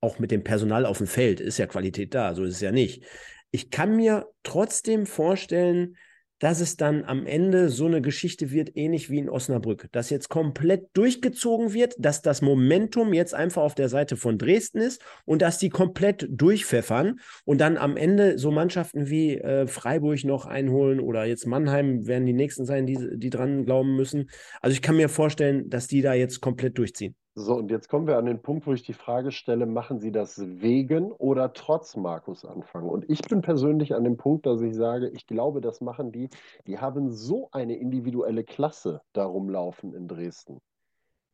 auch 0.00 0.18
mit 0.18 0.30
dem 0.30 0.44
Personal 0.44 0.86
auf 0.86 0.98
dem 0.98 1.06
Feld, 1.06 1.40
ist 1.40 1.58
ja 1.58 1.66
Qualität 1.66 2.14
da, 2.14 2.34
so 2.34 2.44
ist 2.44 2.54
es 2.54 2.60
ja 2.60 2.72
nicht. 2.72 3.04
Ich 3.50 3.70
kann 3.70 3.96
mir 3.96 4.28
trotzdem 4.42 5.06
vorstellen, 5.06 5.96
dass 6.44 6.60
es 6.60 6.76
dann 6.76 7.04
am 7.04 7.24
Ende 7.24 7.70
so 7.70 7.86
eine 7.86 8.02
Geschichte 8.02 8.50
wird, 8.50 8.76
ähnlich 8.76 9.08
wie 9.08 9.16
in 9.16 9.30
Osnabrück, 9.30 9.88
dass 9.92 10.10
jetzt 10.10 10.28
komplett 10.28 10.90
durchgezogen 10.92 11.72
wird, 11.72 11.94
dass 11.96 12.20
das 12.20 12.42
Momentum 12.42 13.14
jetzt 13.14 13.32
einfach 13.32 13.62
auf 13.62 13.74
der 13.74 13.88
Seite 13.88 14.18
von 14.18 14.36
Dresden 14.36 14.76
ist 14.76 15.02
und 15.24 15.40
dass 15.40 15.56
die 15.56 15.70
komplett 15.70 16.28
durchpfeffern 16.28 17.18
und 17.46 17.62
dann 17.62 17.78
am 17.78 17.96
Ende 17.96 18.38
so 18.38 18.50
Mannschaften 18.50 19.08
wie 19.08 19.38
äh, 19.38 19.66
Freiburg 19.66 20.22
noch 20.24 20.44
einholen 20.44 21.00
oder 21.00 21.24
jetzt 21.24 21.46
Mannheim 21.46 22.06
werden 22.06 22.26
die 22.26 22.34
nächsten 22.34 22.66
sein, 22.66 22.84
die, 22.84 22.98
die 23.14 23.30
dran 23.30 23.64
glauben 23.64 23.96
müssen. 23.96 24.28
Also 24.60 24.74
ich 24.74 24.82
kann 24.82 24.96
mir 24.96 25.08
vorstellen, 25.08 25.70
dass 25.70 25.86
die 25.86 26.02
da 26.02 26.12
jetzt 26.12 26.42
komplett 26.42 26.76
durchziehen. 26.76 27.14
So, 27.36 27.56
und 27.56 27.68
jetzt 27.68 27.88
kommen 27.88 28.06
wir 28.06 28.16
an 28.16 28.26
den 28.26 28.42
Punkt, 28.42 28.64
wo 28.64 28.72
ich 28.72 28.84
die 28.84 28.92
Frage 28.92 29.32
stelle, 29.32 29.66
machen 29.66 29.98
Sie 29.98 30.12
das 30.12 30.40
wegen 30.40 31.10
oder 31.10 31.52
trotz 31.52 31.96
Markus 31.96 32.44
Anfang? 32.44 32.88
Und 32.88 33.10
ich 33.10 33.22
bin 33.22 33.42
persönlich 33.42 33.92
an 33.92 34.04
dem 34.04 34.16
Punkt, 34.16 34.46
dass 34.46 34.60
ich 34.60 34.72
sage, 34.76 35.08
ich 35.08 35.26
glaube, 35.26 35.60
das 35.60 35.80
machen 35.80 36.12
die, 36.12 36.30
die 36.68 36.78
haben 36.78 37.10
so 37.10 37.48
eine 37.50 37.74
individuelle 37.76 38.44
Klasse 38.44 39.00
darum 39.14 39.50
laufen 39.50 39.94
in 39.94 40.06
Dresden. 40.06 40.60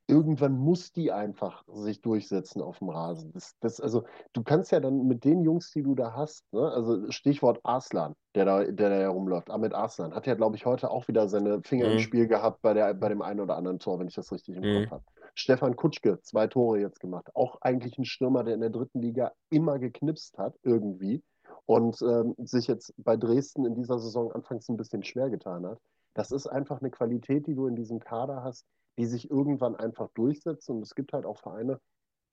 Irgendwann 0.08 0.52
muss 0.52 0.90
die 0.90 1.12
einfach 1.12 1.64
sich 1.68 2.00
durchsetzen 2.00 2.62
auf 2.62 2.78
dem 2.78 2.88
Rasen. 2.88 3.30
Das, 3.34 3.54
das, 3.60 3.78
also, 3.78 4.04
du 4.32 4.42
kannst 4.42 4.72
ja 4.72 4.80
dann 4.80 5.06
mit 5.06 5.24
den 5.24 5.42
Jungs, 5.42 5.70
die 5.70 5.82
du 5.82 5.94
da 5.94 6.14
hast, 6.14 6.50
ne, 6.52 6.62
also 6.62 7.10
Stichwort 7.10 7.60
Arslan, 7.62 8.14
der 8.34 8.46
da, 8.46 8.64
der 8.64 8.88
da 8.88 8.96
herumläuft, 8.96 9.50
Ahmed 9.50 9.74
Arslan, 9.74 10.14
hat 10.14 10.26
ja, 10.26 10.34
glaube 10.34 10.56
ich, 10.56 10.64
heute 10.64 10.90
auch 10.90 11.08
wieder 11.08 11.28
seine 11.28 11.60
Finger 11.62 11.86
mhm. 11.86 11.92
im 11.92 11.98
Spiel 11.98 12.26
gehabt 12.26 12.62
bei, 12.62 12.72
der, 12.72 12.94
bei 12.94 13.10
dem 13.10 13.20
einen 13.20 13.40
oder 13.40 13.56
anderen 13.56 13.78
Tor, 13.78 14.00
wenn 14.00 14.08
ich 14.08 14.14
das 14.14 14.32
richtig 14.32 14.56
im 14.56 14.62
mhm. 14.62 14.88
Kopf 14.88 14.92
habe. 14.92 15.04
Stefan 15.34 15.76
Kutschke, 15.76 16.20
zwei 16.22 16.46
Tore 16.46 16.80
jetzt 16.80 17.00
gemacht. 17.00 17.34
Auch 17.34 17.60
eigentlich 17.60 17.98
ein 17.98 18.04
Stürmer, 18.04 18.44
der 18.44 18.54
in 18.54 18.60
der 18.60 18.70
dritten 18.70 19.00
Liga 19.00 19.32
immer 19.50 19.78
geknipst 19.78 20.38
hat, 20.38 20.58
irgendwie. 20.62 21.22
Und 21.66 22.00
ähm, 22.02 22.34
sich 22.38 22.66
jetzt 22.66 22.92
bei 22.96 23.16
Dresden 23.16 23.64
in 23.64 23.74
dieser 23.74 23.98
Saison 23.98 24.32
anfangs 24.32 24.68
ein 24.68 24.76
bisschen 24.76 25.04
schwer 25.04 25.30
getan 25.30 25.66
hat. 25.66 25.78
Das 26.14 26.32
ist 26.32 26.46
einfach 26.46 26.80
eine 26.80 26.90
Qualität, 26.90 27.46
die 27.46 27.54
du 27.54 27.66
in 27.66 27.76
diesem 27.76 28.00
Kader 28.00 28.42
hast, 28.42 28.66
die 28.98 29.06
sich 29.06 29.30
irgendwann 29.30 29.76
einfach 29.76 30.08
durchsetzt. 30.14 30.68
Und 30.68 30.82
es 30.82 30.94
gibt 30.94 31.12
halt 31.12 31.26
auch 31.26 31.38
Vereine, 31.38 31.80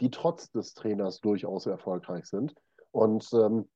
die 0.02 0.10
trotz 0.10 0.52
des 0.52 0.74
Trainers 0.74 1.22
durchaus 1.22 1.66
erfolgreich 1.66 2.26
sind. 2.26 2.54
Und 2.91 3.30
ähm, 3.34 3.68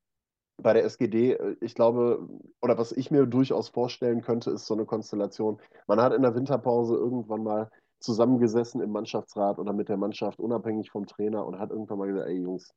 bei 0.61 0.73
der 0.73 0.85
SGD, 0.85 1.33
äh, 1.33 1.55
ich 1.61 1.75
glaube, 1.75 2.27
oder 2.61 2.77
was 2.77 2.91
ich 2.91 3.11
mir 3.11 3.25
durchaus 3.25 3.69
vorstellen 3.69 4.21
könnte, 4.21 4.51
ist 4.51 4.67
so 4.67 4.73
eine 4.73 4.85
Konstellation. 4.85 5.59
Man 5.87 6.01
hat 6.01 6.13
in 6.13 6.21
der 6.21 6.35
Winterpause 6.35 6.95
irgendwann 6.95 7.43
mal 7.43 7.69
zusammengesessen 8.01 8.81
im 8.81 8.91
Mannschaftsrat 8.91 9.59
oder 9.59 9.73
mit 9.73 9.89
der 9.89 9.97
Mannschaft, 9.97 10.39
unabhängig 10.39 10.91
vom 10.91 11.05
Trainer 11.05 11.45
und 11.45 11.59
hat 11.59 11.71
irgendwann 11.71 11.99
mal 11.99 12.07
gesagt, 12.07 12.27
ey 12.27 12.41
Jungs, 12.41 12.73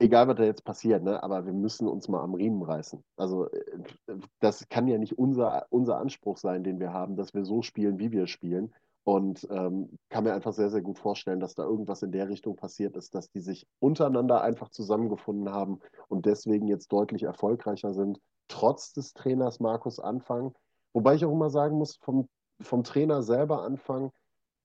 egal 0.00 0.26
was 0.28 0.36
da 0.36 0.44
jetzt 0.44 0.64
passiert, 0.64 1.02
ne, 1.02 1.22
aber 1.22 1.44
wir 1.46 1.52
müssen 1.52 1.86
uns 1.86 2.08
mal 2.08 2.22
am 2.22 2.34
Riemen 2.34 2.62
reißen. 2.62 3.04
Also 3.16 3.48
äh, 3.50 3.60
das 4.40 4.68
kann 4.68 4.88
ja 4.88 4.98
nicht 4.98 5.18
unser, 5.18 5.66
unser 5.70 5.98
Anspruch 5.98 6.38
sein, 6.38 6.64
den 6.64 6.80
wir 6.80 6.92
haben, 6.92 7.16
dass 7.16 7.34
wir 7.34 7.44
so 7.44 7.62
spielen, 7.62 7.98
wie 7.98 8.10
wir 8.10 8.26
spielen. 8.26 8.74
Und 9.04 9.46
ähm, 9.50 9.98
kann 10.10 10.24
mir 10.24 10.34
einfach 10.34 10.52
sehr, 10.52 10.70
sehr 10.70 10.82
gut 10.82 10.98
vorstellen, 10.98 11.40
dass 11.40 11.54
da 11.54 11.64
irgendwas 11.64 12.02
in 12.02 12.12
der 12.12 12.28
Richtung 12.28 12.56
passiert 12.56 12.96
ist, 12.96 13.14
dass 13.14 13.30
die 13.30 13.40
sich 13.40 13.66
untereinander 13.78 14.42
einfach 14.42 14.68
zusammengefunden 14.68 15.50
haben 15.50 15.80
und 16.08 16.26
deswegen 16.26 16.68
jetzt 16.68 16.92
deutlich 16.92 17.22
erfolgreicher 17.22 17.94
sind, 17.94 18.20
trotz 18.48 18.92
des 18.92 19.14
Trainers 19.14 19.58
Markus 19.58 20.00
Anfang. 20.00 20.54
Wobei 20.92 21.14
ich 21.14 21.24
auch 21.24 21.32
immer 21.32 21.50
sagen 21.50 21.78
muss, 21.78 21.96
vom, 21.96 22.28
vom 22.60 22.84
Trainer 22.84 23.22
selber 23.22 23.62
Anfang, 23.62 24.12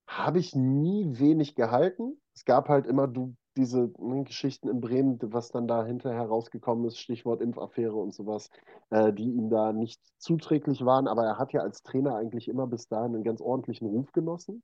habe 0.08 0.40
ich 0.40 0.56
nie 0.56 1.20
wenig 1.20 1.56
gehalten. 1.56 2.18
Es 2.34 2.46
gab 2.46 2.70
halt 2.70 2.86
immer 2.86 3.08
du, 3.08 3.36
diese 3.58 3.92
ne, 3.98 4.24
Geschichten 4.24 4.68
in 4.68 4.82
Bremen, 4.82 5.18
was 5.22 5.50
dann 5.50 5.68
da 5.68 5.86
hinterher 5.86 6.24
rausgekommen 6.24 6.86
ist, 6.86 7.00
Stichwort 7.00 7.42
Impfaffäre 7.42 7.96
und 7.96 8.14
sowas, 8.14 8.50
äh, 8.90 9.14
die 9.14 9.32
ihm 9.32 9.50
da 9.50 9.74
nicht 9.74 10.02
zuträglich 10.18 10.86
waren. 10.86 11.08
Aber 11.08 11.24
er 11.24 11.38
hat 11.38 11.54
ja 11.54 11.62
als 11.62 11.82
Trainer 11.82 12.16
eigentlich 12.16 12.48
immer 12.48 12.68
bis 12.68 12.88
dahin 12.88 13.16
einen 13.16 13.24
ganz 13.24 13.42
ordentlichen 13.42 13.88
Ruf 13.88 14.12
genossen. 14.12 14.62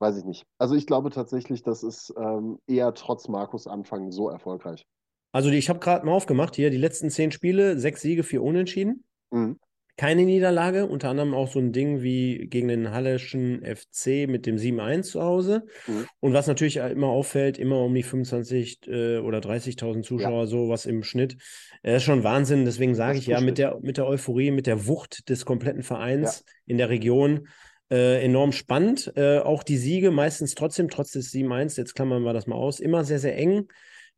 Weiß 0.00 0.16
ich 0.16 0.24
nicht. 0.24 0.46
Also 0.58 0.74
ich 0.74 0.86
glaube 0.86 1.10
tatsächlich, 1.10 1.62
das 1.62 1.82
ist 1.82 2.14
ähm, 2.16 2.58
eher 2.66 2.94
trotz 2.94 3.28
Markus 3.28 3.66
Anfang 3.66 4.12
so 4.12 4.28
erfolgreich. 4.28 4.86
Also 5.32 5.50
die, 5.50 5.58
ich 5.58 5.68
habe 5.68 5.80
gerade 5.80 6.06
mal 6.06 6.12
aufgemacht 6.12 6.56
hier, 6.56 6.70
die 6.70 6.78
letzten 6.78 7.10
zehn 7.10 7.32
Spiele, 7.32 7.78
sechs 7.78 8.00
Siege, 8.00 8.22
vier 8.22 8.42
Unentschieden. 8.42 9.04
Mhm 9.30 9.58
keine 9.98 10.22
Niederlage, 10.22 10.86
unter 10.86 11.10
anderem 11.10 11.34
auch 11.34 11.50
so 11.50 11.58
ein 11.58 11.72
Ding 11.72 12.02
wie 12.02 12.46
gegen 12.46 12.68
den 12.68 12.92
Halleschen 12.92 13.64
FC 13.64 14.28
mit 14.28 14.46
dem 14.46 14.56
7-1 14.56 15.02
zu 15.02 15.22
Hause. 15.22 15.66
Mhm. 15.88 16.06
Und 16.20 16.32
was 16.32 16.46
natürlich 16.46 16.76
immer 16.76 17.08
auffällt, 17.08 17.58
immer 17.58 17.82
um 17.82 17.92
die 17.92 18.04
25 18.04 18.86
äh, 18.86 19.18
oder 19.18 19.40
30.000 19.40 20.02
Zuschauer, 20.02 20.42
ja. 20.42 20.46
so 20.46 20.68
was 20.68 20.86
im 20.86 21.02
Schnitt. 21.02 21.36
Das 21.82 21.96
ist 21.96 22.04
schon 22.04 22.22
Wahnsinn. 22.22 22.64
Deswegen 22.64 22.94
sage 22.94 23.18
ich 23.18 23.26
ja, 23.26 23.40
mit 23.40 23.58
der, 23.58 23.80
mit 23.82 23.96
der 23.96 24.06
Euphorie, 24.06 24.52
mit 24.52 24.68
der 24.68 24.86
Wucht 24.86 25.28
des 25.28 25.44
kompletten 25.44 25.82
Vereins 25.82 26.44
ja. 26.46 26.52
in 26.66 26.78
der 26.78 26.90
Region. 26.90 27.48
Äh, 27.90 28.24
enorm 28.24 28.52
spannend. 28.52 29.12
Äh, 29.16 29.38
auch 29.38 29.64
die 29.64 29.78
Siege 29.78 30.12
meistens 30.12 30.54
trotzdem, 30.54 30.90
trotz 30.90 31.10
des 31.10 31.32
7-1, 31.32 31.76
jetzt 31.76 31.96
klammern 31.96 32.22
wir 32.22 32.34
das 32.34 32.46
mal 32.46 32.54
aus, 32.54 32.78
immer 32.78 33.02
sehr, 33.02 33.18
sehr 33.18 33.36
eng. 33.36 33.66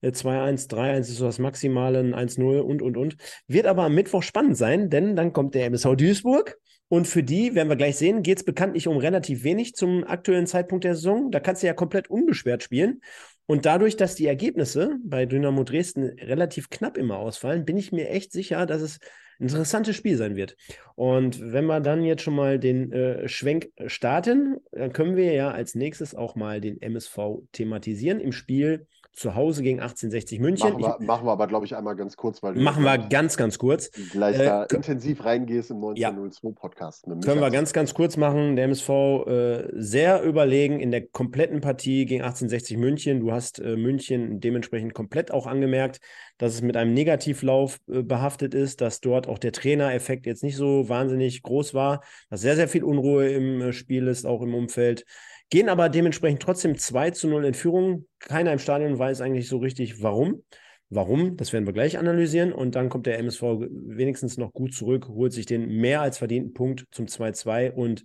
2-1, 0.02 0.64
äh, 0.64 0.76
3-1 0.76 1.00
ist 1.00 1.16
so 1.16 1.26
das 1.26 1.38
Maximale, 1.38 2.00
ein 2.00 2.14
1-0 2.14 2.60
und, 2.60 2.82
und, 2.82 2.96
und. 2.96 3.16
Wird 3.46 3.66
aber 3.66 3.84
am 3.84 3.94
Mittwoch 3.94 4.22
spannend 4.22 4.56
sein, 4.56 4.90
denn 4.90 5.16
dann 5.16 5.32
kommt 5.32 5.54
der 5.54 5.66
MSV 5.66 5.96
Duisburg. 5.96 6.58
Und 6.88 7.06
für 7.06 7.22
die, 7.22 7.54
werden 7.54 7.68
wir 7.68 7.76
gleich 7.76 7.96
sehen, 7.96 8.24
geht 8.24 8.38
es 8.38 8.44
bekanntlich 8.44 8.88
um 8.88 8.96
relativ 8.96 9.44
wenig 9.44 9.74
zum 9.74 10.02
aktuellen 10.02 10.48
Zeitpunkt 10.48 10.82
der 10.82 10.96
Saison. 10.96 11.30
Da 11.30 11.38
kannst 11.38 11.62
du 11.62 11.68
ja 11.68 11.72
komplett 11.72 12.10
unbeschwert 12.10 12.64
spielen. 12.64 13.00
Und 13.46 13.64
dadurch, 13.64 13.96
dass 13.96 14.16
die 14.16 14.26
Ergebnisse 14.26 14.96
bei 15.04 15.24
Dynamo 15.24 15.62
Dresden 15.62 16.04
relativ 16.20 16.68
knapp 16.68 16.96
immer 16.96 17.18
ausfallen, 17.18 17.64
bin 17.64 17.76
ich 17.76 17.92
mir 17.92 18.08
echt 18.08 18.32
sicher, 18.32 18.66
dass 18.66 18.82
es 18.82 18.98
ein 19.38 19.44
interessantes 19.44 19.96
Spiel 19.96 20.16
sein 20.16 20.36
wird. 20.36 20.56
Und 20.96 21.40
wenn 21.40 21.66
wir 21.66 21.80
dann 21.80 22.02
jetzt 22.02 22.22
schon 22.22 22.34
mal 22.34 22.58
den 22.58 22.92
äh, 22.92 23.28
Schwenk 23.28 23.70
starten, 23.86 24.58
dann 24.72 24.92
können 24.92 25.16
wir 25.16 25.32
ja 25.32 25.50
als 25.50 25.74
nächstes 25.74 26.14
auch 26.14 26.34
mal 26.34 26.60
den 26.60 26.80
MSV 26.82 27.18
thematisieren 27.52 28.20
im 28.20 28.32
Spiel 28.32 28.86
zu 29.12 29.34
Hause 29.34 29.62
gegen 29.62 29.80
1860 29.80 30.40
München. 30.40 30.70
Machen 30.70 30.82
wir, 30.82 30.96
ich, 31.00 31.06
machen 31.06 31.26
wir 31.26 31.32
aber, 31.32 31.46
glaube 31.46 31.66
ich, 31.66 31.76
einmal 31.76 31.96
ganz 31.96 32.16
kurz, 32.16 32.42
weil 32.42 32.54
du 32.54 32.60
machen 32.60 32.84
wir 32.84 32.96
ganz, 32.98 33.36
ganz 33.36 33.58
kurz. 33.58 33.90
Gleich 34.12 34.38
äh, 34.38 34.44
da 34.44 34.64
intensiv 34.64 35.24
reingehst 35.24 35.70
im 35.70 35.76
1902 35.76 36.48
ja. 36.48 36.54
Podcast. 36.54 37.04
Können 37.04 37.40
wir 37.40 37.50
ganz, 37.50 37.72
ganz 37.72 37.94
kurz 37.94 38.16
machen. 38.16 38.56
Der 38.56 38.66
MSV 38.66 38.88
äh, 38.88 39.68
sehr 39.72 40.22
überlegen 40.22 40.80
in 40.80 40.90
der 40.90 41.06
kompletten 41.06 41.60
Partie 41.60 42.06
gegen 42.06 42.22
1860 42.22 42.76
München. 42.76 43.20
Du 43.20 43.32
hast 43.32 43.58
äh, 43.58 43.76
München 43.76 44.40
dementsprechend 44.40 44.94
komplett 44.94 45.30
auch 45.32 45.46
angemerkt, 45.46 46.00
dass 46.38 46.54
es 46.54 46.62
mit 46.62 46.76
einem 46.76 46.94
Negativlauf 46.94 47.80
äh, 47.88 48.02
behaftet 48.02 48.54
ist, 48.54 48.80
dass 48.80 49.00
dort 49.00 49.28
auch 49.28 49.38
der 49.38 49.52
Trainereffekt 49.52 50.26
jetzt 50.26 50.42
nicht 50.42 50.56
so 50.56 50.88
wahnsinnig 50.88 51.42
groß 51.42 51.74
war, 51.74 52.02
dass 52.30 52.40
sehr, 52.40 52.56
sehr 52.56 52.68
viel 52.68 52.84
Unruhe 52.84 53.28
im 53.28 53.60
äh, 53.60 53.72
Spiel 53.72 54.08
ist, 54.08 54.26
auch 54.26 54.42
im 54.42 54.54
Umfeld. 54.54 55.04
Gehen 55.50 55.68
aber 55.68 55.88
dementsprechend 55.88 56.42
trotzdem 56.42 56.78
2 56.78 57.10
zu 57.10 57.28
0 57.28 57.44
in 57.44 57.54
Führung. 57.54 58.06
Keiner 58.20 58.52
im 58.52 58.60
Stadion 58.60 58.98
weiß 58.98 59.20
eigentlich 59.20 59.48
so 59.48 59.58
richtig, 59.58 60.00
warum. 60.00 60.44
Warum? 60.92 61.36
Das 61.36 61.52
werden 61.52 61.66
wir 61.66 61.72
gleich 61.72 61.98
analysieren. 61.98 62.52
Und 62.52 62.76
dann 62.76 62.88
kommt 62.88 63.06
der 63.06 63.18
MSV 63.18 63.42
wenigstens 63.70 64.38
noch 64.38 64.52
gut 64.52 64.74
zurück, 64.74 65.08
holt 65.08 65.32
sich 65.32 65.46
den 65.46 65.68
mehr 65.68 66.00
als 66.00 66.18
verdienten 66.18 66.52
Punkt 66.52 66.86
zum 66.92 67.06
2-2 67.06 67.72
und 67.72 68.04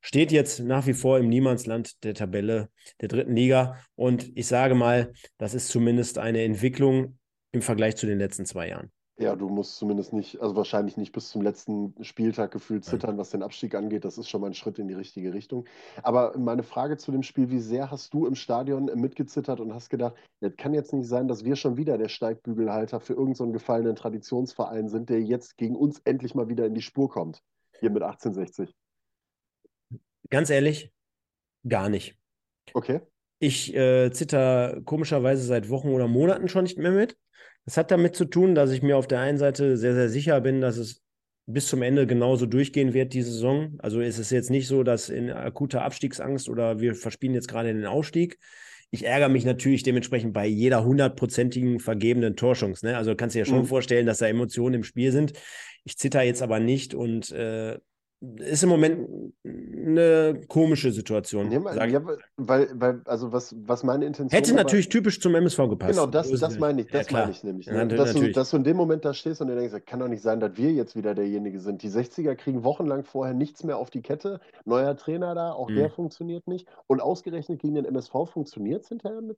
steht 0.00 0.32
jetzt 0.32 0.60
nach 0.60 0.86
wie 0.86 0.94
vor 0.94 1.18
im 1.18 1.28
Niemandsland 1.28 2.02
der 2.02 2.14
Tabelle 2.14 2.70
der 3.00 3.08
dritten 3.08 3.36
Liga. 3.36 3.78
Und 3.94 4.30
ich 4.34 4.46
sage 4.46 4.74
mal, 4.74 5.12
das 5.38 5.54
ist 5.54 5.68
zumindest 5.68 6.18
eine 6.18 6.42
Entwicklung 6.42 7.18
im 7.52 7.62
Vergleich 7.62 7.96
zu 7.96 8.06
den 8.06 8.18
letzten 8.18 8.46
zwei 8.46 8.68
Jahren. 8.68 8.90
Ja, 9.18 9.34
du 9.34 9.48
musst 9.48 9.76
zumindest 9.76 10.12
nicht, 10.12 10.42
also 10.42 10.56
wahrscheinlich 10.56 10.98
nicht 10.98 11.12
bis 11.12 11.30
zum 11.30 11.40
letzten 11.40 11.94
Spieltag 12.04 12.50
gefühlt 12.50 12.84
zittern, 12.84 13.16
was 13.16 13.30
den 13.30 13.42
Abstieg 13.42 13.74
angeht. 13.74 14.04
Das 14.04 14.18
ist 14.18 14.28
schon 14.28 14.42
mal 14.42 14.48
ein 14.48 14.54
Schritt 14.54 14.78
in 14.78 14.88
die 14.88 14.94
richtige 14.94 15.32
Richtung. 15.32 15.64
Aber 16.02 16.36
meine 16.36 16.62
Frage 16.62 16.98
zu 16.98 17.12
dem 17.12 17.22
Spiel, 17.22 17.48
wie 17.48 17.60
sehr 17.60 17.90
hast 17.90 18.12
du 18.12 18.26
im 18.26 18.34
Stadion 18.34 18.90
mitgezittert 18.94 19.58
und 19.60 19.72
hast 19.72 19.88
gedacht, 19.88 20.16
das 20.40 20.54
kann 20.58 20.74
jetzt 20.74 20.92
nicht 20.92 21.08
sein, 21.08 21.28
dass 21.28 21.44
wir 21.44 21.56
schon 21.56 21.78
wieder 21.78 21.96
der 21.96 22.10
Steigbügelhalter 22.10 23.00
für 23.00 23.14
irgendeinen 23.14 23.48
so 23.48 23.52
gefallenen 23.52 23.96
Traditionsverein 23.96 24.90
sind, 24.90 25.08
der 25.08 25.22
jetzt 25.22 25.56
gegen 25.56 25.76
uns 25.76 25.98
endlich 26.04 26.34
mal 26.34 26.50
wieder 26.50 26.66
in 26.66 26.74
die 26.74 26.82
Spur 26.82 27.08
kommt, 27.08 27.42
hier 27.80 27.88
mit 27.88 28.02
1860? 28.02 28.74
Ganz 30.28 30.50
ehrlich, 30.50 30.92
gar 31.66 31.88
nicht. 31.88 32.18
Okay. 32.74 33.00
Ich 33.38 33.74
äh, 33.74 34.10
zitter 34.12 34.82
komischerweise 34.84 35.42
seit 35.42 35.70
Wochen 35.70 35.88
oder 35.88 36.06
Monaten 36.06 36.48
schon 36.48 36.64
nicht 36.64 36.76
mehr 36.76 36.90
mit. 36.90 37.16
Das 37.66 37.76
hat 37.76 37.90
damit 37.90 38.16
zu 38.16 38.24
tun, 38.24 38.54
dass 38.54 38.70
ich 38.70 38.82
mir 38.82 38.96
auf 38.96 39.08
der 39.08 39.20
einen 39.20 39.38
Seite 39.38 39.76
sehr, 39.76 39.94
sehr 39.94 40.08
sicher 40.08 40.40
bin, 40.40 40.60
dass 40.60 40.76
es 40.76 41.02
bis 41.46 41.68
zum 41.68 41.82
Ende 41.82 42.06
genauso 42.06 42.46
durchgehen 42.46 42.92
wird, 42.92 43.12
die 43.12 43.22
Saison. 43.22 43.74
Also 43.78 44.00
ist 44.00 44.18
es 44.18 44.30
jetzt 44.30 44.50
nicht 44.50 44.66
so, 44.66 44.82
dass 44.82 45.08
in 45.08 45.30
akuter 45.30 45.82
Abstiegsangst 45.82 46.48
oder 46.48 46.80
wir 46.80 46.94
verspielen 46.94 47.34
jetzt 47.34 47.48
gerade 47.48 47.72
den 47.72 47.86
Ausstieg. 47.86 48.38
Ich 48.90 49.04
ärgere 49.04 49.28
mich 49.28 49.44
natürlich 49.44 49.82
dementsprechend 49.82 50.32
bei 50.32 50.46
jeder 50.46 50.84
hundertprozentigen 50.84 51.80
vergebenen 51.80 52.36
Torschance. 52.36 52.86
Ne? 52.86 52.96
Also 52.96 53.14
kannst 53.14 53.34
du 53.34 53.38
dir 53.38 53.44
ja 53.44 53.50
schon 53.50 53.62
mhm. 53.62 53.66
vorstellen, 53.66 54.06
dass 54.06 54.18
da 54.18 54.26
Emotionen 54.26 54.76
im 54.76 54.84
Spiel 54.84 55.12
sind. 55.12 55.32
Ich 55.84 55.98
zitter 55.98 56.22
jetzt 56.22 56.42
aber 56.42 56.60
nicht 56.60 56.94
und 56.94 57.30
äh, 57.32 57.78
ist 58.38 58.62
im 58.62 58.70
Moment 58.70 59.34
eine 59.44 60.40
komische 60.48 60.90
Situation. 60.90 61.52
Ja, 61.52 61.84
ja, 61.84 62.00
weil, 62.36 62.68
weil, 62.72 63.02
also 63.04 63.30
was, 63.30 63.54
was 63.58 63.82
meine 63.82 64.06
Intention 64.06 64.30
Hätte 64.30 64.52
war, 64.52 64.62
natürlich 64.62 64.88
typisch 64.88 65.20
zum 65.20 65.34
MSV 65.34 65.68
gepasst. 65.68 65.92
Genau, 65.92 66.06
das, 66.06 66.30
das 66.30 66.58
meine 66.58 66.80
ich, 66.80 66.88
das 66.88 67.10
ja, 67.10 67.18
meine 67.18 67.30
ich 67.30 67.44
nämlich. 67.44 67.66
Ne? 67.66 67.86
dass, 67.88 68.14
du, 68.14 68.32
dass, 68.32 68.50
du, 68.50 68.56
in 68.56 68.64
dem 68.64 68.76
Moment 68.76 69.04
da 69.04 69.12
stehst 69.12 69.42
und 69.42 69.48
dir 69.48 69.54
denkst, 69.54 69.74
kann 69.84 70.00
doch 70.00 70.08
nicht 70.08 70.22
sein, 70.22 70.40
dass 70.40 70.56
wir 70.56 70.72
jetzt 70.72 70.96
wieder 70.96 71.14
derjenige 71.14 71.60
sind. 71.60 71.82
Die 71.82 71.90
60er 71.90 72.34
kriegen 72.36 72.64
wochenlang 72.64 73.04
vorher 73.04 73.34
nichts 73.34 73.64
mehr 73.64 73.76
auf 73.76 73.90
die 73.90 74.00
Kette. 74.00 74.40
Neuer 74.64 74.96
Trainer 74.96 75.34
da, 75.34 75.52
auch 75.52 75.68
mhm. 75.68 75.76
der 75.76 75.90
funktioniert 75.90 76.48
nicht. 76.48 76.66
Und 76.86 77.02
ausgerechnet 77.02 77.60
gegen 77.60 77.74
den 77.74 77.84
MSV 77.84 78.12
funktioniert 78.32 78.82
es 78.82 78.88
hinterher 78.88 79.20
mit. 79.20 79.36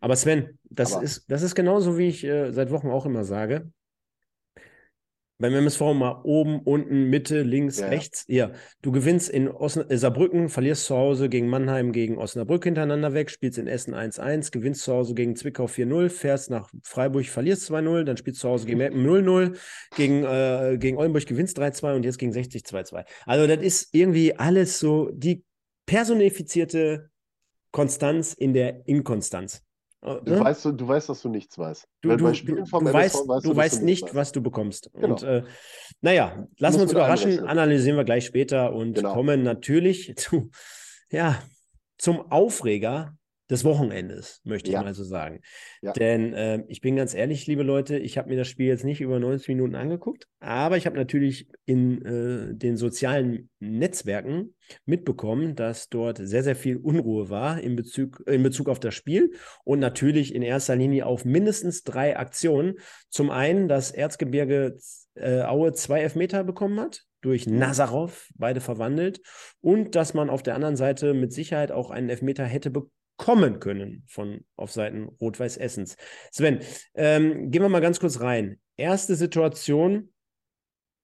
Aber 0.00 0.16
Sven, 0.16 0.58
das, 0.68 0.94
Aber, 0.94 1.02
ist, 1.02 1.30
das 1.30 1.42
ist 1.42 1.54
genauso, 1.54 1.96
wie 1.96 2.08
ich 2.08 2.24
äh, 2.24 2.52
seit 2.52 2.70
Wochen 2.70 2.88
auch 2.88 3.06
immer 3.06 3.24
sage 3.24 3.70
beim 5.38 5.54
MSV 5.54 5.80
mal 5.94 6.20
oben, 6.24 6.60
unten, 6.60 7.04
Mitte, 7.10 7.42
links, 7.42 7.78
ja. 7.78 7.88
rechts. 7.88 8.24
Ja, 8.26 8.50
du 8.82 8.90
gewinnst 8.90 9.28
in 9.28 9.48
Osn 9.48 9.88
äh, 9.88 9.96
Saarbrücken, 9.96 10.48
verlierst 10.48 10.86
zu 10.86 10.96
Hause 10.96 11.28
gegen 11.28 11.48
Mannheim, 11.48 11.92
gegen 11.92 12.18
Osnabrück 12.18 12.64
hintereinander 12.64 13.14
weg, 13.14 13.30
spielst 13.30 13.58
in 13.58 13.68
Essen 13.68 13.94
1-1, 13.94 14.50
gewinnst 14.50 14.82
zu 14.82 14.92
Hause 14.92 15.14
gegen 15.14 15.36
Zwickau 15.36 15.66
4-0, 15.66 16.08
fährst 16.08 16.50
nach 16.50 16.68
Freiburg, 16.82 17.26
verlierst 17.26 17.70
2-0, 17.70 18.04
dann 18.04 18.16
spielst 18.16 18.40
du 18.40 18.42
zu 18.42 18.48
Hause 18.48 18.66
gegen 18.66 18.78
Meppen 18.78 19.06
0-0, 19.06 19.56
gegen, 19.96 20.24
äh, 20.24 20.76
gegen 20.78 20.96
Oldenburg 20.96 21.26
gewinnst 21.26 21.58
3-2 21.58 21.94
und 21.94 22.04
jetzt 22.04 22.18
gegen 22.18 22.32
60 22.32 22.62
2-2. 22.62 23.04
Also 23.24 23.46
das 23.46 23.62
ist 23.62 23.94
irgendwie 23.94 24.36
alles 24.36 24.80
so 24.80 25.10
die 25.12 25.44
personifizierte 25.86 27.10
Konstanz 27.70 28.34
in 28.34 28.54
der 28.54 28.86
Inkonstanz. 28.88 29.62
Du, 30.00 30.32
ne? 30.32 30.40
weißt, 30.40 30.64
du 30.64 30.88
weißt, 30.88 31.08
dass 31.08 31.22
du 31.22 31.28
nichts 31.28 31.58
weißt. 31.58 31.88
Du, 32.02 32.16
du, 32.16 32.24
weißt, 32.24 32.46
weißt, 32.46 33.46
du 33.46 33.56
weißt 33.56 33.82
nicht, 33.82 34.04
weißt. 34.04 34.14
was 34.14 34.32
du 34.32 34.40
bekommst. 34.40 34.90
Genau. 34.94 35.14
Und 35.14 35.22
äh, 35.24 35.42
naja, 36.00 36.46
lassen 36.58 36.76
wir 36.76 36.82
uns 36.84 36.92
überraschen, 36.92 37.40
analysieren 37.40 37.96
wir 37.96 38.04
gleich 38.04 38.24
später 38.26 38.72
und 38.72 38.94
genau. 38.94 39.12
kommen 39.12 39.42
natürlich 39.42 40.14
zu, 40.16 40.50
ja, 41.10 41.42
zum 41.98 42.30
Aufreger 42.30 43.17
des 43.50 43.64
Wochenendes, 43.64 44.40
möchte 44.44 44.70
ja. 44.70 44.80
ich 44.80 44.84
mal 44.84 44.94
so 44.94 45.04
sagen. 45.04 45.40
Ja. 45.80 45.92
Denn 45.92 46.34
äh, 46.34 46.64
ich 46.68 46.80
bin 46.80 46.96
ganz 46.96 47.14
ehrlich, 47.14 47.46
liebe 47.46 47.62
Leute, 47.62 47.96
ich 47.98 48.18
habe 48.18 48.28
mir 48.28 48.36
das 48.36 48.48
Spiel 48.48 48.66
jetzt 48.66 48.84
nicht 48.84 49.00
über 49.00 49.18
90 49.18 49.48
Minuten 49.48 49.74
angeguckt, 49.74 50.26
aber 50.40 50.76
ich 50.76 50.86
habe 50.86 50.96
natürlich 50.96 51.48
in 51.64 52.02
äh, 52.04 52.54
den 52.54 52.76
sozialen 52.76 53.48
Netzwerken 53.58 54.54
mitbekommen, 54.84 55.54
dass 55.54 55.88
dort 55.88 56.18
sehr, 56.18 56.42
sehr 56.42 56.56
viel 56.56 56.76
Unruhe 56.76 57.30
war 57.30 57.60
in 57.60 57.74
Bezug, 57.74 58.22
in 58.26 58.42
Bezug 58.42 58.68
auf 58.68 58.80
das 58.80 58.94
Spiel 58.94 59.32
und 59.64 59.78
natürlich 59.78 60.34
in 60.34 60.42
erster 60.42 60.76
Linie 60.76 61.06
auf 61.06 61.24
mindestens 61.24 61.84
drei 61.84 62.18
Aktionen. 62.18 62.74
Zum 63.08 63.30
einen, 63.30 63.66
dass 63.66 63.90
Erzgebirge 63.90 64.76
äh, 65.14 65.40
Aue 65.42 65.72
zwei 65.72 66.00
Elfmeter 66.00 66.44
bekommen 66.44 66.78
hat, 66.78 67.04
durch. 67.22 67.46
Nazarov, 67.46 68.28
beide 68.36 68.60
verwandelt. 68.60 69.20
Und 69.60 69.96
dass 69.96 70.14
man 70.14 70.30
auf 70.30 70.42
der 70.42 70.54
anderen 70.54 70.76
Seite 70.76 71.14
mit 71.14 71.32
Sicherheit 71.32 71.72
auch 71.72 71.90
einen 71.90 72.10
Elfmeter 72.10 72.44
hätte 72.44 72.70
bekommen 72.70 72.92
kommen 73.18 73.60
können 73.60 74.04
von 74.06 74.40
auf 74.56 74.72
Seiten 74.72 75.04
Rot-Weiß 75.20 75.58
Essens. 75.58 75.96
Sven, 76.32 76.60
ähm, 76.94 77.50
gehen 77.50 77.60
wir 77.60 77.68
mal 77.68 77.80
ganz 77.80 78.00
kurz 78.00 78.20
rein. 78.20 78.58
Erste 78.78 79.14
Situation: 79.14 80.10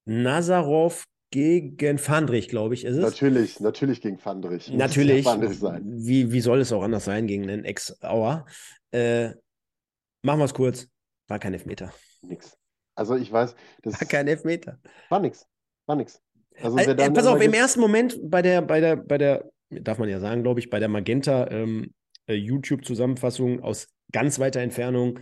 Nazarov 0.06 1.04
gegen 1.30 1.98
Fandrich, 1.98 2.48
glaube 2.48 2.74
ich, 2.74 2.84
ist 2.84 2.96
es. 2.96 3.02
Natürlich, 3.02 3.60
natürlich 3.60 4.00
gegen 4.00 4.18
Fandrich. 4.18 4.72
Natürlich. 4.72 5.24
Fandrich 5.24 5.58
sein. 5.58 5.82
Wie, 5.84 6.30
wie 6.30 6.40
soll 6.40 6.60
es 6.60 6.72
auch 6.72 6.82
anders 6.82 7.04
sein 7.04 7.26
gegen 7.26 7.42
einen 7.50 7.64
Ex-Auer? 7.64 8.46
Äh, 8.92 9.30
machen 10.22 10.38
wir 10.38 10.44
es 10.44 10.54
kurz. 10.54 10.88
War 11.26 11.40
kein 11.40 11.52
Elfmeter. 11.52 11.92
Nix. 12.22 12.56
Also 12.94 13.16
ich 13.16 13.32
weiß, 13.32 13.56
das 13.82 14.00
war 14.00 14.06
kein 14.06 14.28
Elfmeter. 14.28 14.78
War 15.08 15.18
nix. 15.18 15.46
War 15.86 15.96
nix. 15.96 16.22
Also, 16.62 16.78
äh, 16.78 17.10
pass 17.10 17.26
auf, 17.26 17.40
im 17.40 17.52
ersten 17.52 17.80
Moment 17.80 18.18
bei 18.22 18.40
der, 18.40 18.62
bei 18.62 18.80
der, 18.80 18.94
bei 18.94 19.18
der, 19.18 19.50
darf 19.70 19.98
man 19.98 20.08
ja 20.08 20.20
sagen, 20.20 20.44
glaube 20.44 20.60
ich, 20.60 20.70
bei 20.70 20.78
der 20.78 20.88
Magenta 20.88 21.50
ähm, 21.50 21.92
äh, 22.26 22.34
YouTube-Zusammenfassung 22.34 23.60
aus 23.62 23.88
ganz 24.12 24.38
weiter 24.38 24.60
Entfernung, 24.60 25.18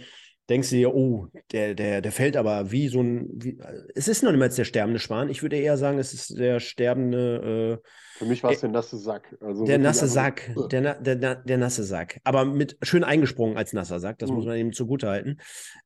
denkst 0.48 0.70
du 0.70 0.76
dir, 0.76 0.94
oh, 0.94 1.28
der, 1.53 1.74
der, 1.74 2.00
der 2.00 2.12
fällt 2.12 2.36
aber 2.36 2.70
wie 2.70 2.88
so 2.88 3.00
ein. 3.00 3.28
Wie, 3.32 3.59
es 3.94 4.09
ist 4.09 4.22
noch 4.22 4.32
niemals 4.32 4.57
der 4.57 4.64
sterbende 4.64 4.98
Schwan. 4.98 5.28
Ich 5.28 5.42
würde 5.42 5.57
eher 5.57 5.76
sagen, 5.76 5.98
es 5.98 6.12
ist 6.12 6.38
der 6.38 6.61
sterbende. 6.61 7.80
Äh, 7.82 7.88
Für 8.18 8.24
mich 8.26 8.42
war 8.42 8.50
es 8.50 8.59
äh, 8.59 8.62
der 8.62 8.70
nasse 8.70 8.98
Sack. 8.98 9.34
Also 9.40 9.64
der 9.64 9.78
nasse 9.78 10.07
Sack. 10.07 10.55
Der, 10.70 10.94
der, 10.94 11.16
der, 11.16 11.36
der, 11.36 11.59
nasse 11.59 11.84
Sack. 11.84 12.20
Aber 12.24 12.44
mit 12.44 12.76
schön 12.82 13.05
eingesprungen 13.05 13.57
als 13.57 13.72
nasser 13.72 14.00
Sack. 14.00 14.18
Das 14.18 14.30
mhm. 14.30 14.36
muss 14.36 14.46
man 14.46 14.57
eben 14.57 14.72
zugute 14.72 15.09
halten. 15.09 15.38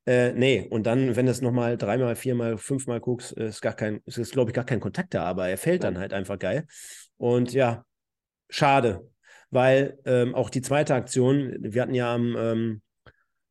Äh, 0.05 0.33
nee, 0.33 0.67
und 0.69 0.85
dann, 0.85 1.15
wenn 1.15 1.25
du 1.25 1.31
es 1.31 1.41
nochmal 1.41 1.77
dreimal, 1.77 2.15
viermal, 2.15 2.57
fünfmal 2.57 2.99
guckst, 2.99 3.33
ist 3.33 3.61
gar 3.61 3.73
kein, 3.73 4.01
ist, 4.05 4.31
glaube 4.31 4.51
ich, 4.51 4.55
gar 4.55 4.65
kein 4.65 4.79
Kontakt 4.79 5.13
da, 5.13 5.23
aber 5.23 5.47
er 5.47 5.57
fällt 5.57 5.83
dann 5.83 5.97
halt 5.97 6.13
einfach 6.13 6.39
geil. 6.39 6.65
Und 7.17 7.53
ja, 7.53 7.85
schade 8.49 9.07
weil 9.49 9.99
ähm, 10.05 10.35
auch 10.35 10.49
die 10.49 10.61
zweite 10.61 10.95
Aktion, 10.95 11.55
wir 11.59 11.81
hatten 11.81 11.93
ja 11.93 12.13
am, 12.13 12.35
ähm, 12.37 12.81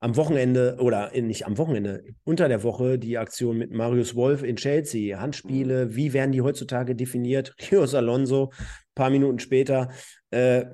am 0.01 0.17
Wochenende 0.17 0.77
oder 0.79 1.11
nicht 1.21 1.47
am 1.47 1.59
Wochenende, 1.59 2.05
unter 2.25 2.49
der 2.49 2.63
Woche 2.63 2.99
die 2.99 3.19
Aktion 3.19 3.57
mit 3.57 3.73
Marius 3.73 4.15
Wolf 4.15 4.43
in 4.43 4.57
Chelsea. 4.57 5.19
Handspiele, 5.19 5.97
wie 5.97 6.13
werden 6.13 6.33
die 6.33 6.43
heutzutage 6.43 6.95
definiert? 6.95 7.55
Rios 7.71 7.95
Alonso, 7.95 8.53
paar 8.95 9.11
Minuten 9.11 9.39
später. 9.39 9.89
Äh, 10.31 10.67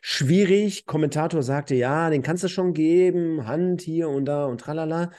schwierig. 0.00 0.86
Kommentator 0.86 1.42
sagte, 1.42 1.74
ja, 1.74 2.10
den 2.10 2.22
kannst 2.22 2.44
du 2.44 2.48
schon 2.48 2.72
geben, 2.72 3.46
Hand 3.46 3.82
hier 3.82 4.08
und 4.08 4.24
da 4.24 4.46
und 4.46 4.60
tralala. 4.60 5.10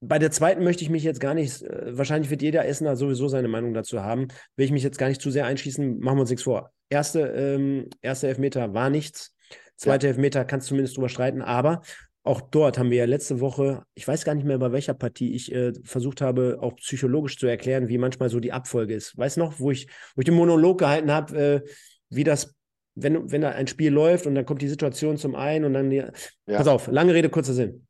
Bei 0.00 0.18
der 0.18 0.30
zweiten 0.30 0.62
möchte 0.62 0.84
ich 0.84 0.90
mich 0.90 1.02
jetzt 1.02 1.20
gar 1.20 1.34
nicht, 1.34 1.62
äh, 1.62 1.96
wahrscheinlich 1.96 2.30
wird 2.30 2.42
jeder 2.42 2.66
Essener 2.66 2.96
sowieso 2.96 3.28
seine 3.28 3.48
Meinung 3.48 3.74
dazu 3.74 4.02
haben, 4.02 4.28
will 4.56 4.66
ich 4.66 4.72
mich 4.72 4.84
jetzt 4.84 4.98
gar 4.98 5.08
nicht 5.08 5.20
zu 5.20 5.30
sehr 5.30 5.46
einschießen, 5.46 5.98
machen 5.98 6.16
wir 6.16 6.20
uns 6.20 6.30
nichts 6.30 6.44
vor. 6.44 6.70
Erste, 6.88 7.20
ähm, 7.20 7.88
erste 8.00 8.28
Elfmeter 8.28 8.74
war 8.74 8.90
nichts, 8.90 9.34
zweite 9.76 10.06
ja. 10.06 10.12
Elfmeter 10.12 10.44
kannst 10.44 10.66
du 10.66 10.70
zumindest 10.70 10.96
drüber 10.96 11.08
streiten, 11.08 11.42
aber 11.42 11.82
auch 12.28 12.42
dort 12.42 12.78
haben 12.78 12.90
wir 12.90 12.98
ja 12.98 13.04
letzte 13.06 13.40
Woche, 13.40 13.84
ich 13.94 14.06
weiß 14.06 14.24
gar 14.24 14.34
nicht 14.34 14.44
mehr, 14.44 14.58
bei 14.58 14.70
welcher 14.70 14.94
Partie 14.94 15.34
ich 15.34 15.50
äh, 15.50 15.72
versucht 15.82 16.20
habe, 16.20 16.58
auch 16.60 16.76
psychologisch 16.76 17.38
zu 17.38 17.46
erklären, 17.46 17.88
wie 17.88 17.98
manchmal 17.98 18.28
so 18.28 18.38
die 18.38 18.52
Abfolge 18.52 18.94
ist. 18.94 19.16
Weißt 19.16 19.36
du 19.36 19.40
noch, 19.40 19.58
wo 19.58 19.70
ich, 19.70 19.88
wo 20.14 20.20
ich 20.20 20.26
den 20.26 20.34
Monolog 20.34 20.78
gehalten 20.78 21.10
habe, 21.10 21.38
äh, 21.38 21.68
wie 22.10 22.24
das, 22.24 22.54
wenn, 22.94 23.32
wenn 23.32 23.40
da 23.40 23.50
ein 23.50 23.66
Spiel 23.66 23.90
läuft 23.90 24.26
und 24.26 24.34
dann 24.34 24.44
kommt 24.44 24.60
die 24.60 24.68
Situation 24.68 25.16
zum 25.16 25.34
einen 25.34 25.64
und 25.64 25.72
dann, 25.72 25.88
die, 25.88 25.96
ja. 25.96 26.12
pass 26.46 26.68
auf, 26.68 26.88
lange 26.88 27.14
Rede, 27.14 27.30
kurzer 27.30 27.54
Sinn. 27.54 27.87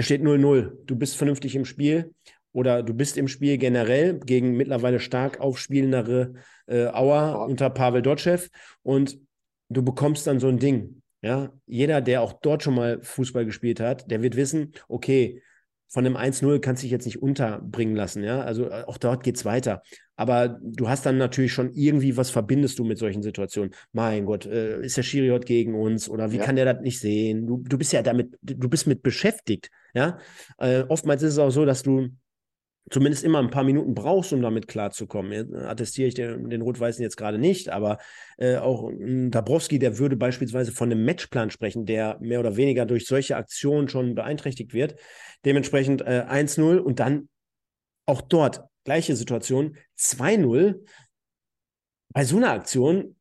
Es 0.00 0.06
steht 0.06 0.22
0-0. 0.22 0.78
Du 0.86 0.96
bist 0.96 1.14
vernünftig 1.18 1.54
im 1.56 1.66
Spiel 1.66 2.14
oder 2.52 2.82
du 2.82 2.94
bist 2.94 3.18
im 3.18 3.28
Spiel 3.28 3.58
generell 3.58 4.18
gegen 4.18 4.56
mittlerweile 4.56 4.98
stark 4.98 5.40
aufspielendere 5.40 6.32
äh, 6.68 6.86
Auer 6.86 7.46
unter 7.46 7.68
Pavel 7.68 8.00
Dotschew 8.00 8.38
und 8.82 9.18
du 9.68 9.82
bekommst 9.82 10.26
dann 10.26 10.40
so 10.40 10.48
ein 10.48 10.58
Ding. 10.58 11.02
Ja, 11.20 11.52
jeder, 11.66 12.00
der 12.00 12.22
auch 12.22 12.32
dort 12.32 12.62
schon 12.62 12.76
mal 12.76 13.02
Fußball 13.02 13.44
gespielt 13.44 13.78
hat, 13.78 14.10
der 14.10 14.22
wird 14.22 14.36
wissen, 14.36 14.72
okay, 14.88 15.42
von 15.88 16.06
einem 16.06 16.16
1-0 16.16 16.60
kannst 16.60 16.82
du 16.82 16.84
dich 16.84 16.92
jetzt 16.92 17.04
nicht 17.04 17.20
unterbringen 17.20 17.94
lassen, 17.94 18.22
ja. 18.22 18.40
Also 18.40 18.70
äh, 18.70 18.84
auch 18.86 18.96
dort 18.96 19.22
geht 19.22 19.36
es 19.36 19.44
weiter. 19.44 19.82
Aber 20.20 20.58
du 20.60 20.86
hast 20.86 21.06
dann 21.06 21.16
natürlich 21.16 21.54
schon 21.54 21.72
irgendwie, 21.72 22.14
was 22.14 22.28
verbindest 22.28 22.78
du 22.78 22.84
mit 22.84 22.98
solchen 22.98 23.22
Situationen? 23.22 23.72
Mein 23.92 24.26
Gott, 24.26 24.44
äh, 24.44 24.84
ist 24.84 24.98
der 24.98 25.02
Schiri 25.02 25.28
heute 25.28 25.46
gegen 25.46 25.74
uns 25.74 26.10
oder 26.10 26.30
wie 26.30 26.36
ja. 26.36 26.44
kann 26.44 26.56
der 26.56 26.66
das 26.66 26.82
nicht 26.82 27.00
sehen? 27.00 27.46
Du, 27.46 27.56
du 27.66 27.78
bist 27.78 27.94
ja 27.94 28.02
damit, 28.02 28.36
du 28.42 28.68
bist 28.68 28.86
mit 28.86 29.02
beschäftigt, 29.02 29.70
ja. 29.94 30.18
Äh, 30.58 30.82
oftmals 30.82 31.22
ist 31.22 31.32
es 31.32 31.38
auch 31.38 31.48
so, 31.48 31.64
dass 31.64 31.82
du 31.82 32.10
zumindest 32.90 33.24
immer 33.24 33.38
ein 33.38 33.48
paar 33.48 33.64
Minuten 33.64 33.94
brauchst, 33.94 34.34
um 34.34 34.42
damit 34.42 34.68
klarzukommen. 34.68 35.54
Attestiere 35.54 36.08
ich 36.08 36.14
den, 36.14 36.50
den 36.50 36.60
Rot-Weißen 36.60 37.02
jetzt 37.02 37.16
gerade 37.16 37.38
nicht, 37.38 37.70
aber 37.70 37.96
äh, 38.36 38.58
auch 38.58 38.92
Dabrowski, 38.98 39.78
der 39.78 39.96
würde 39.96 40.16
beispielsweise 40.18 40.70
von 40.70 40.92
einem 40.92 41.02
Matchplan 41.02 41.50
sprechen, 41.50 41.86
der 41.86 42.18
mehr 42.20 42.40
oder 42.40 42.56
weniger 42.56 42.84
durch 42.84 43.06
solche 43.06 43.36
Aktionen 43.36 43.88
schon 43.88 44.14
beeinträchtigt 44.14 44.74
wird. 44.74 44.96
Dementsprechend 45.46 46.02
äh, 46.02 46.26
1-0 46.28 46.76
und 46.76 47.00
dann 47.00 47.30
auch 48.04 48.20
dort 48.20 48.64
gleiche 48.84 49.16
Situation, 49.16 49.76
2-0. 49.98 50.84
Bei 52.12 52.24
so 52.24 52.36
einer 52.36 52.52
Aktion 52.52 53.16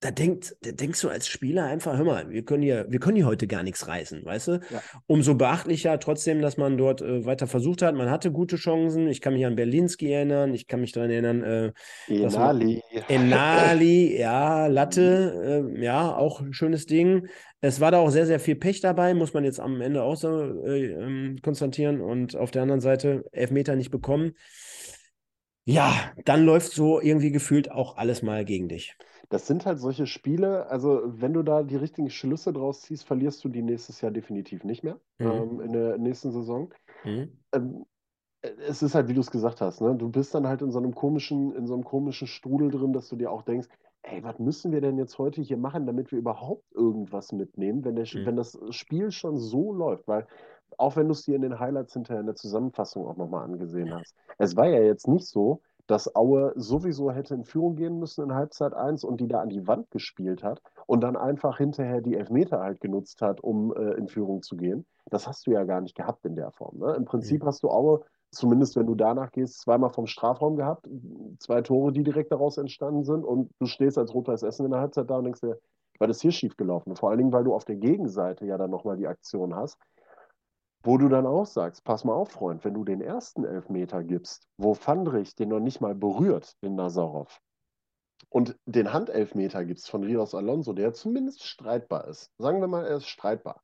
da 0.00 0.12
denkt, 0.12 0.56
da 0.62 0.70
denkst 0.70 1.00
du 1.00 1.08
als 1.08 1.26
Spieler 1.26 1.64
einfach, 1.64 1.96
hör 1.96 2.04
mal, 2.04 2.30
wir 2.30 2.44
können 2.44 2.62
hier, 2.62 2.86
wir 2.88 3.00
können 3.00 3.16
hier 3.16 3.26
heute 3.26 3.48
gar 3.48 3.64
nichts 3.64 3.88
reißen, 3.88 4.24
weißt 4.24 4.48
du? 4.48 4.52
Ja. 4.70 4.82
Umso 5.06 5.34
beachtlicher 5.34 5.98
trotzdem, 5.98 6.40
dass 6.40 6.56
man 6.56 6.78
dort 6.78 7.02
äh, 7.02 7.24
weiter 7.24 7.48
versucht 7.48 7.82
hat. 7.82 7.96
Man 7.96 8.08
hatte 8.08 8.30
gute 8.30 8.56
Chancen. 8.56 9.08
Ich 9.08 9.20
kann 9.20 9.32
mich 9.34 9.44
an 9.44 9.56
Berlinski 9.56 10.12
erinnern, 10.12 10.54
ich 10.54 10.68
kann 10.68 10.80
mich 10.80 10.92
daran 10.92 11.10
erinnern, 11.10 11.42
äh, 11.42 11.72
Enali. 12.06 12.80
Enali, 13.08 14.20
ja, 14.20 14.68
Latte, 14.68 15.64
äh, 15.74 15.82
ja, 15.82 16.16
auch 16.16 16.40
ein 16.40 16.52
schönes 16.52 16.86
Ding. 16.86 17.26
Es 17.60 17.80
war 17.80 17.90
da 17.90 17.98
auch 17.98 18.10
sehr, 18.10 18.26
sehr 18.26 18.38
viel 18.38 18.54
Pech 18.54 18.80
dabei, 18.80 19.14
muss 19.14 19.34
man 19.34 19.42
jetzt 19.42 19.58
am 19.58 19.80
Ende 19.80 20.04
auch 20.04 20.16
so 20.16 20.42
äh, 20.64 20.92
ähm, 20.92 21.38
konstatieren. 21.42 22.00
Und 22.00 22.36
auf 22.36 22.52
der 22.52 22.62
anderen 22.62 22.80
Seite 22.80 23.24
Elfmeter 23.32 23.74
nicht 23.74 23.90
bekommen. 23.90 24.34
Ja, 25.64 26.12
dann 26.24 26.44
läuft 26.44 26.72
so 26.72 27.00
irgendwie 27.00 27.32
gefühlt 27.32 27.70
auch 27.70 27.96
alles 27.96 28.22
mal 28.22 28.44
gegen 28.44 28.68
dich. 28.68 28.96
Das 29.30 29.46
sind 29.46 29.66
halt 29.66 29.78
solche 29.78 30.06
Spiele, 30.06 30.66
also 30.68 31.02
wenn 31.04 31.34
du 31.34 31.42
da 31.42 31.62
die 31.62 31.76
richtigen 31.76 32.08
Schlüsse 32.08 32.52
draus 32.52 32.82
ziehst, 32.82 33.04
verlierst 33.04 33.44
du 33.44 33.48
die 33.48 33.62
nächstes 33.62 34.00
Jahr 34.00 34.10
definitiv 34.10 34.64
nicht 34.64 34.82
mehr 34.82 34.98
mhm. 35.18 35.26
ähm, 35.26 35.60
in 35.60 35.72
der 35.72 35.98
nächsten 35.98 36.30
Saison. 36.30 36.72
Mhm. 37.04 37.32
Ähm, 37.52 37.84
es 38.40 38.82
ist 38.82 38.94
halt, 38.94 39.08
wie 39.08 39.14
du 39.14 39.20
es 39.20 39.30
gesagt 39.30 39.60
hast, 39.60 39.80
ne? 39.80 39.96
Du 39.96 40.08
bist 40.08 40.34
dann 40.34 40.46
halt 40.46 40.62
in 40.62 40.70
so 40.70 40.78
einem 40.78 40.94
komischen, 40.94 41.54
in 41.54 41.66
so 41.66 41.74
einem 41.74 41.84
komischen 41.84 42.26
Strudel 42.26 42.70
drin, 42.70 42.92
dass 42.92 43.08
du 43.08 43.16
dir 43.16 43.30
auch 43.30 43.42
denkst, 43.42 43.68
ey, 44.02 44.22
was 44.22 44.38
müssen 44.38 44.72
wir 44.72 44.80
denn 44.80 44.96
jetzt 44.96 45.18
heute 45.18 45.42
hier 45.42 45.56
machen, 45.56 45.86
damit 45.86 46.12
wir 46.12 46.18
überhaupt 46.18 46.64
irgendwas 46.72 47.32
mitnehmen, 47.32 47.84
wenn, 47.84 47.96
der, 47.96 48.06
mhm. 48.06 48.26
wenn 48.26 48.36
das 48.36 48.58
Spiel 48.70 49.10
schon 49.10 49.36
so 49.36 49.72
läuft? 49.72 50.06
Weil 50.06 50.26
auch 50.76 50.96
wenn 50.96 51.06
du 51.06 51.12
es 51.12 51.24
dir 51.24 51.34
in 51.34 51.42
den 51.42 51.58
Highlights 51.58 51.94
hinterher 51.94 52.20
in 52.20 52.26
der 52.26 52.36
Zusammenfassung 52.36 53.06
auch 53.06 53.16
nochmal 53.16 53.44
angesehen 53.44 53.92
hast, 53.92 54.14
es 54.38 54.56
war 54.56 54.68
ja 54.68 54.80
jetzt 54.82 55.08
nicht 55.08 55.26
so, 55.26 55.60
dass 55.88 56.14
Aue 56.14 56.52
sowieso 56.54 57.10
hätte 57.10 57.34
in 57.34 57.44
Führung 57.44 57.74
gehen 57.74 57.98
müssen 57.98 58.22
in 58.22 58.34
Halbzeit 58.34 58.74
1 58.74 59.04
und 59.04 59.20
die 59.20 59.26
da 59.26 59.40
an 59.40 59.48
die 59.48 59.66
Wand 59.66 59.90
gespielt 59.90 60.44
hat 60.44 60.62
und 60.86 61.00
dann 61.00 61.16
einfach 61.16 61.58
hinterher 61.58 62.02
die 62.02 62.14
Elfmeter 62.14 62.60
halt 62.60 62.80
genutzt 62.80 63.22
hat, 63.22 63.40
um 63.40 63.74
äh, 63.74 63.94
in 63.94 64.06
Führung 64.06 64.42
zu 64.42 64.56
gehen. 64.56 64.86
Das 65.10 65.26
hast 65.26 65.46
du 65.46 65.50
ja 65.50 65.64
gar 65.64 65.80
nicht 65.80 65.96
gehabt 65.96 66.24
in 66.26 66.36
der 66.36 66.52
Form. 66.52 66.78
Ne? 66.78 66.94
Im 66.94 67.06
Prinzip 67.06 67.42
mhm. 67.42 67.46
hast 67.46 67.62
du 67.62 67.70
Aue, 67.70 68.02
zumindest 68.30 68.76
wenn 68.76 68.86
du 68.86 68.94
danach 68.94 69.32
gehst, 69.32 69.60
zweimal 69.62 69.88
vom 69.90 70.06
Strafraum 70.06 70.56
gehabt, 70.56 70.86
zwei 71.38 71.62
Tore, 71.62 71.92
die 71.92 72.02
direkt 72.02 72.32
daraus 72.32 72.58
entstanden 72.58 73.04
sind 73.04 73.24
und 73.24 73.50
du 73.58 73.66
stehst 73.66 73.96
als 73.96 74.12
Rot-Weiß 74.12 74.42
Essen 74.42 74.66
in 74.66 74.72
der 74.72 74.80
Halbzeit 74.80 75.08
da 75.08 75.16
und 75.16 75.24
denkst 75.24 75.40
dir, 75.40 75.58
war 75.98 76.06
das 76.06 76.20
hier 76.20 76.32
schiefgelaufen? 76.32 76.96
Vor 76.96 77.08
allen 77.08 77.18
Dingen, 77.18 77.32
weil 77.32 77.44
du 77.44 77.54
auf 77.54 77.64
der 77.64 77.76
Gegenseite 77.76 78.44
ja 78.44 78.58
dann 78.58 78.70
nochmal 78.70 78.96
die 78.96 79.06
Aktion 79.06 79.56
hast, 79.56 79.78
wo 80.88 80.96
du 80.96 81.10
dann 81.10 81.26
auch 81.26 81.44
sagst, 81.44 81.84
pass 81.84 82.04
mal 82.04 82.14
auf, 82.14 82.30
Freund, 82.30 82.64
wenn 82.64 82.72
du 82.72 82.82
den 82.82 83.02
ersten 83.02 83.44
Elfmeter 83.44 84.02
gibst, 84.02 84.48
wo 84.56 84.72
Fandrich 84.72 85.34
den 85.34 85.50
noch 85.50 85.60
nicht 85.60 85.82
mal 85.82 85.94
berührt, 85.94 86.54
in 86.62 86.76
Nazarov, 86.76 87.42
und 88.30 88.56
den 88.64 88.90
Handelfmeter 88.90 89.66
gibst 89.66 89.90
von 89.90 90.02
Rios 90.02 90.34
Alonso, 90.34 90.72
der 90.72 90.94
zumindest 90.94 91.44
streitbar 91.44 92.08
ist, 92.08 92.30
sagen 92.38 92.62
wir 92.62 92.68
mal, 92.68 92.86
er 92.86 92.96
ist 92.96 93.06
streitbar, 93.06 93.60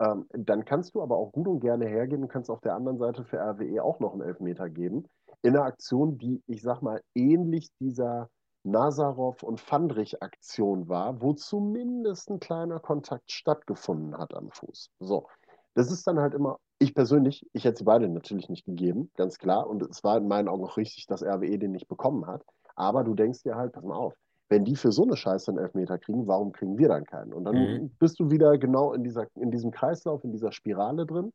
ähm, 0.00 0.26
dann 0.32 0.66
kannst 0.66 0.94
du 0.94 1.00
aber 1.00 1.16
auch 1.16 1.32
gut 1.32 1.48
und 1.48 1.60
gerne 1.60 1.86
hergehen 1.86 2.24
und 2.24 2.28
kannst 2.28 2.50
auf 2.50 2.60
der 2.60 2.74
anderen 2.74 2.98
Seite 2.98 3.24
für 3.24 3.38
RWE 3.38 3.82
auch 3.82 3.98
noch 3.98 4.12
einen 4.12 4.20
Elfmeter 4.20 4.68
geben, 4.68 5.06
in 5.40 5.56
einer 5.56 5.64
Aktion, 5.64 6.18
die, 6.18 6.42
ich 6.46 6.60
sag 6.60 6.82
mal, 6.82 7.00
ähnlich 7.14 7.70
dieser 7.80 8.28
Nazarov 8.64 9.42
und 9.42 9.60
Fandrich-Aktion 9.60 10.90
war, 10.90 11.22
wo 11.22 11.32
zumindest 11.32 12.28
ein 12.28 12.40
kleiner 12.40 12.80
Kontakt 12.80 13.32
stattgefunden 13.32 14.18
hat 14.18 14.34
am 14.34 14.50
Fuß. 14.50 14.90
So, 15.00 15.26
das 15.74 15.90
ist 15.90 16.06
dann 16.06 16.18
halt 16.18 16.34
immer, 16.34 16.58
ich 16.78 16.94
persönlich, 16.94 17.46
ich 17.52 17.64
hätte 17.64 17.78
sie 17.78 17.84
beide 17.84 18.08
natürlich 18.08 18.48
nicht 18.48 18.64
gegeben, 18.64 19.10
ganz 19.16 19.38
klar. 19.38 19.68
Und 19.68 19.82
es 19.82 20.02
war 20.02 20.16
in 20.16 20.28
meinen 20.28 20.48
Augen 20.48 20.64
auch 20.64 20.76
richtig, 20.76 21.06
dass 21.06 21.22
RWE 21.22 21.58
den 21.58 21.72
nicht 21.72 21.88
bekommen 21.88 22.26
hat. 22.26 22.42
Aber 22.74 23.04
du 23.04 23.14
denkst 23.14 23.42
dir 23.42 23.56
halt, 23.56 23.72
pass 23.72 23.84
mal 23.84 23.96
auf, 23.96 24.14
wenn 24.48 24.64
die 24.64 24.76
für 24.76 24.90
so 24.90 25.04
eine 25.04 25.16
Scheiße 25.16 25.50
einen 25.50 25.58
Elfmeter 25.58 25.98
kriegen, 25.98 26.26
warum 26.26 26.52
kriegen 26.52 26.76
wir 26.76 26.88
dann 26.88 27.04
keinen? 27.04 27.32
Und 27.32 27.44
dann 27.44 27.54
mhm. 27.54 27.90
bist 27.98 28.18
du 28.18 28.30
wieder 28.30 28.58
genau 28.58 28.92
in, 28.92 29.04
dieser, 29.04 29.26
in 29.36 29.50
diesem 29.50 29.70
Kreislauf, 29.70 30.24
in 30.24 30.32
dieser 30.32 30.52
Spirale 30.52 31.06
drin. 31.06 31.32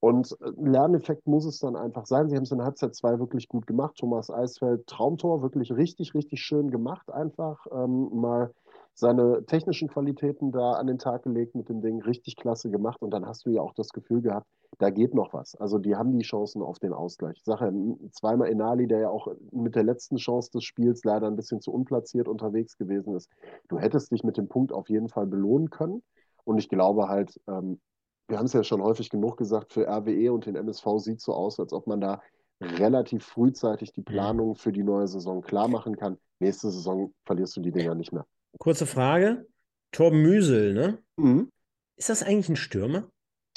Und 0.00 0.36
ein 0.40 0.72
Lerneffekt 0.72 1.26
muss 1.26 1.44
es 1.44 1.60
dann 1.60 1.76
einfach 1.76 2.06
sein. 2.06 2.28
Sie 2.28 2.36
haben 2.36 2.42
es 2.42 2.52
in 2.52 2.62
Halbzeit 2.62 2.94
2 2.94 3.18
wirklich 3.18 3.48
gut 3.48 3.66
gemacht. 3.66 3.96
Thomas 3.98 4.30
Eisfeld, 4.30 4.86
Traumtor, 4.86 5.42
wirklich 5.42 5.72
richtig, 5.72 6.14
richtig 6.14 6.40
schön 6.40 6.70
gemacht. 6.70 7.10
Einfach 7.10 7.66
ähm, 7.72 8.10
mal 8.12 8.50
seine 8.94 9.44
technischen 9.46 9.88
Qualitäten 9.88 10.52
da 10.52 10.72
an 10.72 10.86
den 10.86 10.98
Tag 10.98 11.24
gelegt 11.24 11.56
mit 11.56 11.68
dem 11.68 11.82
Ding, 11.82 12.00
richtig 12.02 12.36
klasse 12.36 12.70
gemacht 12.70 13.02
und 13.02 13.10
dann 13.10 13.26
hast 13.26 13.44
du 13.44 13.50
ja 13.50 13.60
auch 13.60 13.74
das 13.74 13.88
Gefühl 13.88 14.22
gehabt, 14.22 14.46
da 14.78 14.90
geht 14.90 15.14
noch 15.14 15.32
was. 15.32 15.56
Also 15.56 15.78
die 15.78 15.96
haben 15.96 16.16
die 16.16 16.24
Chancen 16.24 16.62
auf 16.62 16.78
den 16.78 16.92
Ausgleich. 16.92 17.36
Ich 17.38 17.44
sage 17.44 17.66
ja, 17.66 18.10
zweimal 18.12 18.48
Enali, 18.48 18.86
der 18.86 19.00
ja 19.00 19.08
auch 19.08 19.28
mit 19.50 19.74
der 19.74 19.82
letzten 19.82 20.16
Chance 20.16 20.50
des 20.52 20.64
Spiels 20.64 21.04
leider 21.04 21.26
ein 21.26 21.36
bisschen 21.36 21.60
zu 21.60 21.72
unplatziert 21.72 22.28
unterwegs 22.28 22.76
gewesen 22.76 23.14
ist. 23.14 23.28
Du 23.68 23.78
hättest 23.78 24.12
dich 24.12 24.22
mit 24.22 24.36
dem 24.36 24.48
Punkt 24.48 24.72
auf 24.72 24.88
jeden 24.88 25.08
Fall 25.08 25.26
belohnen 25.26 25.70
können 25.70 26.02
und 26.44 26.58
ich 26.58 26.68
glaube 26.68 27.08
halt, 27.08 27.40
ähm, 27.48 27.80
wir 28.28 28.38
haben 28.38 28.46
es 28.46 28.52
ja 28.52 28.62
schon 28.62 28.82
häufig 28.82 29.10
genug 29.10 29.36
gesagt, 29.36 29.72
für 29.72 29.86
RWE 29.88 30.32
und 30.32 30.46
den 30.46 30.56
MSV 30.56 30.86
sieht 30.98 31.20
so 31.20 31.34
aus, 31.34 31.58
als 31.58 31.72
ob 31.72 31.86
man 31.86 32.00
da 32.00 32.22
relativ 32.60 33.24
frühzeitig 33.24 33.92
die 33.92 34.00
mhm. 34.00 34.06
Planung 34.06 34.54
für 34.54 34.72
die 34.72 34.84
neue 34.84 35.08
Saison 35.08 35.42
klar 35.42 35.68
machen 35.68 35.96
kann. 35.96 36.16
Nächste 36.38 36.70
Saison 36.70 37.12
verlierst 37.24 37.56
du 37.56 37.60
die 37.60 37.72
Dinger 37.72 37.94
nicht 37.94 38.12
mehr 38.12 38.24
kurze 38.58 38.86
Frage. 38.86 39.46
Torben 39.92 40.22
Müsel, 40.22 40.74
ne? 40.74 40.98
Mhm. 41.16 41.50
Ist 41.96 42.10
das 42.10 42.22
eigentlich 42.22 42.48
ein 42.48 42.56
Stürmer? 42.56 43.08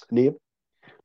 Nee. 0.10 0.36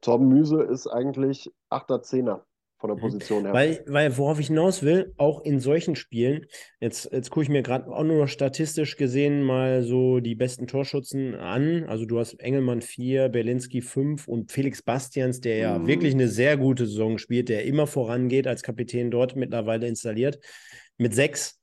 Torben 0.01 0.29
Müsel 0.29 0.61
ist 0.61 0.87
eigentlich 0.87 1.51
8er, 1.71 2.03
10er 2.03 2.43
von 2.83 2.89
der 2.89 2.97
mhm. 2.97 3.01
Position 3.01 3.45
her. 3.45 3.55
Weil, 3.55 3.83
weil 3.87 4.19
worauf 4.19 4.39
ich 4.41 4.49
hinaus 4.49 4.83
will, 4.83 5.15
auch 5.17 5.43
in 5.43 5.61
solchen 5.61 5.97
Spielen, 5.97 6.47
jetzt, 6.81 7.11
jetzt 7.13 7.31
gucke 7.31 7.45
ich 7.45 7.49
mir 7.49 7.63
gerade 7.63 7.91
auch 7.91 8.03
nur 8.03 8.27
statistisch 8.29 8.97
gesehen 8.97 9.43
mal 9.43 9.83
so 9.83 10.21
die 10.21 10.35
besten 10.35 10.67
Torschützen 10.67 11.35
an. 11.35 11.85
Also 11.85 12.05
du 12.05 12.19
hast 12.19 12.35
Engelmann 12.41 12.83
4, 12.83 13.31
Berlinski 13.31 13.81
5 13.81 14.29
und 14.29 14.53
Felix 14.53 14.83
Bastians, 14.83 15.41
der 15.41 15.57
ja 15.57 15.79
mhm. 15.79 15.87
wirklich 15.87 16.13
eine 16.13 16.29
sehr 16.29 16.57
gute 16.57 16.87
Saison 16.87 17.17
spielt, 17.17 17.49
der 17.49 17.65
immer 17.65 17.87
vorangeht 17.87 18.47
als 18.47 18.63
Kapitän 18.63 19.11
dort 19.11 19.37
mittlerweile 19.37 19.87
installiert, 19.87 20.41
mit 20.99 21.15
6. 21.15 21.62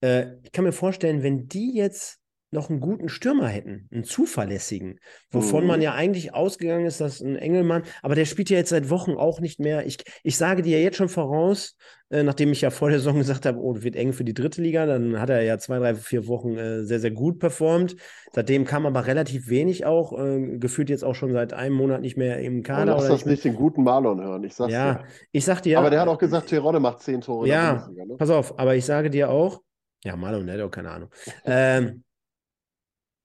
Äh, 0.00 0.36
ich 0.42 0.52
kann 0.52 0.64
mir 0.64 0.72
vorstellen, 0.72 1.22
wenn 1.22 1.48
die 1.48 1.74
jetzt 1.74 2.20
noch 2.52 2.70
einen 2.70 2.80
guten 2.80 3.08
Stürmer 3.08 3.48
hätten, 3.48 3.88
einen 3.92 4.04
zuverlässigen, 4.04 5.00
wovon 5.30 5.62
mhm. 5.62 5.68
man 5.68 5.82
ja 5.82 5.94
eigentlich 5.94 6.32
ausgegangen 6.32 6.86
ist, 6.86 7.00
dass 7.00 7.20
ein 7.20 7.36
Engelmann, 7.36 7.82
aber 8.02 8.14
der 8.14 8.24
spielt 8.24 8.50
ja 8.50 8.56
jetzt 8.56 8.70
seit 8.70 8.88
Wochen 8.88 9.12
auch 9.12 9.40
nicht 9.40 9.58
mehr. 9.58 9.84
Ich, 9.86 9.98
ich 10.22 10.36
sage 10.36 10.62
dir 10.62 10.80
jetzt 10.80 10.96
schon 10.96 11.08
voraus, 11.08 11.76
äh, 12.08 12.22
nachdem 12.22 12.52
ich 12.52 12.60
ja 12.60 12.70
vor 12.70 12.88
der 12.88 12.98
Saison 12.98 13.18
gesagt 13.18 13.46
habe, 13.46 13.58
oh, 13.58 13.82
wird 13.82 13.96
eng 13.96 14.12
für 14.12 14.22
die 14.22 14.32
dritte 14.32 14.62
Liga, 14.62 14.86
dann 14.86 15.20
hat 15.20 15.28
er 15.28 15.42
ja 15.42 15.58
zwei, 15.58 15.78
drei, 15.78 15.96
vier 15.96 16.28
Wochen 16.28 16.56
äh, 16.56 16.84
sehr, 16.84 17.00
sehr 17.00 17.10
gut 17.10 17.40
performt. 17.40 17.96
Seitdem 18.32 18.64
kam 18.64 18.86
aber 18.86 19.06
relativ 19.06 19.48
wenig 19.48 19.84
auch, 19.84 20.16
äh, 20.16 20.56
gefühlt 20.58 20.88
jetzt 20.88 21.04
auch 21.04 21.14
schon 21.14 21.32
seit 21.32 21.52
einem 21.52 21.74
Monat 21.74 22.00
nicht 22.00 22.16
mehr 22.16 22.38
im 22.38 22.62
Kader. 22.62 22.94
Lass 22.94 23.08
das 23.08 23.26
nicht 23.26 23.44
den 23.44 23.56
guten 23.56 23.82
Marlon 23.82 24.22
hören, 24.22 24.44
ich 24.44 24.54
sag's 24.54 24.72
ja, 24.72 24.94
dir. 24.94 25.04
Ich 25.32 25.44
sag 25.44 25.62
dir. 25.62 25.80
Aber 25.80 25.90
der 25.90 26.00
hat 26.00 26.08
auch 26.08 26.18
gesagt, 26.18 26.48
Terodde 26.48 26.78
macht 26.78 27.02
zehn 27.02 27.20
Tore. 27.20 27.48
Ja, 27.48 27.88
ne? 27.92 28.14
pass 28.16 28.30
auf, 28.30 28.56
aber 28.58 28.76
ich 28.76 28.84
sage 28.84 29.10
dir 29.10 29.30
auch, 29.30 29.60
ja, 30.06 30.16
Marlon 30.16 30.44
Netto, 30.44 30.70
keine 30.70 30.90
Ahnung. 30.90 31.10
Ähm, 31.44 32.04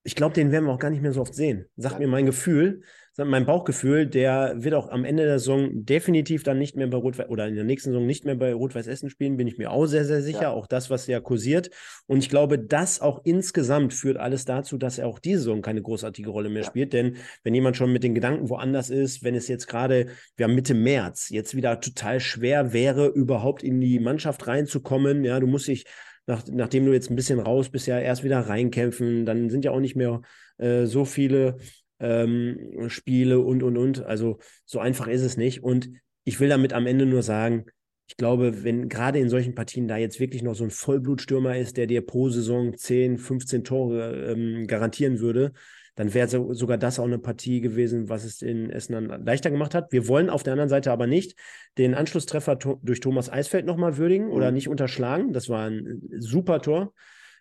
ich 0.04 0.16
glaube, 0.16 0.34
den 0.34 0.52
werden 0.52 0.66
wir 0.66 0.74
auch 0.74 0.80
gar 0.80 0.90
nicht 0.90 1.04
mehr 1.04 1.14
so 1.14 1.22
oft 1.22 1.36
sehen. 1.36 1.66
Sagt 1.76 2.00
mir 2.00 2.08
mein 2.08 2.26
Gefühl, 2.26 2.82
mein 3.18 3.46
Bauchgefühl, 3.46 4.08
der 4.08 4.54
wird 4.56 4.74
auch 4.74 4.90
am 4.90 5.04
Ende 5.04 5.26
der 5.26 5.38
Saison 5.38 5.86
definitiv 5.86 6.44
dann 6.44 6.58
nicht 6.58 6.76
mehr 6.76 6.88
bei 6.88 6.98
Rot 6.98 7.20
oder 7.28 7.48
in 7.48 7.56
der 7.56 7.66
nächsten 7.66 7.92
Saison 7.92 8.06
nicht 8.06 8.26
mehr 8.26 8.36
bei 8.36 8.54
Rot-Weiß 8.54 8.88
Essen 8.88 9.10
spielen, 9.10 9.38
bin 9.38 9.48
ich 9.48 9.58
mir 9.58 9.70
auch 9.70 9.86
sehr, 9.86 10.06
sehr 10.06 10.22
sicher. 10.22 10.44
Ja. 10.44 10.52
Auch 10.52 10.66
das, 10.66 10.90
was 10.90 11.08
ja 11.08 11.20
kursiert. 11.20 11.70
Und 12.08 12.20
ich 12.20 12.30
glaube, 12.30 12.58
das 12.58 13.02
auch 13.02 13.22
insgesamt 13.24 13.94
führt 13.94 14.18
alles 14.18 14.46
dazu, 14.46 14.78
dass 14.78 14.98
er 14.98 15.08
auch 15.08 15.20
diese 15.20 15.40
Saison 15.40 15.62
keine 15.62 15.82
großartige 15.82 16.30
Rolle 16.30 16.50
mehr 16.50 16.64
ja. 16.64 16.68
spielt. 16.68 16.94
Denn 16.94 17.18
wenn 17.44 17.54
jemand 17.54 17.76
schon 17.78 17.92
mit 17.92 18.04
den 18.04 18.16
Gedanken 18.16 18.50
woanders 18.50 18.90
ist, 18.90 19.24
wenn 19.24 19.36
es 19.36 19.48
jetzt 19.48 19.68
gerade, 19.68 20.08
wir 20.38 20.46
haben 20.46 20.56
Mitte 20.56 20.74
März, 20.74 21.30
jetzt 21.30 21.56
wieder 21.56 21.80
total 21.80 22.20
schwer 22.20 22.74
wäre, 22.74 23.08
überhaupt 23.08 23.62
in 23.62 23.82
die 23.82 24.00
Mannschaft 24.00 24.48
reinzukommen, 24.48 25.24
ja, 25.26 25.40
du 25.40 25.48
musst 25.48 25.68
dich 25.68 25.86
nach, 26.28 26.43
nachdem 26.47 26.86
du 26.86 26.93
jetzt 26.93 27.09
ein 27.09 27.15
bisschen 27.15 27.39
raus 27.39 27.69
bist, 27.69 27.88
ja 27.88 27.99
erst 27.99 28.24
wieder 28.24 28.39
reinkämpfen. 28.39 29.26
Dann 29.26 29.49
sind 29.49 29.65
ja 29.65 29.72
auch 29.72 29.80
nicht 29.80 29.95
mehr 29.95 30.22
äh, 30.57 30.86
so 30.86 31.05
viele 31.05 31.57
ähm, 31.99 32.86
Spiele 32.88 33.39
und, 33.39 33.63
und, 33.63 33.78
und. 33.78 34.03
Also 34.03 34.39
so 34.65 34.80
einfach 34.80 35.07
ist 35.07 35.22
es 35.22 35.38
nicht. 35.38 35.63
Und 35.63 35.89
ich 36.24 36.39
will 36.39 36.49
damit 36.49 36.74
am 36.74 36.88
Ende 36.88 37.05
nur 37.05 37.24
sagen, 37.24 37.65
ich 38.07 38.17
glaube, 38.17 38.63
wenn 38.63 38.89
gerade 38.89 39.19
in 39.19 39.30
solchen 39.30 39.55
Partien 39.55 39.88
da 39.88 39.95
jetzt 39.95 40.19
wirklich 40.19 40.43
noch 40.43 40.53
so 40.53 40.65
ein 40.65 40.69
Vollblutstürmer 40.69 41.57
ist, 41.57 41.78
der 41.78 41.88
dir 41.88 42.05
pro 42.05 42.30
Saison 42.30 42.76
10, 42.76 43.17
15 43.17 43.63
Tore 43.63 44.32
ähm, 44.32 44.67
garantieren 44.67 45.19
würde, 45.19 45.53
dann 45.96 46.14
wäre 46.14 46.28
so, 46.28 46.54
sogar 46.54 46.78
das 46.78 47.00
auch 47.00 47.06
eine 47.06 47.20
Partie 47.20 47.62
gewesen, 47.62 48.10
was 48.10 48.24
es 48.24 48.42
in 48.42 48.70
Essen 48.70 48.94
dann 48.94 49.26
leichter 49.26 49.52
gemacht 49.52 49.76
hat. 49.76 49.92
Wir 49.92 50.08
wollen 50.08 50.30
auf 50.30 50.44
der 50.44 50.54
anderen 50.54 50.70
Seite 50.70 50.92
aber 50.92 51.08
nicht 51.08 51.38
den 51.78 51.94
Anschlusstreffer 51.94 52.60
to 52.60 52.80
durch 52.82 53.00
Thomas 53.00 53.32
Eisfeld 53.32 53.66
nochmal 53.66 53.98
würdigen 53.98 54.28
mhm. 54.28 54.34
oder 54.34 54.52
nicht 54.52 54.70
unterschlagen. 54.70 55.34
Das 55.34 55.50
war 55.50 55.70
ein 55.70 56.02
super 56.20 56.62
Tor. 56.62 56.94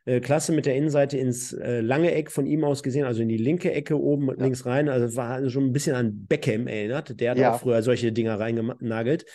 Äh, 0.07 0.21
klasse 0.21 0.53
mit 0.53 0.67
der 0.67 0.77
Innenseite 0.77 1.19
ins 1.19 1.53
äh, 1.53 1.81
lange 1.81 2.13
Eck 2.13 2.31
von 2.31 2.47
ihm 2.47 2.65
aus 2.65 2.83
gesehen, 2.83 3.05
also 3.05 3.21
in 3.21 3.29
die 3.29 3.37
linke 3.37 3.71
Ecke 3.73 4.01
oben 4.01 4.29
ja. 4.29 4.35
links 4.35 4.65
rein. 4.65 4.89
Also 4.89 5.15
war 5.17 5.49
schon 5.51 5.67
ein 5.67 5.73
bisschen 5.73 5.95
an 5.95 6.27
Beckham 6.27 6.67
erinnert. 6.67 7.21
Der 7.21 7.33
hat 7.33 7.39
ja. 7.39 7.53
auch 7.53 7.61
früher 7.61 7.83
solche 7.83 8.11
Dinger 8.11 8.41
reingenagelt. 8.41 9.27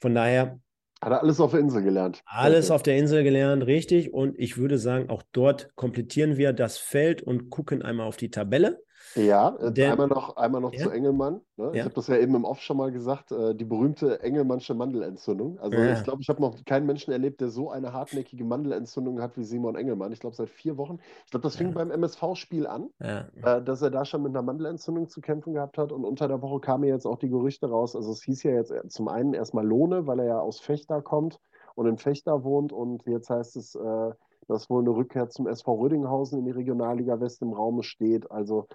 Von 0.00 0.14
daher 0.14 0.58
Hat 1.04 1.12
er 1.12 1.20
alles 1.20 1.38
auf 1.38 1.50
der 1.50 1.60
Insel 1.60 1.82
gelernt. 1.82 2.22
Alles 2.24 2.70
auf 2.70 2.82
der 2.82 2.96
Insel 2.96 3.24
gelernt, 3.24 3.66
richtig. 3.66 4.14
Und 4.14 4.38
ich 4.38 4.56
würde 4.56 4.78
sagen, 4.78 5.10
auch 5.10 5.22
dort 5.32 5.68
komplettieren 5.76 6.38
wir 6.38 6.54
das 6.54 6.78
Feld 6.78 7.20
und 7.20 7.50
gucken 7.50 7.82
einmal 7.82 8.06
auf 8.06 8.16
die 8.16 8.30
Tabelle. 8.30 8.82
Ja, 9.14 9.56
äh, 9.56 9.72
Denn, 9.72 9.92
einmal 9.92 10.08
noch, 10.08 10.36
einmal 10.36 10.60
noch 10.60 10.72
ja. 10.72 10.80
zu 10.80 10.90
Engelmann. 10.90 11.40
Ne? 11.56 11.66
Ja. 11.66 11.72
Ich 11.72 11.82
habe 11.82 11.94
das 11.94 12.06
ja 12.08 12.16
eben 12.16 12.34
im 12.34 12.44
Off 12.44 12.60
schon 12.60 12.76
mal 12.76 12.90
gesagt, 12.90 13.32
äh, 13.32 13.54
die 13.54 13.64
berühmte 13.64 14.20
Engelmannsche 14.22 14.74
Mandelentzündung. 14.74 15.58
Also 15.58 15.76
ja. 15.76 15.92
ich 15.92 16.02
glaube, 16.04 16.22
ich 16.22 16.28
habe 16.28 16.40
noch 16.40 16.64
keinen 16.64 16.86
Menschen 16.86 17.12
erlebt, 17.12 17.40
der 17.40 17.48
so 17.48 17.70
eine 17.70 17.92
hartnäckige 17.92 18.44
Mandelentzündung 18.44 19.20
hat 19.20 19.36
wie 19.36 19.44
Simon 19.44 19.76
Engelmann. 19.76 20.12
Ich 20.12 20.20
glaube, 20.20 20.36
seit 20.36 20.50
vier 20.50 20.76
Wochen. 20.76 20.98
Ich 21.24 21.30
glaube, 21.30 21.42
das 21.42 21.56
fing 21.56 21.72
beim 21.72 21.90
MSV-Spiel 21.90 22.66
an, 22.66 22.90
äh, 22.98 23.62
dass 23.62 23.82
er 23.82 23.90
da 23.90 24.04
schon 24.04 24.22
mit 24.22 24.30
einer 24.30 24.42
Mandelentzündung 24.42 25.08
zu 25.08 25.20
kämpfen 25.20 25.54
gehabt 25.54 25.78
hat. 25.78 25.92
Und 25.92 26.04
unter 26.04 26.28
der 26.28 26.42
Woche 26.42 26.60
kamen 26.60 26.84
jetzt 26.84 27.06
auch 27.06 27.18
die 27.18 27.28
Gerüchte 27.28 27.68
raus. 27.68 27.94
Also 27.96 28.12
es 28.12 28.22
hieß 28.22 28.42
ja 28.42 28.52
jetzt 28.52 28.72
zum 28.88 29.08
einen 29.08 29.34
erstmal 29.34 29.66
Lohne, 29.66 30.06
weil 30.06 30.20
er 30.20 30.26
ja 30.26 30.40
aus 30.40 30.60
Fechter 30.60 31.02
kommt 31.02 31.40
und 31.74 31.86
in 31.86 31.98
Fechter 31.98 32.44
wohnt. 32.44 32.72
Und 32.72 33.04
jetzt 33.06 33.30
heißt 33.30 33.56
es, 33.56 33.74
äh, 33.74 34.10
dass 34.46 34.70
wohl 34.70 34.82
eine 34.82 34.90
Rückkehr 34.90 35.28
zum 35.28 35.46
SV 35.46 35.74
Rödinghausen 35.74 36.38
in 36.38 36.44
die 36.46 36.50
Regionalliga 36.52 37.20
West 37.20 37.42
im 37.42 37.52
Raum 37.52 37.82
steht. 37.82 38.30
Also 38.30 38.68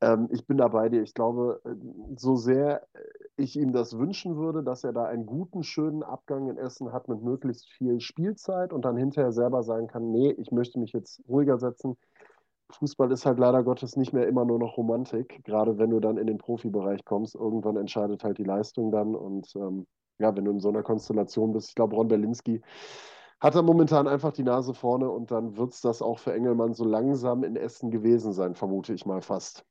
ähm, 0.00 0.28
ich 0.30 0.46
bin 0.46 0.58
da 0.58 0.68
bei 0.68 0.88
dir. 0.88 1.02
Ich 1.02 1.14
glaube, 1.14 1.60
äh, 1.64 1.74
so 2.16 2.36
sehr 2.36 2.82
äh, 2.94 2.98
ich 3.36 3.56
ihm 3.56 3.72
das 3.72 3.98
wünschen 3.98 4.36
würde, 4.36 4.62
dass 4.62 4.84
er 4.84 4.92
da 4.92 5.04
einen 5.04 5.26
guten, 5.26 5.62
schönen 5.62 6.02
Abgang 6.02 6.48
in 6.48 6.58
Essen 6.58 6.92
hat 6.92 7.08
mit 7.08 7.22
möglichst 7.22 7.68
viel 7.70 8.00
Spielzeit 8.00 8.72
und 8.72 8.84
dann 8.84 8.96
hinterher 8.96 9.32
selber 9.32 9.62
sagen 9.62 9.86
kann, 9.88 10.10
nee, 10.10 10.30
ich 10.32 10.50
möchte 10.52 10.78
mich 10.78 10.92
jetzt 10.92 11.22
ruhiger 11.28 11.58
setzen. 11.58 11.96
Fußball 12.70 13.12
ist 13.12 13.26
halt 13.26 13.38
leider 13.38 13.62
Gottes 13.62 13.96
nicht 13.96 14.12
mehr 14.12 14.26
immer 14.26 14.44
nur 14.44 14.58
noch 14.58 14.76
Romantik, 14.76 15.44
gerade 15.44 15.78
wenn 15.78 15.90
du 15.90 16.00
dann 16.00 16.16
in 16.18 16.26
den 16.26 16.38
Profibereich 16.38 17.04
kommst. 17.04 17.34
Irgendwann 17.34 17.76
entscheidet 17.76 18.24
halt 18.24 18.38
die 18.38 18.44
Leistung 18.44 18.90
dann 18.90 19.14
und 19.14 19.54
ähm, 19.56 19.86
ja, 20.18 20.34
wenn 20.34 20.44
du 20.44 20.50
in 20.50 20.60
so 20.60 20.68
einer 20.68 20.82
Konstellation 20.82 21.52
bist, 21.52 21.68
ich 21.70 21.74
glaube, 21.74 21.94
Ron 21.94 22.08
Berlinski 22.08 22.62
hat 23.40 23.54
er 23.54 23.62
momentan 23.62 24.08
einfach 24.08 24.32
die 24.32 24.42
Nase 24.42 24.74
vorne 24.74 25.10
und 25.10 25.30
dann 25.30 25.56
wird 25.56 25.72
es 25.72 25.80
das 25.80 26.02
auch 26.02 26.18
für 26.18 26.32
Engelmann 26.32 26.74
so 26.74 26.84
langsam 26.84 27.44
in 27.44 27.56
Essen 27.56 27.90
gewesen 27.90 28.32
sein, 28.32 28.54
vermute 28.54 28.94
ich 28.94 29.06
mal 29.06 29.20
fast. 29.20 29.64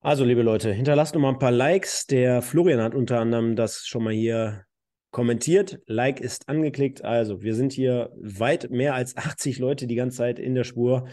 Also, 0.00 0.24
liebe 0.24 0.42
Leute, 0.42 0.72
hinterlasst 0.72 1.14
noch 1.14 1.20
mal 1.20 1.30
ein 1.30 1.38
paar 1.38 1.50
Likes. 1.50 2.06
Der 2.06 2.42
Florian 2.42 2.80
hat 2.80 2.94
unter 2.94 3.18
anderem 3.18 3.56
das 3.56 3.86
schon 3.86 4.04
mal 4.04 4.12
hier 4.12 4.64
kommentiert. 5.10 5.80
Like 5.86 6.20
ist 6.20 6.48
angeklickt. 6.48 7.04
Also, 7.04 7.42
wir 7.42 7.54
sind 7.54 7.72
hier 7.72 8.12
weit 8.16 8.70
mehr 8.70 8.94
als 8.94 9.16
80 9.16 9.58
Leute 9.58 9.86
die 9.86 9.96
ganze 9.96 10.18
Zeit 10.18 10.38
in 10.38 10.54
der 10.54 10.64
Spur 10.64 11.08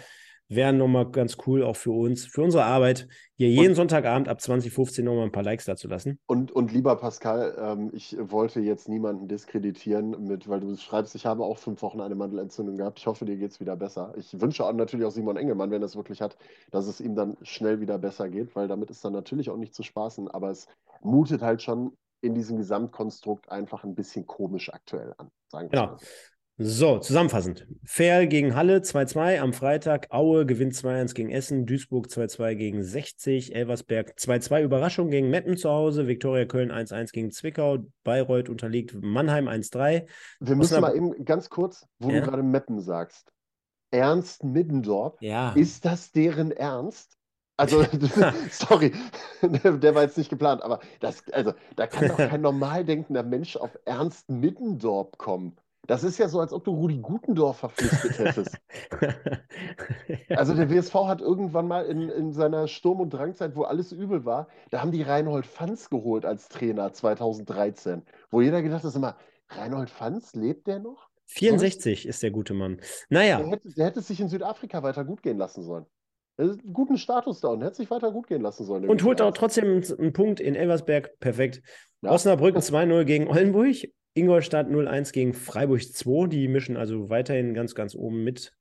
wären 0.50 0.78
nochmal 0.78 1.10
ganz 1.10 1.38
cool, 1.48 1.64
auch 1.64 1.76
für 1.76 1.91
uns, 1.91 2.26
für 2.26 2.41
unsere 2.41 2.64
Arbeit, 2.64 3.08
hier 3.36 3.50
jeden 3.50 3.70
und, 3.70 3.76
Sonntagabend 3.76 4.30
ab 4.30 4.39
2015 4.39 5.04
nochmal 5.04 5.26
ein 5.26 5.32
paar 5.32 5.44
Likes 5.44 5.66
dazu 5.66 5.88
lassen. 5.88 6.20
Und, 6.28 6.52
und 6.52 6.72
lieber 6.72 6.96
Pascal, 6.96 7.56
ähm, 7.58 7.91
ich 7.94 8.16
wollte 8.20 8.60
jetzt 8.60 8.88
niemanden 8.88 9.28
diskreditieren 9.28 10.28
mit, 10.28 10.48
weil 10.48 10.60
du 10.60 10.76
schreibst, 10.76 11.16
ich 11.16 11.26
habe 11.26 11.44
auch 11.44 11.58
fünf 11.58 11.82
Wochen 11.82 12.02
eine 12.02 12.16
Mandelentzündung 12.16 12.78
gehabt. 12.78 13.00
Ich 13.00 13.08
hoffe, 13.08 13.26
dir 13.26 13.38
geht 13.38 13.52
es 13.52 13.60
wieder 13.60 13.76
besser. 13.76 14.14
Ich 14.18 14.39
wünsche 14.39 14.66
auch 14.66 14.74
natürlich 14.74 15.06
auch 15.06 15.12
Simon 15.12 15.38
Engelmann, 15.38 15.72
wenn 15.72 15.82
er 15.82 15.86
es 15.86 15.96
wirklich 15.96 16.22
hat, 16.22 16.38
dass 16.72 16.88
es 16.88 17.02
ihm 17.02 17.16
dann 17.16 17.38
schnell 17.41 17.80
wieder 17.80 17.98
besser 17.98 18.30
geht, 18.30 18.56
weil 18.56 18.68
damit 18.68 18.89
ist 18.89 19.04
dann 19.04 19.14
natürlich 19.14 19.50
auch 19.50 19.58
nicht 19.58 19.74
zu 19.74 19.84
spaßen, 19.84 20.28
aber 20.28 20.52
es 20.52 20.68
mutet 21.02 21.41
halt 21.41 21.62
schon 21.62 21.98
in 22.22 22.34
diesem 22.34 22.58
Gesamtkonstrukt 22.58 23.52
einfach 23.52 23.84
ein 23.84 23.96
bisschen 23.96 24.26
komisch 24.26 24.72
aktuell 24.72 25.14
an. 25.18 25.30
Sagen 25.50 25.72
wir 25.72 25.82
genau. 25.82 25.98
So. 25.98 26.06
So, 26.58 26.99
zusammenfassend. 26.99 27.66
Fair 27.84 28.28
gegen 28.28 28.56
Halle 28.56 28.78
2-2 28.78 29.39
am 29.39 29.54
Freitag. 29.54 30.08
Aue 30.12 30.45
gewinnt 30.45 30.74
2-1 30.74 31.16
gegen 31.16 31.32
Essen. 31.32 31.66
Duisburg 31.66 32.08
2-2 32.08 32.54
gegen 32.54 32.84
60. 32.84 33.56
Elversberg 33.56 34.14
2-2 34.20 34.62
Überraschung 34.62 35.10
gegen 35.10 35.32
Meppen 35.32 35.58
zu 35.58 35.72
Hause. 35.72 36.08
Viktoria 36.08 36.45
Köln 36.45 36.72
1-1 36.72 37.12
gegen 37.12 37.32
Zwickau. 37.32 37.80
Bayreuth 38.04 38.49
unterliegt 38.49 38.95
Mannheim 39.01 39.47
1-3. 39.47 40.06
Wir 40.41 40.56
müssen 40.56 40.80
mal 40.80 40.95
eben 40.95 41.26
ganz 41.26 41.49
kurz, 41.49 41.88
wo 41.97 42.12
ja? 42.12 42.20
du 42.20 42.28
gerade 42.28 42.43
Meppen 42.43 42.82
sagst. 42.82 43.32
Ernst 43.89 44.43
Middendorf. 44.43 45.16
Ja. 45.22 45.54
Ist 45.54 45.86
das 45.86 46.12
deren 46.12 46.51
Ernst? 46.51 47.18
Also, 47.58 47.84
sorry, 48.51 48.91
der 49.41 49.95
war 49.95 50.04
jetzt 50.04 50.18
nicht 50.18 50.30
geplant, 50.30 50.62
aber 50.62 50.80
das, 50.99 51.24
also, 51.32 51.54
da 51.76 51.88
kann 51.88 52.08
doch 52.08 52.18
kein 52.18 52.41
normal 52.41 52.86
denkender 52.86 53.24
Mensch 53.24 53.56
auf 53.56 53.72
Ernst 53.86 54.30
Middendorf 54.30 55.18
kommen. 55.18 55.56
Das 55.86 56.04
ist 56.06 56.18
ja 56.18 56.30
so, 56.30 56.40
als 56.40 56.54
ob 56.54 56.64
du 56.64 56.72
Rudi 56.72 57.00
Gutendorf 57.00 57.58
verpflichtet 57.58 58.18
hättest. 58.18 58.58
also 60.30 60.54
der 60.54 60.70
WSV 60.70 60.94
hat 60.94 61.20
irgendwann 61.20 61.68
mal 61.68 61.86
in, 61.86 62.10
in 62.10 62.32
seiner 62.32 62.68
Sturm- 62.70 63.02
und 63.02 63.10
Drangzeit, 63.10 63.56
wo 63.56 63.64
alles 63.64 63.92
übel 63.92 64.24
war, 64.24 64.48
da 64.72 64.82
haben 64.82 64.92
die 64.92 65.02
Reinhold 65.02 65.46
Fanz 65.46 65.90
geholt 65.90 66.26
als 66.26 66.48
Trainer 66.48 66.94
2013. 66.94 68.04
Wo 68.30 68.40
jeder 68.40 68.62
gedacht 68.62 68.86
hat, 68.86 68.96
immer, 68.96 69.18
Reinhold 69.50 69.90
Fanz, 69.90 70.34
lebt 70.36 70.68
der 70.68 70.80
noch? 70.80 71.10
64 71.26 72.08
ist 72.08 72.24
der 72.24 72.32
gute 72.32 72.54
Mann. 72.54 72.80
Naja. 73.10 73.38
Der 73.40 73.48
hätte, 73.48 73.70
der 73.70 73.86
hätte 73.86 74.02
sich 74.02 74.22
in 74.22 74.30
Südafrika 74.30 74.84
weiter 74.84 75.04
gut 75.04 75.22
gehen 75.22 75.38
lassen 75.38 75.64
sollen. 75.64 75.86
Guten 76.72 76.98
Status 76.98 77.42
da 77.42 77.50
und 77.50 77.62
hätte 77.62 77.76
sich 77.76 77.92
weiter 77.92 78.12
gut 78.12 78.28
gehen 78.28 78.42
lassen 78.42 78.66
sollen. 78.66 78.88
Und 78.90 79.04
holt 79.04 79.22
auch 79.22 79.34
trotzdem 79.34 79.84
einen 80.00 80.14
Punkt 80.14 80.40
in 80.40 80.56
Elversberg. 80.56 81.20
Perfekt. 81.20 81.62
Ja. 82.02 82.12
Osnabrück 82.12 82.56
2-0 82.58 83.04
gegen 83.04 83.28
Oldenburg. 83.28 83.76
Ingolstadt 84.16 84.68
0-1 84.68 85.11
gegen 85.11 85.34
Freiburg 85.34 85.82
2. 85.82 86.28
Die 86.28 86.47
mischen 86.47 86.78
also 86.78 87.09
weiterhin 87.09 87.53
ganz, 87.53 87.74
ganz 87.74 87.95
oben 87.95 88.24
mit. 88.24 88.55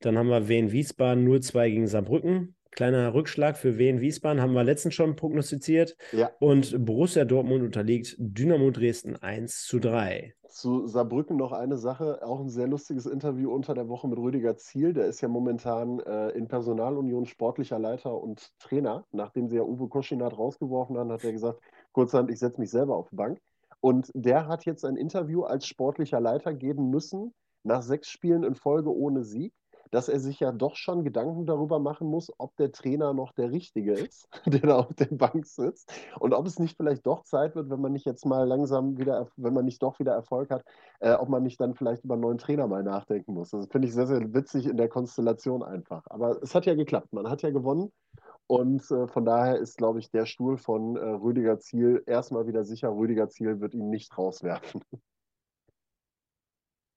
Dann 0.00 0.16
haben 0.16 0.28
wir 0.28 0.48
Wien 0.48 0.72
Wiesbaden 0.72 1.26
0-2 1.26 1.70
gegen 1.70 1.86
Saarbrücken. 1.86 2.54
Kleiner 2.70 3.14
Rückschlag 3.14 3.56
für 3.56 3.78
Wien 3.78 4.02
Wiesbaden 4.02 4.42
haben 4.42 4.52
wir 4.52 4.62
letztens 4.62 4.94
schon 4.94 5.16
prognostiziert. 5.16 5.96
Ja. 6.12 6.30
Und 6.40 6.84
Borussia 6.84 7.24
Dortmund 7.24 7.62
unterliegt 7.62 8.16
Dynamo 8.18 8.70
Dresden 8.70 9.16
1 9.16 9.64
zu 9.64 9.78
3. 9.78 10.34
Zu 10.48 10.86
Saarbrücken 10.86 11.36
noch 11.36 11.52
eine 11.52 11.78
Sache, 11.78 12.20
auch 12.22 12.40
ein 12.40 12.50
sehr 12.50 12.66
lustiges 12.66 13.06
Interview 13.06 13.50
unter 13.50 13.74
der 13.74 13.88
Woche 13.88 14.08
mit 14.08 14.18
Rüdiger 14.18 14.56
Ziel. 14.58 14.92
Der 14.92 15.06
ist 15.06 15.22
ja 15.22 15.28
momentan 15.28 16.00
äh, 16.00 16.30
in 16.30 16.48
Personalunion 16.48 17.24
sportlicher 17.24 17.78
Leiter 17.78 18.14
und 18.14 18.52
Trainer. 18.58 19.06
Nachdem 19.10 19.48
sie 19.48 19.56
ja 19.56 19.62
Uwe 19.62 19.88
Koschinat 19.88 20.36
rausgeworfen 20.36 20.98
haben, 20.98 21.10
hat 21.10 21.24
er 21.24 21.32
gesagt, 21.32 21.60
kurzerhand, 21.92 22.30
ich 22.30 22.38
setze 22.38 22.60
mich 22.60 22.70
selber 22.70 22.96
auf 22.96 23.08
die 23.08 23.16
Bank. 23.16 23.38
Und 23.86 24.10
der 24.14 24.48
hat 24.48 24.64
jetzt 24.64 24.84
ein 24.84 24.96
Interview 24.96 25.44
als 25.44 25.64
sportlicher 25.64 26.18
Leiter 26.18 26.52
geben 26.52 26.90
müssen, 26.90 27.32
nach 27.62 27.82
sechs 27.82 28.08
Spielen 28.08 28.42
in 28.42 28.56
Folge 28.56 28.92
ohne 28.92 29.22
Sieg, 29.22 29.54
dass 29.92 30.08
er 30.08 30.18
sich 30.18 30.40
ja 30.40 30.50
doch 30.50 30.74
schon 30.74 31.04
Gedanken 31.04 31.46
darüber 31.46 31.78
machen 31.78 32.08
muss, 32.08 32.32
ob 32.36 32.56
der 32.56 32.72
Trainer 32.72 33.14
noch 33.14 33.30
der 33.30 33.52
Richtige 33.52 33.92
ist, 33.92 34.28
der 34.44 34.62
da 34.62 34.78
auf 34.80 34.92
der 34.94 35.14
Bank 35.14 35.46
sitzt. 35.46 35.92
Und 36.18 36.34
ob 36.34 36.48
es 36.48 36.58
nicht 36.58 36.76
vielleicht 36.76 37.06
doch 37.06 37.22
Zeit 37.22 37.54
wird, 37.54 37.70
wenn 37.70 37.80
man 37.80 37.92
nicht 37.92 38.06
jetzt 38.06 38.26
mal 38.26 38.42
langsam 38.42 38.98
wieder, 38.98 39.28
wenn 39.36 39.54
man 39.54 39.64
nicht 39.64 39.80
doch 39.80 40.00
wieder 40.00 40.14
Erfolg 40.14 40.50
hat, 40.50 40.64
äh, 40.98 41.12
ob 41.12 41.28
man 41.28 41.44
nicht 41.44 41.60
dann 41.60 41.76
vielleicht 41.76 42.02
über 42.02 42.14
einen 42.14 42.22
neuen 42.22 42.38
Trainer 42.38 42.66
mal 42.66 42.82
nachdenken 42.82 43.34
muss. 43.34 43.50
Das 43.50 43.68
finde 43.68 43.86
ich 43.86 43.94
sehr, 43.94 44.08
sehr 44.08 44.34
witzig 44.34 44.66
in 44.66 44.78
der 44.78 44.88
Konstellation 44.88 45.62
einfach. 45.62 46.02
Aber 46.10 46.42
es 46.42 46.56
hat 46.56 46.66
ja 46.66 46.74
geklappt. 46.74 47.12
Man 47.12 47.30
hat 47.30 47.42
ja 47.42 47.50
gewonnen. 47.50 47.92
Und 48.48 48.88
äh, 48.90 49.08
von 49.08 49.24
daher 49.24 49.58
ist, 49.58 49.76
glaube 49.76 49.98
ich, 49.98 50.10
der 50.10 50.26
Stuhl 50.26 50.56
von 50.56 50.96
äh, 50.96 51.00
Rüdiger 51.00 51.58
Ziel 51.58 52.02
erstmal 52.06 52.46
wieder 52.46 52.64
sicher. 52.64 52.90
Rüdiger 52.94 53.28
Ziel 53.28 53.60
wird 53.60 53.74
ihn 53.74 53.90
nicht 53.90 54.16
rauswerfen. 54.16 54.82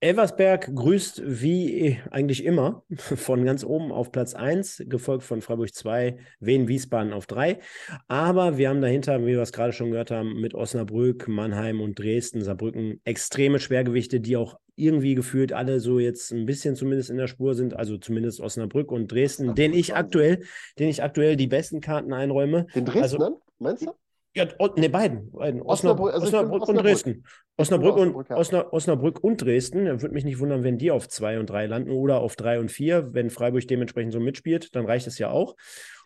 Elversberg 0.01 0.73
grüßt 0.73 1.23
wie 1.25 1.99
eigentlich 2.09 2.45
immer 2.45 2.83
von 2.95 3.43
ganz 3.43 3.65
oben 3.65 3.91
auf 3.91 4.11
Platz 4.11 4.33
1, 4.33 4.83
gefolgt 4.87 5.23
von 5.23 5.41
Freiburg 5.41 5.73
2, 5.73 6.17
Wien 6.39 6.67
Wiesbaden 6.69 7.11
auf 7.11 7.27
3. 7.27 7.59
Aber 8.07 8.57
wir 8.57 8.69
haben 8.69 8.79
dahinter, 8.79 9.21
wie 9.21 9.33
wir 9.33 9.41
es 9.41 9.51
gerade 9.51 9.73
schon 9.73 9.91
gehört 9.91 10.11
haben, 10.11 10.39
mit 10.39 10.53
Osnabrück, 10.53 11.27
Mannheim 11.27 11.81
und 11.81 11.99
Dresden, 11.99 12.41
Saarbrücken 12.41 13.01
extreme 13.03 13.59
Schwergewichte, 13.59 14.21
die 14.21 14.37
auch 14.37 14.57
irgendwie 14.77 15.15
gefühlt 15.15 15.51
alle 15.51 15.81
so 15.81 15.99
jetzt 15.99 16.31
ein 16.31 16.45
bisschen 16.45 16.77
zumindest 16.77 17.09
in 17.09 17.17
der 17.17 17.27
Spur 17.27 17.53
sind, 17.53 17.75
also 17.75 17.97
zumindest 17.97 18.39
Osnabrück 18.39 18.93
und 18.93 19.11
Dresden, 19.11 19.53
den 19.53 19.73
ich 19.73 19.95
aktuell, 19.95 20.43
den 20.79 20.87
ich 20.87 21.03
aktuell 21.03 21.35
die 21.35 21.47
besten 21.47 21.81
Karten 21.81 22.13
einräume. 22.13 22.67
Den 22.73 22.85
Dresden, 22.85 23.21
also, 23.21 23.41
meinst 23.59 23.85
du? 23.85 23.91
Ja, 24.35 24.45
ne, 24.75 24.89
beiden. 24.89 25.31
beiden. 25.31 25.61
Osnabrück, 25.61 26.13
also 26.13 26.27
Osnabrück, 26.27 26.61
Osnabrück, 26.61 26.69
und 26.69 26.83
Dresden. 26.83 27.23
Osnabrück, 27.57 27.95
und, 27.97 28.31
Osnabrück, 28.31 28.73
Osnabrück 28.73 29.23
und 29.23 29.37
Dresden. 29.37 29.85
Würde 30.01 30.13
mich 30.13 30.23
nicht 30.23 30.39
wundern, 30.39 30.63
wenn 30.63 30.77
die 30.77 30.91
auf 30.91 31.09
zwei 31.09 31.39
und 31.39 31.49
drei 31.49 31.65
landen 31.65 31.91
oder 31.91 32.19
auf 32.19 32.35
drei 32.35 32.59
und 32.59 32.71
vier. 32.71 33.13
Wenn 33.13 33.29
Freiburg 33.29 33.67
dementsprechend 33.67 34.13
so 34.13 34.19
mitspielt, 34.19 34.75
dann 34.75 34.85
reicht 34.85 35.07
es 35.07 35.17
ja 35.17 35.31
auch. 35.31 35.55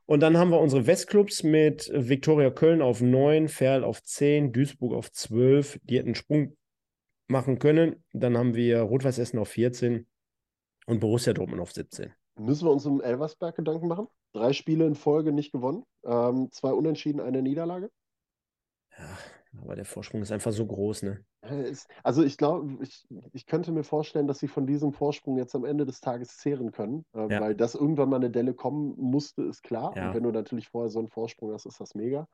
Und 0.05 0.21
dann 0.21 0.37
haben 0.37 0.51
wir 0.51 0.59
unsere 0.59 0.87
Westclubs 0.87 1.43
mit 1.43 1.89
Viktoria 1.93 2.49
Köln 2.49 2.81
auf 2.81 3.01
neun, 3.01 3.47
Ferl 3.47 3.83
auf 3.83 4.03
zehn, 4.03 4.51
Duisburg 4.51 4.93
auf 4.93 5.11
zwölf. 5.11 5.79
Die 5.83 5.97
hätten 5.97 6.09
einen 6.09 6.15
Sprung 6.15 6.57
machen 7.27 7.59
können. 7.59 8.03
Dann 8.11 8.37
haben 8.37 8.55
wir 8.55 8.81
Rot-Weiß 8.81 9.17
Essen 9.19 9.39
auf 9.39 9.49
14 9.49 10.07
und 10.87 10.99
Borussia 10.99 11.33
Dortmund 11.33 11.61
auf 11.61 11.71
17. 11.71 12.13
Müssen 12.39 12.65
wir 12.65 12.71
uns 12.71 12.85
um 12.85 13.01
Elversberg 13.01 13.55
Gedanken 13.55 13.87
machen? 13.87 14.07
Drei 14.33 14.53
Spiele 14.53 14.87
in 14.87 14.95
Folge 14.95 15.31
nicht 15.31 15.51
gewonnen, 15.51 15.83
ähm, 16.03 16.49
zwei 16.51 16.73
Unentschieden, 16.73 17.21
eine 17.21 17.41
Niederlage. 17.41 17.91
Ja, 19.03 19.61
aber 19.61 19.75
der 19.75 19.85
Vorsprung 19.85 20.21
ist 20.21 20.31
einfach 20.31 20.51
so 20.51 20.65
groß, 20.65 21.03
ne? 21.03 21.23
Also 22.03 22.23
ich 22.23 22.37
glaube, 22.37 22.81
ich, 22.81 23.05
ich 23.33 23.45
könnte 23.45 23.71
mir 23.71 23.83
vorstellen, 23.83 24.27
dass 24.27 24.39
sie 24.39 24.47
von 24.47 24.65
diesem 24.65 24.93
Vorsprung 24.93 25.37
jetzt 25.37 25.55
am 25.55 25.65
Ende 25.65 25.85
des 25.85 25.99
Tages 25.99 26.37
zehren 26.37 26.71
können, 26.71 27.05
äh, 27.13 27.27
ja. 27.31 27.41
weil 27.41 27.55
das 27.55 27.75
irgendwann 27.75 28.09
mal 28.09 28.15
eine 28.15 28.31
Delle 28.31 28.53
kommen 28.53 28.95
musste, 28.97 29.43
ist 29.43 29.61
klar. 29.61 29.95
Ja. 29.95 30.07
Und 30.07 30.15
wenn 30.15 30.23
du 30.23 30.31
natürlich 30.31 30.69
vorher 30.69 30.89
so 30.89 30.99
einen 30.99 31.09
Vorsprung 31.09 31.51
hast, 31.53 31.65
ist 31.65 31.79
das 31.81 31.95
mega. 31.95 32.27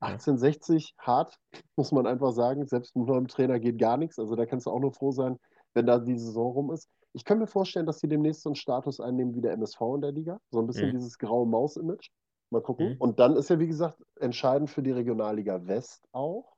1860 0.00 0.94
hart, 0.98 1.38
muss 1.76 1.92
man 1.92 2.06
einfach 2.06 2.32
sagen. 2.32 2.66
Selbst 2.66 2.94
mit 2.96 3.06
neuem 3.06 3.28
Trainer 3.28 3.58
geht 3.58 3.78
gar 3.78 3.96
nichts. 3.96 4.18
Also 4.18 4.34
da 4.36 4.46
kannst 4.46 4.66
du 4.66 4.70
auch 4.70 4.80
nur 4.80 4.92
froh 4.92 5.12
sein, 5.12 5.38
wenn 5.74 5.86
da 5.86 5.98
die 5.98 6.18
Saison 6.18 6.52
rum 6.52 6.72
ist. 6.72 6.88
Ich 7.12 7.24
kann 7.24 7.38
mir 7.38 7.46
vorstellen, 7.46 7.86
dass 7.86 7.98
sie 7.98 8.08
demnächst 8.08 8.42
so 8.42 8.50
einen 8.50 8.56
Status 8.56 9.00
einnehmen 9.00 9.34
wie 9.34 9.40
der 9.40 9.52
MSV 9.52 9.80
in 9.96 10.00
der 10.00 10.12
Liga. 10.12 10.38
So 10.50 10.60
ein 10.60 10.66
bisschen 10.66 10.88
Mhm. 10.88 10.92
dieses 10.92 11.18
graue 11.18 11.46
Maus-Image. 11.46 12.10
Mal 12.50 12.62
gucken. 12.62 12.90
Mhm. 12.90 12.96
Und 12.98 13.20
dann 13.20 13.36
ist 13.36 13.50
ja, 13.50 13.58
wie 13.58 13.66
gesagt, 13.66 14.02
entscheidend 14.16 14.70
für 14.70 14.82
die 14.82 14.90
Regionalliga 14.90 15.66
West 15.66 16.06
auch, 16.12 16.56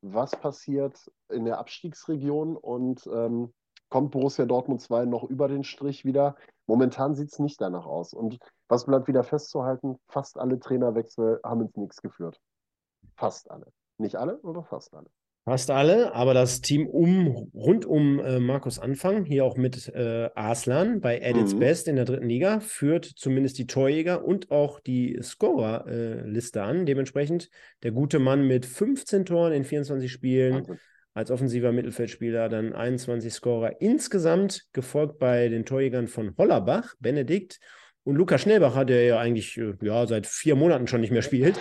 was 0.00 0.32
passiert 0.32 1.10
in 1.28 1.44
der 1.44 1.58
Abstiegsregion 1.58 2.56
und 2.56 3.06
ähm, 3.12 3.52
kommt 3.88 4.10
Borussia 4.10 4.44
Dortmund 4.44 4.80
2 4.80 5.06
noch 5.06 5.24
über 5.24 5.48
den 5.48 5.64
Strich 5.64 6.04
wieder? 6.04 6.36
Momentan 6.66 7.14
sieht 7.14 7.32
es 7.32 7.38
nicht 7.38 7.60
danach 7.60 7.86
aus. 7.86 8.12
Und 8.12 8.38
was 8.68 8.84
bleibt 8.84 9.08
wieder 9.08 9.24
festzuhalten? 9.24 9.98
Fast 10.08 10.38
alle 10.38 10.60
Trainerwechsel 10.60 11.40
haben 11.42 11.62
ins 11.62 11.76
Nichts 11.76 12.02
geführt. 12.02 12.40
Fast 13.16 13.50
alle. 13.50 13.72
Nicht 13.96 14.16
alle, 14.16 14.38
aber 14.42 14.64
fast 14.64 14.94
alle. 14.94 15.08
Fast 15.48 15.70
alle, 15.70 16.14
aber 16.14 16.34
das 16.34 16.60
Team 16.60 16.86
um, 16.86 17.50
rund 17.54 17.86
um 17.86 18.20
äh, 18.20 18.38
Markus 18.38 18.78
Anfang, 18.78 19.24
hier 19.24 19.46
auch 19.46 19.56
mit 19.56 19.88
äh, 19.94 20.28
Arslan 20.34 21.00
bei 21.00 21.24
At 21.26 21.38
its 21.38 21.54
Mhm. 21.54 21.58
Best 21.58 21.88
in 21.88 21.96
der 21.96 22.04
dritten 22.04 22.28
Liga, 22.28 22.60
führt 22.60 23.06
zumindest 23.06 23.56
die 23.56 23.66
Torjäger 23.66 24.26
und 24.26 24.50
auch 24.50 24.78
die 24.78 25.18
Scorer-Liste 25.22 26.62
an. 26.62 26.84
Dementsprechend 26.84 27.48
der 27.82 27.92
gute 27.92 28.18
Mann 28.18 28.46
mit 28.46 28.66
15 28.66 29.24
Toren 29.24 29.54
in 29.54 29.64
24 29.64 30.12
Spielen, 30.12 30.56
Wahnsinn. 30.56 30.78
als 31.14 31.30
offensiver 31.30 31.72
Mittelfeldspieler 31.72 32.50
dann 32.50 32.74
21 32.74 33.32
Scorer 33.32 33.80
insgesamt, 33.80 34.66
gefolgt 34.74 35.18
bei 35.18 35.48
den 35.48 35.64
Torjägern 35.64 36.08
von 36.08 36.34
Hollerbach, 36.36 36.94
Benedikt 37.00 37.58
und 38.04 38.16
Lukas 38.16 38.42
Schnellbacher, 38.42 38.84
der 38.84 39.02
ja 39.04 39.18
eigentlich 39.18 39.56
äh, 39.56 39.72
ja, 39.80 40.06
seit 40.06 40.26
vier 40.26 40.56
Monaten 40.56 40.88
schon 40.88 41.00
nicht 41.00 41.10
mehr 41.10 41.22
spielt. 41.22 41.58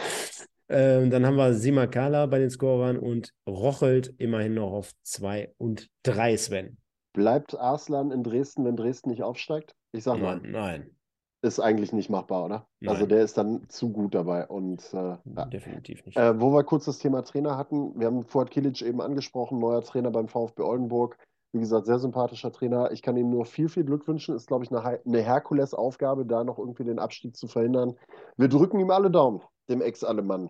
Ähm, 0.70 1.09
dann 1.09 1.26
haben 1.26 1.38
wir 1.38 1.53
Simakala 1.53 2.26
bei 2.26 2.39
den 2.39 2.49
Scorern 2.49 2.97
und 2.97 3.34
Rochelt 3.47 4.13
immerhin 4.18 4.55
noch 4.55 4.72
auf 4.72 4.91
2 5.03 5.53
und 5.57 5.89
3, 6.03 6.38
Sven. 6.38 6.78
Bleibt 7.13 7.57
Arslan 7.57 8.11
in 8.11 8.24
Dresden, 8.24 8.65
wenn 8.65 8.76
Dresden 8.76 9.09
nicht 9.09 9.24
aufsteigt? 9.24 9.76
Ich 9.91 10.03
sag 10.03 10.20
Nein, 10.20 10.41
mal, 10.41 10.51
nein, 10.51 10.97
ist 11.41 11.59
eigentlich 11.59 11.93
nicht 11.93 12.09
machbar, 12.09 12.45
oder? 12.45 12.68
Also 12.86 13.01
Nein. 13.01 13.09
der 13.09 13.24
ist 13.24 13.38
dann 13.38 13.70
zu 13.70 13.91
gut 13.91 14.15
dabei. 14.15 14.47
Und 14.47 14.84
äh, 14.93 15.18
definitiv 15.49 16.05
nicht. 16.05 16.18
Äh, 16.18 16.39
wo 16.39 16.51
wir 16.51 16.63
kurz 16.63 16.86
das 16.86 16.99
Thema 16.99 17.24
Trainer 17.24 17.57
hatten, 17.57 17.97
wir 17.99 18.07
haben 18.07 18.24
Fuad 18.24 18.49
Kilic 18.49 18.82
eben 18.82 19.01
angesprochen, 19.01 19.59
neuer 19.59 19.84
Trainer 19.84 20.11
beim 20.11 20.28
VfB 20.28 20.63
Oldenburg. 20.63 21.18
Wie 21.53 21.59
gesagt, 21.59 21.86
sehr 21.86 21.99
sympathischer 21.99 22.51
Trainer. 22.51 22.91
Ich 22.91 23.01
kann 23.01 23.18
ihm 23.18 23.30
nur 23.30 23.45
viel, 23.45 23.70
viel 23.70 23.86
Glück 23.86 24.07
wünschen. 24.07 24.36
Ist, 24.36 24.47
glaube 24.47 24.65
ich, 24.65 24.72
eine, 24.72 24.99
eine 25.05 25.22
Herkulesaufgabe, 25.22 26.26
da 26.26 26.43
noch 26.43 26.59
irgendwie 26.59 26.84
den 26.84 26.99
Abstieg 26.99 27.38
zu 27.38 27.47
verhindern. 27.47 27.95
Wir 28.36 28.49
drücken 28.49 28.80
ihm 28.80 28.91
alle 28.91 29.09
Daumen, 29.09 29.41
dem 29.70 29.82
Ex-Allemann. 29.82 30.49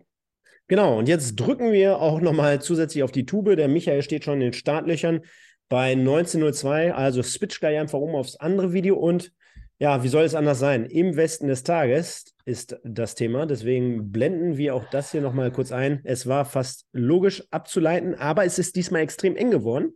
Genau, 0.68 0.98
und 0.98 1.08
jetzt 1.08 1.36
drücken 1.36 1.72
wir 1.72 2.00
auch 2.00 2.20
nochmal 2.20 2.62
zusätzlich 2.62 3.04
auf 3.04 3.12
die 3.12 3.26
Tube. 3.26 3.56
Der 3.56 3.68
Michael 3.68 4.02
steht 4.04 4.24
schon 4.26 4.36
in 4.36 4.40
den 4.42 4.54
Startlöchern 4.54 5.22
bei 5.70 5.94
19.02, 5.94 6.92
also 6.92 7.24
switch 7.24 7.60
gleich 7.60 7.78
einfach 7.78 8.00
um 8.00 8.16
aufs 8.16 8.36
andere 8.38 8.74
Video 8.74 8.98
und 8.98 9.32
ja, 9.80 10.02
wie 10.04 10.08
soll 10.08 10.24
es 10.24 10.34
anders 10.34 10.58
sein? 10.60 10.86
Im 10.86 11.16
Westen 11.16 11.48
des 11.48 11.64
Tages 11.64 12.34
ist 12.46 12.80
das 12.84 13.14
Thema, 13.14 13.46
deswegen 13.46 14.12
blenden 14.12 14.58
wir 14.58 14.74
auch 14.74 14.86
das 14.90 15.12
hier 15.12 15.22
nochmal 15.22 15.52
kurz 15.52 15.72
ein. 15.72 16.02
Es 16.04 16.26
war 16.26 16.46
fast 16.46 16.88
logisch 16.94 17.44
abzuleiten, 17.52 18.16
aber 18.16 18.44
es 18.44 18.58
ist 18.58 18.76
diesmal 18.76 19.02
extrem 19.02 19.36
eng 19.36 19.52
geworden. 19.52 19.96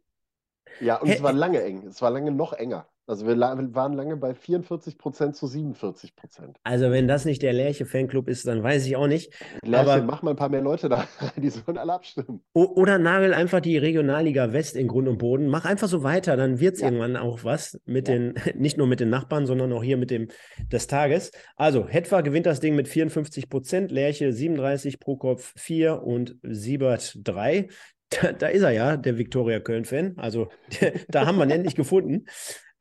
Ja, 0.80 0.98
und 0.98 1.08
Hä- 1.10 1.16
es 1.16 1.24
war 1.24 1.34
lange 1.34 1.64
eng. 1.64 1.88
Es 1.88 2.02
war 2.02 2.12
lange 2.12 2.32
noch 2.32 2.54
enger. 2.54 2.88
Also 3.12 3.28
wir 3.28 3.38
waren 3.38 3.94
lange 3.94 4.16
bei 4.16 4.32
44% 4.32 5.34
zu 5.34 5.46
47%. 5.46 6.56
Also 6.64 6.92
wenn 6.92 7.10
das 7.10 7.26
nicht 7.26 7.42
der 7.42 7.52
Lerche-Fanclub 7.52 8.30
ist, 8.30 8.48
dann 8.48 8.64
weiß 8.64 8.86
ich 8.86 8.96
auch 8.96 9.08
nicht. 9.08 9.34
Lerche, 9.66 9.92
Aber- 9.92 10.04
mach 10.04 10.22
mal 10.22 10.30
ein 10.32 10.38
paar 10.38 10.48
mehr 10.48 10.62
Leute 10.62 10.88
da 10.88 11.06
rein, 11.20 11.32
die 11.36 11.50
sollen 11.50 11.78
alle 11.78 11.92
abstimmen. 11.92 12.42
Oder 12.54 13.00
nagel 13.00 13.34
einfach 13.34 13.60
die 13.60 13.78
Regionalliga 13.78 14.54
West 14.54 14.78
in 14.78 14.88
Grund 14.88 15.10
und 15.10 15.18
Boden. 15.18 15.48
Mach 15.50 15.66
einfach 15.66 15.90
so 15.90 16.04
weiter, 16.04 16.38
dann 16.38 16.62
wird 16.62 16.76
es 16.76 16.80
Ja. 16.82 16.88
irgendwann 16.88 17.18
auch 17.18 17.44
was 17.44 17.78
mit 17.84 18.08
Ja. 18.08 18.14
den, 18.16 18.34
nicht 18.56 18.78
nur 18.78 18.88
mit 18.88 19.02
den 19.02 19.10
Nachbarn, 19.10 19.46
sondern 19.46 19.74
auch 19.74 19.84
hier 19.84 19.98
mit 19.98 20.10
dem 20.10 20.30
des 20.72 20.88
Tages. 20.88 21.32
Also, 21.58 21.90
Hetwa 21.90 22.22
gewinnt 22.22 22.46
das 22.46 22.62
Ding 22.62 22.76
mit 22.76 22.88
54 22.88 23.50
Prozent, 23.50 23.92
Lerche 23.92 24.32
37, 24.32 25.02
Prokop 25.02 25.42
4 25.42 26.02
und 26.02 26.38
Siebert 26.44 27.18
3. 27.26 27.68
Da, 28.10 28.32
da 28.34 28.48
ist 28.48 28.62
er 28.62 28.72
ja, 28.72 28.96
der 28.98 29.18
Viktoria 29.18 29.60
Köln-Fan. 29.60 30.14
Also, 30.18 30.48
da 31.10 31.26
haben 31.26 31.38
wir 31.38 31.44
ihn 31.46 31.52
endlich 31.52 31.76
gefunden. 31.76 32.26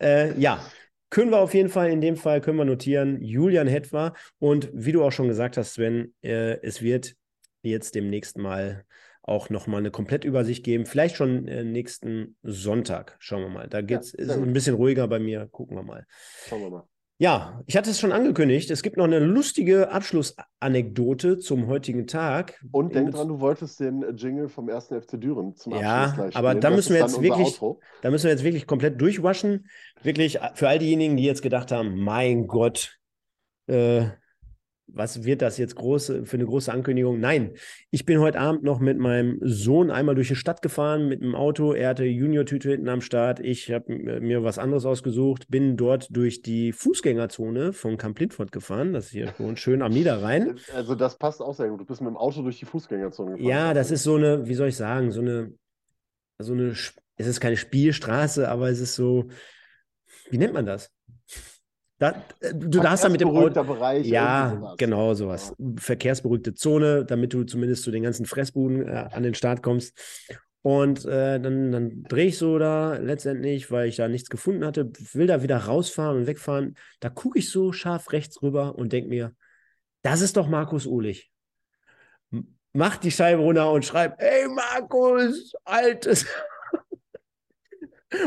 Äh, 0.01 0.39
ja, 0.39 0.65
können 1.11 1.31
wir 1.31 1.39
auf 1.39 1.55
jeden 1.55 1.69
Fall, 1.69 1.91
in 1.91 2.01
dem 2.01 2.17
Fall 2.17 2.41
können 2.41 2.59
wir 2.59 2.65
notieren, 2.65 3.21
Julian 3.21 3.67
Hetwa. 3.67 4.15
Und 4.39 4.71
wie 4.73 4.93
du 4.93 5.05
auch 5.05 5.13
schon 5.13 5.29
gesagt 5.29 5.57
hast, 5.57 5.75
Sven, 5.75 6.15
äh, 6.23 6.59
es 6.63 6.83
wird 6.83 7.17
jetzt 7.63 7.95
demnächst 7.95 8.39
mal 8.39 8.85
auch 9.23 9.51
nochmal 9.51 9.81
eine 9.81 9.91
Komplettübersicht 9.91 10.65
geben. 10.65 10.87
Vielleicht 10.87 11.17
schon 11.17 11.47
äh, 11.47 11.65
nächsten 11.65 12.37
Sonntag. 12.43 13.17
Schauen 13.19 13.43
wir 13.43 13.49
mal. 13.49 13.69
Da 13.69 13.83
geht's, 13.83 14.11
sehr 14.11 14.21
ist 14.21 14.35
gut. 14.37 14.47
ein 14.47 14.53
bisschen 14.53 14.75
ruhiger 14.75 15.07
bei 15.09 15.19
mir. 15.19 15.47
Gucken 15.47 15.77
wir 15.77 15.83
mal. 15.83 16.07
Schauen 16.49 16.63
wir 16.63 16.71
mal. 16.71 16.90
Ja, 17.21 17.63
ich 17.67 17.77
hatte 17.77 17.91
es 17.91 18.01
schon 18.01 18.13
angekündigt. 18.13 18.71
Es 18.71 18.83
gibt 18.83 18.97
noch 18.97 19.05
eine 19.05 19.19
lustige 19.19 19.91
Abschlussanekdote 19.91 21.39
zum 21.39 21.67
heutigen 21.67 22.07
Tag. 22.07 22.59
Und 22.73 22.95
denk 22.95 23.11
dran, 23.11 23.29
du 23.29 23.41
wolltest 23.41 23.79
den 23.79 24.03
Jingle 24.17 24.49
vom 24.49 24.71
1. 24.71 24.87
FC 24.87 25.21
Düren 25.21 25.55
zum 25.55 25.75
Ja, 25.75 26.05
Abschluss 26.05 26.15
gleich 26.17 26.37
aber 26.37 26.49
spielen. 26.53 26.61
da 26.63 26.69
Das 26.71 26.77
müssen 26.77 26.95
wir 26.95 27.01
jetzt 27.03 27.21
wirklich- 27.21 27.47
Outro. 27.61 27.81
Da 28.01 28.11
müssen 28.11 28.25
wir 28.25 28.31
jetzt 28.31 28.43
wirklich 28.43 28.67
komplett 28.67 28.99
durchwaschen. 28.99 29.69
Wirklich 30.03 30.41
äh, 30.41 30.49
für 30.55 30.71
all 30.71 30.79
diejenigen, 30.79 31.19
die 31.19 31.25
jetzt 31.25 31.43
gedacht 31.43 31.71
haben, 31.73 31.95
mein 32.03 32.47
Gott, 32.47 32.97
äh, 33.67 34.07
was 34.95 35.25
wird 35.25 35.43
das 35.43 35.59
jetzt 35.59 35.77
große, 35.77 36.25
für 36.25 36.37
eine 36.37 36.47
große 36.47 36.73
Ankündigung? 36.73 37.21
Nein, 37.21 37.53
ich 37.91 38.05
bin 38.05 38.21
heute 38.21 38.39
Abend 38.39 38.63
noch 38.63 38.81
mit 38.81 38.99
meinem 38.99 39.39
Sohn 39.43 39.91
einmal 39.91 40.15
durch 40.15 40.29
die 40.29 40.37
Stadt 40.37 40.63
gefahren 40.63 41.09
mit 41.09 41.23
dem 41.23 41.35
Auto. 41.35 41.73
Er 41.73 41.91
hatte 41.91 42.05
Junior-Tüte 42.05 42.71
hinten 42.71 42.89
am 42.89 43.01
Start. 43.01 43.41
Ich 43.41 43.71
habe 43.71 43.93
mir 44.21 44.43
was 44.43 44.59
anderes 44.59 44.85
ausgesucht, 44.85 45.49
bin 45.49 45.77
dort 45.77 46.09
durch 46.11 46.43
die 46.43 46.73
Fußgängerzone 46.73 47.73
von 47.73 47.97
Camp 47.97 48.19
Lindfort 48.19 48.53
gefahren. 48.53 48.93
Das 48.93 49.07
ist 49.07 49.11
hier 49.11 49.35
schön 49.57 49.83
am 49.83 49.93
Niederrhein. 49.93 50.59
Also 50.75 50.95
das 50.95 51.19
passt 51.19 51.41
auch 51.41 51.55
sehr 51.55 51.69
gut. 51.69 51.81
Du 51.81 51.85
bist 51.85 52.01
mit 52.01 52.09
dem 52.09 52.17
Auto 52.17 52.43
durch 52.43 52.59
die 52.59 52.67
Fußgängerzone 52.67 53.33
gefahren. 53.33 53.49
Ja, 53.49 53.75
das 53.75 53.91
ist 53.91 54.03
so 54.03 54.17
eine, 54.17 54.47
wie 54.47 54.55
soll 54.55 54.69
ich 54.69 54.77
sagen, 54.77 55.11
so 55.11 55.21
eine, 55.21 55.53
so 56.39 56.53
eine, 56.53 56.71
es 56.71 57.27
ist 57.27 57.41
keine 57.41 57.57
Spielstraße, 57.57 58.49
aber 58.49 58.71
es 58.71 58.81
ist 58.81 58.95
so, 58.95 59.29
wie 60.31 60.39
nennt 60.39 60.55
man 60.55 60.67
das? 60.67 60.91
Da, 62.01 62.15
äh, 62.41 62.55
du 62.55 62.81
darfst 62.81 63.05
da 63.05 63.09
mit 63.11 63.21
dem 63.21 63.29
Auto. 63.29 63.63
Bereich. 63.63 64.07
Ja, 64.07 64.55
sowas. 64.57 64.75
genau 64.79 65.15
sowas. 65.15 65.55
Verkehrsberuhigte 65.77 66.55
Zone, 66.55 67.05
damit 67.05 67.33
du 67.35 67.45
zumindest 67.45 67.85
zu 67.85 67.91
den 67.91 68.03
ganzen 68.03 68.25
Fressbuden 68.27 68.89
äh, 68.89 69.09
an 69.13 69.23
den 69.23 69.35
Start 69.35 69.63
kommst. 69.63 69.97
Und 70.63 71.05
äh, 71.05 71.39
dann, 71.39 71.71
dann 71.73 72.03
drehe 72.05 72.27
ich 72.27 72.39
so 72.39 72.59
da 72.59 72.97
letztendlich, 72.97 73.71
weil 73.71 73.89
ich 73.89 73.97
da 73.97 74.09
nichts 74.09 74.31
gefunden 74.31 74.65
hatte, 74.65 74.91
will 75.13 75.27
da 75.27 75.43
wieder 75.43 75.59
rausfahren 75.59 76.17
und 76.17 76.27
wegfahren. 76.27 76.75
Da 77.01 77.11
gucke 77.11 77.39
ich 77.39 77.51
so 77.51 77.73
scharf 77.73 78.13
rechts 78.13 78.43
rüber 78.43 78.77
und 78.77 78.93
denke 78.93 79.09
mir, 79.11 79.35
das 80.03 80.23
ist 80.23 80.37
doch 80.39 80.49
Markus 80.49 80.87
Uhlich. 80.87 81.31
M- 82.33 82.57
Mach 82.73 82.97
die 82.97 83.11
Scheibe 83.11 83.43
runter 83.43 83.71
und 83.73 83.85
schreib, 83.85 84.21
ey 84.23 84.49
Markus, 84.49 85.53
altes. 85.65 86.25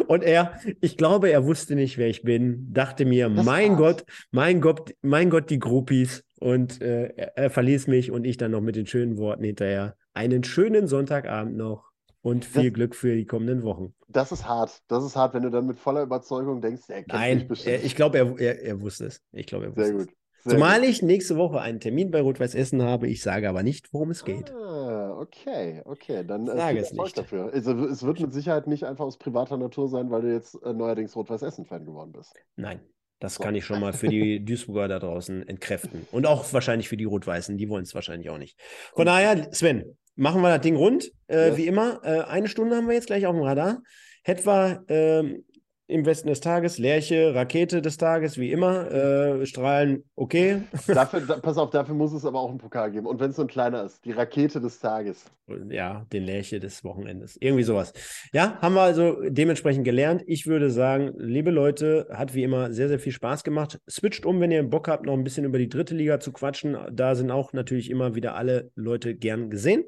Und 0.07 0.23
er, 0.23 0.59
ich 0.81 0.97
glaube, 0.97 1.29
er 1.29 1.45
wusste 1.45 1.75
nicht, 1.75 1.97
wer 1.97 2.07
ich 2.07 2.23
bin, 2.23 2.71
dachte 2.73 3.05
mir, 3.05 3.29
Das 3.29 3.45
mein 3.45 3.71
war's. 3.71 3.97
Gott, 3.97 4.05
mein 4.31 4.61
Gott, 4.61 4.93
mein 5.01 5.29
Gott, 5.29 5.49
die 5.49 5.59
Groupies. 5.59 6.23
Und 6.39 6.81
äh, 6.81 7.07
er, 7.15 7.37
er 7.37 7.49
verließ 7.49 7.87
mich 7.87 8.11
und 8.11 8.25
ich 8.25 8.37
dann 8.37 8.51
noch 8.51 8.61
mit 8.61 8.75
den 8.75 8.85
schönen 8.85 9.17
Worten 9.17 9.43
hinterher. 9.43 9.95
Einen 10.13 10.43
schönen 10.43 10.87
Sonntagabend 10.87 11.57
noch 11.57 11.89
und 12.21 12.45
viel 12.45 12.65
Das- 12.69 12.73
Glück 12.73 12.95
für 12.95 13.15
die 13.15 13.25
kommenden 13.25 13.63
Wochen. 13.63 13.93
Das 14.07 14.31
ist 14.31 14.47
hart. 14.47 14.79
Das 14.87 15.03
ist 15.03 15.15
hart, 15.15 15.33
wenn 15.33 15.43
du 15.43 15.49
dann 15.49 15.65
mit 15.65 15.79
voller 15.79 16.03
Überzeugung 16.03 16.61
denkst, 16.61 16.83
er 16.87 16.95
kennt 17.03 17.07
mich 17.07 17.15
Nein, 17.15 17.47
bestimmt. 17.47 17.75
er, 17.77 17.83
ich 17.83 17.95
glaube, 17.95 18.17
er, 18.19 18.39
er, 18.39 18.61
er 18.61 18.81
wusste 18.81 19.05
es. 19.07 19.21
Ich 19.31 19.47
glaube, 19.47 19.65
er 19.65 19.69
wusste 19.75 19.85
Sehr 19.85 19.95
es. 19.95 20.05
gut. 20.07 20.15
Sehr 20.45 20.53
Zumal 20.53 20.79
gut. 20.81 20.89
ich 20.89 21.01
nächste 21.01 21.35
Woche 21.37 21.59
einen 21.61 21.79
Termin 21.79 22.11
bei 22.11 22.21
Rot-Weiß 22.21 22.53
Essen 22.53 22.81
habe. 22.83 23.07
Ich 23.07 23.21
sage 23.21 23.49
aber 23.49 23.63
nicht, 23.63 23.91
worum 23.93 24.11
es 24.11 24.23
geht. 24.23 24.51
Ah, 24.51 25.02
okay, 25.23 25.81
okay. 25.85 26.23
Dann 26.25 26.47
äh, 26.47 26.55
Sage 26.55 26.79
es 26.79 26.93
nicht. 26.93 27.17
dafür. 27.17 27.51
Also, 27.53 27.85
es 27.85 28.03
wird 28.03 28.19
mit 28.19 28.33
Sicherheit 28.33 28.67
nicht 28.67 28.83
einfach 28.83 29.05
aus 29.05 29.17
privater 29.17 29.57
Natur 29.57 29.87
sein, 29.89 30.11
weil 30.11 30.21
du 30.21 30.31
jetzt 30.33 30.55
äh, 30.63 30.73
neuerdings 30.73 31.15
Rot-Weiß 31.15 31.41
Essen-Fan 31.41 31.85
geworden 31.85 32.11
bist. 32.11 32.33
Nein, 32.55 32.81
das 33.19 33.35
So. 33.35 33.43
kann 33.43 33.55
ich 33.55 33.65
schon 33.65 33.79
mal 33.79 33.93
für 33.93 34.07
die 34.07 34.39
Duisburger 34.45 34.87
da 34.87 34.99
draußen 34.99 35.47
entkräften. 35.47 36.07
Und 36.11 36.25
auch 36.25 36.51
wahrscheinlich 36.53 36.89
für 36.89 36.97
die 36.97 37.05
Rot-Weißen, 37.05 37.57
die 37.57 37.69
wollen 37.69 37.83
es 37.83 37.95
wahrscheinlich 37.95 38.29
auch 38.29 38.37
nicht. 38.37 38.59
Von 38.93 39.05
daher, 39.05 39.51
Sven, 39.51 39.97
machen 40.15 40.41
wir 40.41 40.49
das 40.49 40.61
Ding 40.61 40.75
rund. 40.75 41.11
Äh, 41.27 41.49
Yes. 41.49 41.57
Wie 41.57 41.67
immer, 41.67 41.99
äh, 42.03 42.21
eine 42.21 42.47
Stunde 42.47 42.75
haben 42.75 42.87
wir 42.87 42.93
jetzt 42.95 43.07
gleich 43.07 43.25
auf 43.25 43.33
dem 43.35 43.43
Radar. 43.43 43.81
Etwa 44.23 44.83
ähm, 44.87 45.43
im 45.87 46.05
Westen 46.05 46.29
des 46.29 46.39
Tages, 46.39 46.77
Lerche, 46.77 47.35
Rakete 47.35 47.81
des 47.81 47.97
Tages, 47.97 48.37
wie 48.37 48.51
immer. 48.51 48.89
Äh, 48.89 49.45
Strahlen, 49.45 50.03
okay. 50.15 50.61
Dafür, 50.87 51.21
da, 51.21 51.37
pass 51.37 51.57
auf, 51.57 51.71
dafür 51.71 51.93
muss 51.93 52.13
es 52.13 52.25
aber 52.25 52.39
auch 52.39 52.49
einen 52.49 52.57
Pokal 52.57 52.91
geben. 52.91 53.05
Und 53.05 53.19
wenn 53.19 53.31
es 53.31 53.35
so 53.35 53.41
ein 53.41 53.47
kleiner 53.47 53.83
ist, 53.83 54.03
die 54.05 54.13
Rakete 54.13 54.61
des 54.61 54.79
Tages. 54.79 55.25
Ja, 55.69 56.05
den 56.13 56.23
Lerche 56.23 56.61
des 56.61 56.85
Wochenendes. 56.85 57.37
Irgendwie 57.39 57.63
sowas. 57.63 57.91
Ja, 58.31 58.57
haben 58.61 58.75
wir 58.75 58.81
also 58.81 59.17
dementsprechend 59.29 59.83
gelernt. 59.83 60.23
Ich 60.25 60.47
würde 60.47 60.69
sagen, 60.71 61.11
liebe 61.17 61.51
Leute, 61.51 62.07
hat 62.11 62.33
wie 62.33 62.43
immer 62.43 62.71
sehr, 62.71 62.87
sehr 62.87 62.99
viel 62.99 63.11
Spaß 63.11 63.43
gemacht. 63.43 63.81
Switcht 63.89 64.25
um, 64.25 64.39
wenn 64.39 64.51
ihr 64.51 64.63
Bock 64.63 64.87
habt, 64.87 65.05
noch 65.05 65.13
ein 65.13 65.23
bisschen 65.25 65.43
über 65.43 65.57
die 65.57 65.69
dritte 65.69 65.95
Liga 65.95 66.21
zu 66.21 66.31
quatschen. 66.31 66.77
Da 66.93 67.15
sind 67.15 67.29
auch 67.29 67.51
natürlich 67.51 67.89
immer 67.89 68.15
wieder 68.15 68.35
alle 68.35 68.71
Leute 68.75 69.15
gern 69.15 69.49
gesehen. 69.49 69.83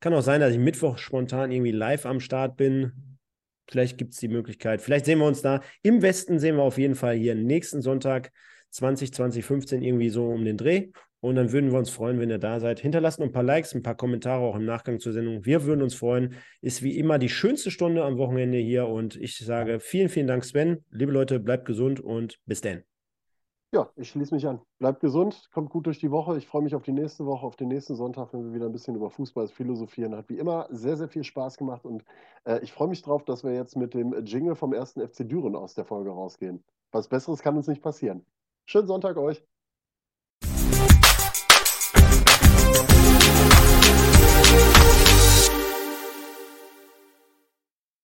Kann 0.00 0.12
auch 0.12 0.22
sein, 0.22 0.40
dass 0.40 0.52
ich 0.52 0.58
Mittwoch 0.58 0.98
spontan 0.98 1.50
irgendwie 1.50 1.72
live 1.72 2.04
am 2.04 2.20
Start 2.20 2.56
bin. 2.56 3.17
Vielleicht 3.70 3.98
gibt 3.98 4.14
es 4.14 4.20
die 4.20 4.28
Möglichkeit. 4.28 4.80
Vielleicht 4.80 5.04
sehen 5.04 5.18
wir 5.18 5.26
uns 5.26 5.42
da. 5.42 5.60
Im 5.82 6.02
Westen 6.02 6.38
sehen 6.38 6.56
wir 6.56 6.62
auf 6.62 6.78
jeden 6.78 6.94
Fall 6.94 7.14
hier 7.14 7.34
nächsten 7.34 7.82
Sonntag 7.82 8.30
20, 8.70 9.12
2015 9.12 9.82
irgendwie 9.82 10.10
so 10.10 10.26
um 10.26 10.44
den 10.44 10.56
Dreh. 10.56 10.88
Und 11.20 11.34
dann 11.34 11.52
würden 11.52 11.72
wir 11.72 11.78
uns 11.78 11.90
freuen, 11.90 12.20
wenn 12.20 12.30
ihr 12.30 12.38
da 12.38 12.60
seid. 12.60 12.78
Hinterlasst 12.78 13.20
ein 13.20 13.32
paar 13.32 13.42
Likes, 13.42 13.74
ein 13.74 13.82
paar 13.82 13.96
Kommentare 13.96 14.44
auch 14.44 14.54
im 14.54 14.64
Nachgang 14.64 15.00
zur 15.00 15.12
Sendung. 15.12 15.44
Wir 15.44 15.64
würden 15.64 15.82
uns 15.82 15.94
freuen. 15.94 16.34
Ist 16.60 16.82
wie 16.82 16.96
immer 16.96 17.18
die 17.18 17.28
schönste 17.28 17.70
Stunde 17.70 18.04
am 18.04 18.18
Wochenende 18.18 18.58
hier. 18.58 18.86
Und 18.86 19.16
ich 19.16 19.36
sage 19.36 19.80
vielen, 19.80 20.08
vielen 20.08 20.28
Dank, 20.28 20.44
Sven. 20.44 20.84
Liebe 20.90 21.10
Leute, 21.10 21.40
bleibt 21.40 21.66
gesund 21.66 21.98
und 21.98 22.38
bis 22.46 22.60
dann. 22.60 22.84
Ja, 23.70 23.90
ich 23.96 24.08
schließe 24.08 24.34
mich 24.34 24.46
an. 24.46 24.62
Bleibt 24.78 25.00
gesund, 25.00 25.50
kommt 25.52 25.68
gut 25.68 25.84
durch 25.84 25.98
die 25.98 26.10
Woche. 26.10 26.38
Ich 26.38 26.46
freue 26.46 26.62
mich 26.62 26.74
auf 26.74 26.84
die 26.84 26.92
nächste 26.92 27.26
Woche, 27.26 27.44
auf 27.44 27.54
den 27.54 27.68
nächsten 27.68 27.96
Sonntag, 27.96 28.32
wenn 28.32 28.42
wir 28.46 28.54
wieder 28.54 28.64
ein 28.64 28.72
bisschen 28.72 28.96
über 28.96 29.10
Fußball 29.10 29.46
philosophieren. 29.48 30.16
Hat 30.16 30.30
wie 30.30 30.38
immer 30.38 30.66
sehr, 30.70 30.96
sehr 30.96 31.08
viel 31.08 31.22
Spaß 31.22 31.58
gemacht 31.58 31.84
und 31.84 32.02
äh, 32.44 32.60
ich 32.60 32.72
freue 32.72 32.88
mich 32.88 33.02
drauf, 33.02 33.24
dass 33.26 33.44
wir 33.44 33.52
jetzt 33.52 33.76
mit 33.76 33.92
dem 33.92 34.14
Jingle 34.24 34.54
vom 34.54 34.72
ersten 34.72 35.06
FC 35.06 35.28
Düren 35.28 35.54
aus 35.54 35.74
der 35.74 35.84
Folge 35.84 36.08
rausgehen. 36.08 36.64
Was 36.92 37.08
Besseres 37.08 37.42
kann 37.42 37.58
uns 37.58 37.68
nicht 37.68 37.82
passieren. 37.82 38.24
Schönen 38.64 38.86
Sonntag 38.86 39.18
euch. 39.18 39.44